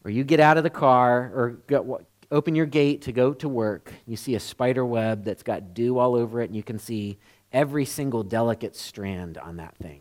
Or 0.05 0.11
you 0.11 0.25
get 0.25 0.41
out 0.41 0.57
of 0.57 0.65
the 0.65 0.71
car 0.71 1.31
or 1.33 1.59
open 2.33 2.57
your 2.57 2.67
gate 2.67 3.03
to 3.03 3.13
go 3.13 3.33
to 3.35 3.49
work, 3.49 3.93
you 4.07 4.17
see 4.17 4.35
a 4.35 4.41
spider 4.41 4.85
web 4.85 5.23
that's 5.23 5.45
got 5.45 5.73
dew 5.73 5.99
all 5.99 6.17
over 6.17 6.41
it, 6.41 6.47
and 6.47 6.57
you 6.57 6.65
can 6.65 6.81
see 6.81 7.17
every 7.53 7.85
single 7.85 8.25
delicate 8.25 8.75
strand 8.75 9.39
on 9.39 9.59
that 9.59 9.77
thing. 9.77 10.01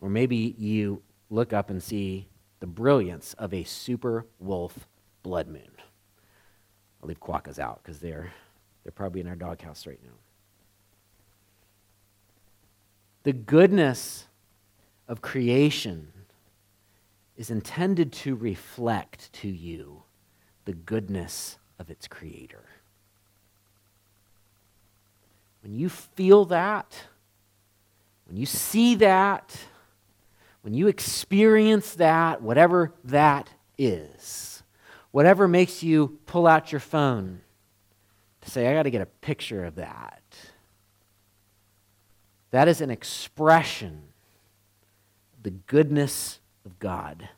Or 0.00 0.10
maybe 0.10 0.56
you 0.58 1.02
look 1.30 1.52
up 1.52 1.70
and 1.70 1.80
see 1.80 2.28
the 2.58 2.66
brilliance 2.66 3.32
of 3.34 3.54
a 3.54 3.62
super 3.62 4.26
wolf 4.40 4.88
blood 5.22 5.46
moon. 5.46 5.70
I'll 7.00 7.08
leave 7.08 7.20
quokkas 7.20 7.60
out 7.60 7.80
because 7.82 8.00
they're, 8.00 8.32
they're 8.86 8.92
probably 8.92 9.20
in 9.20 9.26
our 9.26 9.34
doghouse 9.34 9.84
right 9.84 9.98
now. 10.04 10.12
The 13.24 13.32
goodness 13.32 14.26
of 15.08 15.20
creation 15.20 16.12
is 17.36 17.50
intended 17.50 18.12
to 18.12 18.36
reflect 18.36 19.32
to 19.32 19.48
you 19.48 20.04
the 20.66 20.72
goodness 20.72 21.58
of 21.80 21.90
its 21.90 22.06
creator. 22.06 22.62
When 25.64 25.74
you 25.74 25.88
feel 25.88 26.44
that, 26.44 26.96
when 28.28 28.36
you 28.36 28.46
see 28.46 28.94
that, 28.94 29.58
when 30.62 30.74
you 30.74 30.86
experience 30.86 31.94
that, 31.94 32.40
whatever 32.40 32.92
that 33.02 33.50
is, 33.76 34.62
whatever 35.10 35.48
makes 35.48 35.82
you 35.82 36.20
pull 36.26 36.46
out 36.46 36.70
your 36.70 36.80
phone 36.80 37.40
say, 38.46 38.68
I 38.68 38.74
got 38.74 38.84
to 38.84 38.90
get 38.90 39.02
a 39.02 39.06
picture 39.06 39.64
of 39.64 39.76
that, 39.76 40.22
that 42.50 42.68
is 42.68 42.80
an 42.80 42.90
expression 42.90 44.02
of 45.36 45.42
the 45.42 45.50
goodness 45.50 46.38
of 46.64 46.78
God 46.78 47.28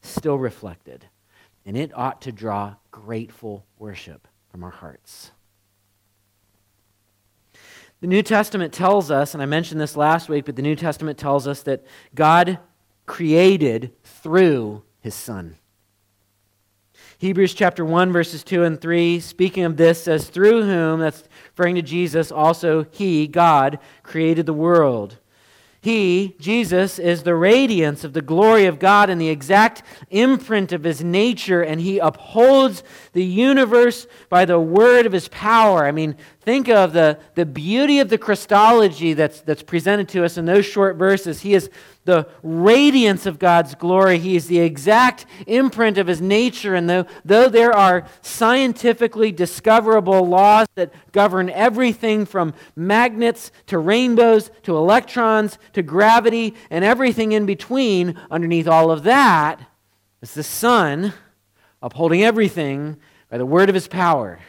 still 0.00 0.38
reflected. 0.38 1.06
And 1.64 1.76
it 1.76 1.92
ought 1.94 2.22
to 2.22 2.32
draw 2.32 2.74
grateful 2.90 3.64
worship 3.78 4.26
from 4.50 4.64
our 4.64 4.70
hearts. 4.70 5.30
The 8.00 8.08
New 8.08 8.22
Testament 8.22 8.72
tells 8.72 9.12
us, 9.12 9.32
and 9.32 9.42
I 9.42 9.46
mentioned 9.46 9.80
this 9.80 9.96
last 9.96 10.28
week, 10.28 10.44
but 10.44 10.56
the 10.56 10.62
New 10.62 10.74
Testament 10.74 11.18
tells 11.18 11.46
us 11.46 11.62
that 11.62 11.84
God 12.14 12.58
created 13.06 13.92
through 14.02 14.82
his 15.00 15.14
Son. 15.14 15.56
Hebrews 17.22 17.54
chapter 17.54 17.84
1, 17.84 18.12
verses 18.12 18.42
2 18.42 18.64
and 18.64 18.80
3, 18.80 19.20
speaking 19.20 19.62
of 19.62 19.76
this, 19.76 20.02
says, 20.02 20.28
Through 20.28 20.64
whom, 20.64 20.98
that's 20.98 21.22
referring 21.50 21.76
to 21.76 21.82
Jesus, 21.82 22.32
also 22.32 22.84
he, 22.90 23.28
God, 23.28 23.78
created 24.02 24.44
the 24.44 24.52
world. 24.52 25.18
He, 25.80 26.34
Jesus, 26.40 26.98
is 26.98 27.22
the 27.22 27.36
radiance 27.36 28.02
of 28.02 28.12
the 28.12 28.22
glory 28.22 28.66
of 28.66 28.80
God 28.80 29.08
and 29.08 29.20
the 29.20 29.28
exact 29.28 29.84
imprint 30.10 30.72
of 30.72 30.82
his 30.82 31.04
nature, 31.04 31.62
and 31.62 31.80
he 31.80 32.00
upholds 32.00 32.82
the 33.12 33.24
universe 33.24 34.08
by 34.28 34.44
the 34.44 34.58
word 34.58 35.06
of 35.06 35.12
his 35.12 35.28
power. 35.28 35.86
I 35.86 35.92
mean, 35.92 36.16
think 36.44 36.68
of 36.68 36.92
the, 36.92 37.18
the 37.36 37.46
beauty 37.46 38.00
of 38.00 38.08
the 38.08 38.18
Christology 38.18 39.14
that's, 39.14 39.40
that's 39.42 39.62
presented 39.62 40.08
to 40.10 40.24
us 40.24 40.36
in 40.36 40.44
those 40.44 40.66
short 40.66 40.96
verses. 40.96 41.40
He 41.42 41.54
is 41.54 41.70
the 42.04 42.28
radiance 42.42 43.26
of 43.26 43.38
God's 43.38 43.76
glory. 43.76 44.18
He 44.18 44.34
is 44.34 44.48
the 44.48 44.58
exact 44.58 45.24
imprint 45.46 45.98
of 45.98 46.08
his 46.08 46.20
nature. 46.20 46.74
And 46.74 46.90
though, 46.90 47.06
though 47.24 47.48
there 47.48 47.72
are 47.72 48.08
scientifically 48.22 49.30
discoverable 49.30 50.26
laws 50.26 50.66
that 50.74 50.92
govern 51.12 51.48
everything 51.48 52.26
from 52.26 52.54
magnets 52.74 53.52
to 53.66 53.78
rainbows 53.78 54.50
to 54.64 54.76
electrons 54.76 55.58
to 55.74 55.82
gravity 55.82 56.54
and 56.70 56.84
everything 56.84 57.32
in 57.32 57.46
between, 57.46 58.18
underneath 58.32 58.66
all 58.66 58.90
of 58.90 59.04
that 59.04 59.60
is 60.22 60.34
the 60.34 60.42
Son 60.42 61.12
upholding 61.80 62.24
everything 62.24 62.96
by 63.30 63.38
the 63.38 63.46
word 63.46 63.68
of 63.68 63.76
his 63.76 63.86
power. 63.86 64.40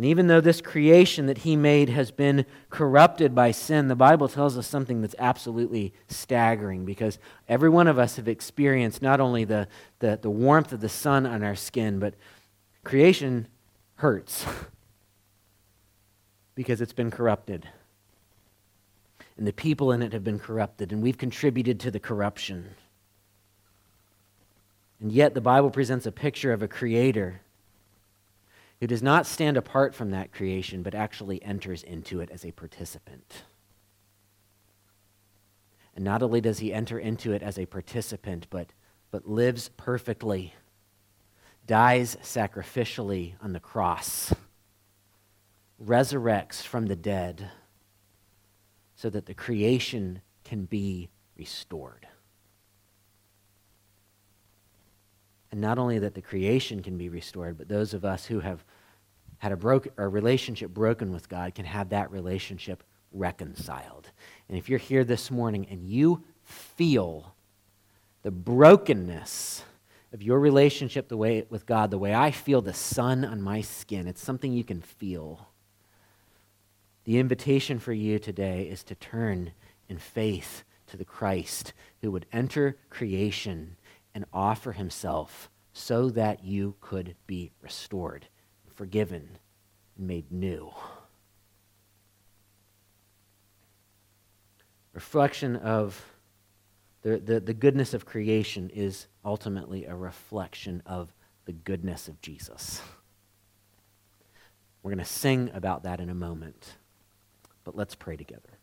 And 0.00 0.06
even 0.06 0.28
though 0.28 0.40
this 0.40 0.62
creation 0.62 1.26
that 1.26 1.36
he 1.36 1.56
made 1.56 1.90
has 1.90 2.10
been 2.10 2.46
corrupted 2.70 3.34
by 3.34 3.50
sin, 3.50 3.88
the 3.88 3.94
Bible 3.94 4.28
tells 4.28 4.56
us 4.56 4.66
something 4.66 5.02
that's 5.02 5.14
absolutely 5.18 5.92
staggering 6.08 6.86
because 6.86 7.18
every 7.50 7.68
one 7.68 7.86
of 7.86 7.98
us 7.98 8.16
have 8.16 8.26
experienced 8.26 9.02
not 9.02 9.20
only 9.20 9.44
the, 9.44 9.68
the, 9.98 10.18
the 10.22 10.30
warmth 10.30 10.72
of 10.72 10.80
the 10.80 10.88
sun 10.88 11.26
on 11.26 11.44
our 11.44 11.54
skin, 11.54 11.98
but 11.98 12.14
creation 12.82 13.46
hurts 13.96 14.46
because 16.54 16.80
it's 16.80 16.94
been 16.94 17.10
corrupted. 17.10 17.68
And 19.36 19.46
the 19.46 19.52
people 19.52 19.92
in 19.92 20.00
it 20.00 20.14
have 20.14 20.24
been 20.24 20.38
corrupted, 20.38 20.92
and 20.92 21.02
we've 21.02 21.18
contributed 21.18 21.78
to 21.80 21.90
the 21.90 22.00
corruption. 22.00 22.70
And 24.98 25.12
yet, 25.12 25.34
the 25.34 25.42
Bible 25.42 25.68
presents 25.68 26.06
a 26.06 26.10
picture 26.10 26.54
of 26.54 26.62
a 26.62 26.68
creator 26.68 27.42
who 28.80 28.86
does 28.86 29.02
not 29.02 29.26
stand 29.26 29.56
apart 29.56 29.94
from 29.94 30.10
that 30.10 30.32
creation, 30.32 30.82
but 30.82 30.94
actually 30.94 31.42
enters 31.42 31.82
into 31.82 32.20
it 32.20 32.30
as 32.30 32.44
a 32.44 32.50
participant. 32.50 33.42
And 35.94 36.04
not 36.04 36.22
only 36.22 36.40
does 36.40 36.60
he 36.60 36.72
enter 36.72 36.98
into 36.98 37.32
it 37.32 37.42
as 37.42 37.58
a 37.58 37.66
participant, 37.66 38.46
but, 38.48 38.72
but 39.10 39.28
lives 39.28 39.68
perfectly, 39.76 40.54
dies 41.66 42.16
sacrificially 42.22 43.34
on 43.42 43.52
the 43.52 43.60
cross, 43.60 44.32
resurrects 45.84 46.62
from 46.62 46.86
the 46.86 46.96
dead, 46.96 47.50
so 48.94 49.10
that 49.10 49.26
the 49.26 49.34
creation 49.34 50.22
can 50.44 50.64
be 50.64 51.10
restored. 51.36 52.06
And 55.50 55.60
not 55.60 55.78
only 55.78 55.98
that 55.98 56.14
the 56.14 56.22
creation 56.22 56.82
can 56.82 56.96
be 56.96 57.08
restored, 57.08 57.58
but 57.58 57.68
those 57.68 57.92
of 57.94 58.04
us 58.04 58.26
who 58.26 58.40
have 58.40 58.64
had 59.38 59.52
a, 59.52 59.56
broke, 59.56 59.88
a 59.96 60.06
relationship 60.06 60.70
broken 60.70 61.12
with 61.12 61.28
God 61.28 61.54
can 61.54 61.64
have 61.64 61.88
that 61.88 62.10
relationship 62.10 62.84
reconciled. 63.12 64.10
And 64.48 64.56
if 64.56 64.68
you're 64.68 64.78
here 64.78 65.02
this 65.02 65.30
morning 65.30 65.66
and 65.70 65.82
you 65.82 66.22
feel 66.44 67.34
the 68.22 68.30
brokenness 68.30 69.64
of 70.12 70.22
your 70.22 70.38
relationship 70.38 71.08
the 71.08 71.16
way, 71.16 71.46
with 71.48 71.66
God, 71.66 71.90
the 71.90 71.98
way 71.98 72.14
I 72.14 72.30
feel 72.30 72.60
the 72.60 72.74
sun 72.74 73.24
on 73.24 73.40
my 73.40 73.60
skin, 73.60 74.06
it's 74.06 74.22
something 74.22 74.52
you 74.52 74.64
can 74.64 74.82
feel. 74.82 75.48
The 77.04 77.18
invitation 77.18 77.78
for 77.78 77.92
you 77.92 78.18
today 78.18 78.64
is 78.64 78.84
to 78.84 78.94
turn 78.94 79.52
in 79.88 79.98
faith 79.98 80.64
to 80.88 80.96
the 80.96 81.04
Christ 81.04 81.72
who 82.02 82.10
would 82.10 82.26
enter 82.32 82.76
creation 82.90 83.76
and 84.20 84.28
offer 84.34 84.72
himself 84.72 85.48
so 85.72 86.10
that 86.10 86.44
you 86.44 86.74
could 86.82 87.14
be 87.26 87.52
restored, 87.62 88.26
forgiven, 88.74 89.38
and 89.96 90.06
made 90.06 90.30
new. 90.30 90.70
Reflection 94.92 95.56
of 95.56 96.04
the, 97.00 97.16
the, 97.16 97.40
the 97.40 97.54
goodness 97.54 97.94
of 97.94 98.04
creation 98.04 98.68
is 98.74 99.06
ultimately 99.24 99.86
a 99.86 99.94
reflection 99.94 100.82
of 100.84 101.14
the 101.46 101.52
goodness 101.52 102.06
of 102.06 102.20
Jesus. 102.20 102.82
We're 104.82 104.90
going 104.90 104.98
to 104.98 105.10
sing 105.10 105.50
about 105.54 105.84
that 105.84 105.98
in 105.98 106.10
a 106.10 106.14
moment, 106.14 106.74
but 107.64 107.74
let's 107.74 107.94
pray 107.94 108.18
together. 108.18 108.59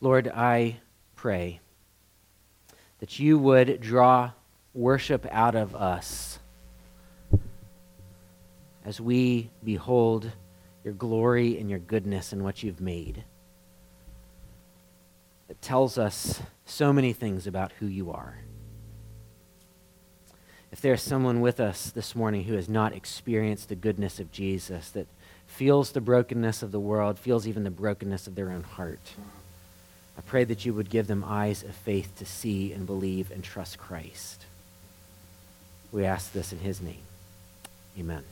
Lord, 0.00 0.28
I 0.28 0.80
pray 1.14 1.60
that 3.00 3.18
you 3.18 3.38
would 3.38 3.80
draw 3.80 4.32
worship 4.72 5.26
out 5.30 5.54
of 5.54 5.74
us 5.74 6.38
as 8.84 9.00
we 9.00 9.50
behold 9.62 10.30
your 10.84 10.94
glory 10.94 11.58
and 11.58 11.68
your 11.68 11.78
goodness 11.78 12.32
and 12.32 12.42
what 12.42 12.62
you've 12.62 12.80
made. 12.80 13.24
It 15.50 15.60
tells 15.60 15.98
us 15.98 16.40
so 16.64 16.92
many 16.92 17.12
things 17.12 17.46
about 17.46 17.72
who 17.72 17.86
you 17.86 18.10
are. 18.10 18.38
If 20.72 20.80
there's 20.80 21.02
someone 21.02 21.40
with 21.40 21.60
us 21.60 21.90
this 21.90 22.14
morning 22.14 22.44
who 22.44 22.54
has 22.54 22.68
not 22.68 22.94
experienced 22.94 23.68
the 23.68 23.74
goodness 23.74 24.20
of 24.20 24.30
Jesus, 24.30 24.90
that 24.90 25.08
feels 25.44 25.90
the 25.90 26.00
brokenness 26.00 26.62
of 26.62 26.70
the 26.70 26.80
world, 26.80 27.18
feels 27.18 27.46
even 27.46 27.64
the 27.64 27.70
brokenness 27.70 28.26
of 28.28 28.36
their 28.36 28.50
own 28.50 28.62
heart, 28.62 29.14
I 30.20 30.22
pray 30.22 30.44
that 30.44 30.66
you 30.66 30.74
would 30.74 30.90
give 30.90 31.06
them 31.06 31.24
eyes 31.26 31.62
of 31.62 31.74
faith 31.74 32.12
to 32.18 32.26
see 32.26 32.74
and 32.74 32.84
believe 32.84 33.30
and 33.30 33.42
trust 33.42 33.78
Christ. 33.78 34.44
We 35.92 36.04
ask 36.04 36.30
this 36.34 36.52
in 36.52 36.58
his 36.58 36.82
name. 36.82 37.04
Amen. 37.98 38.22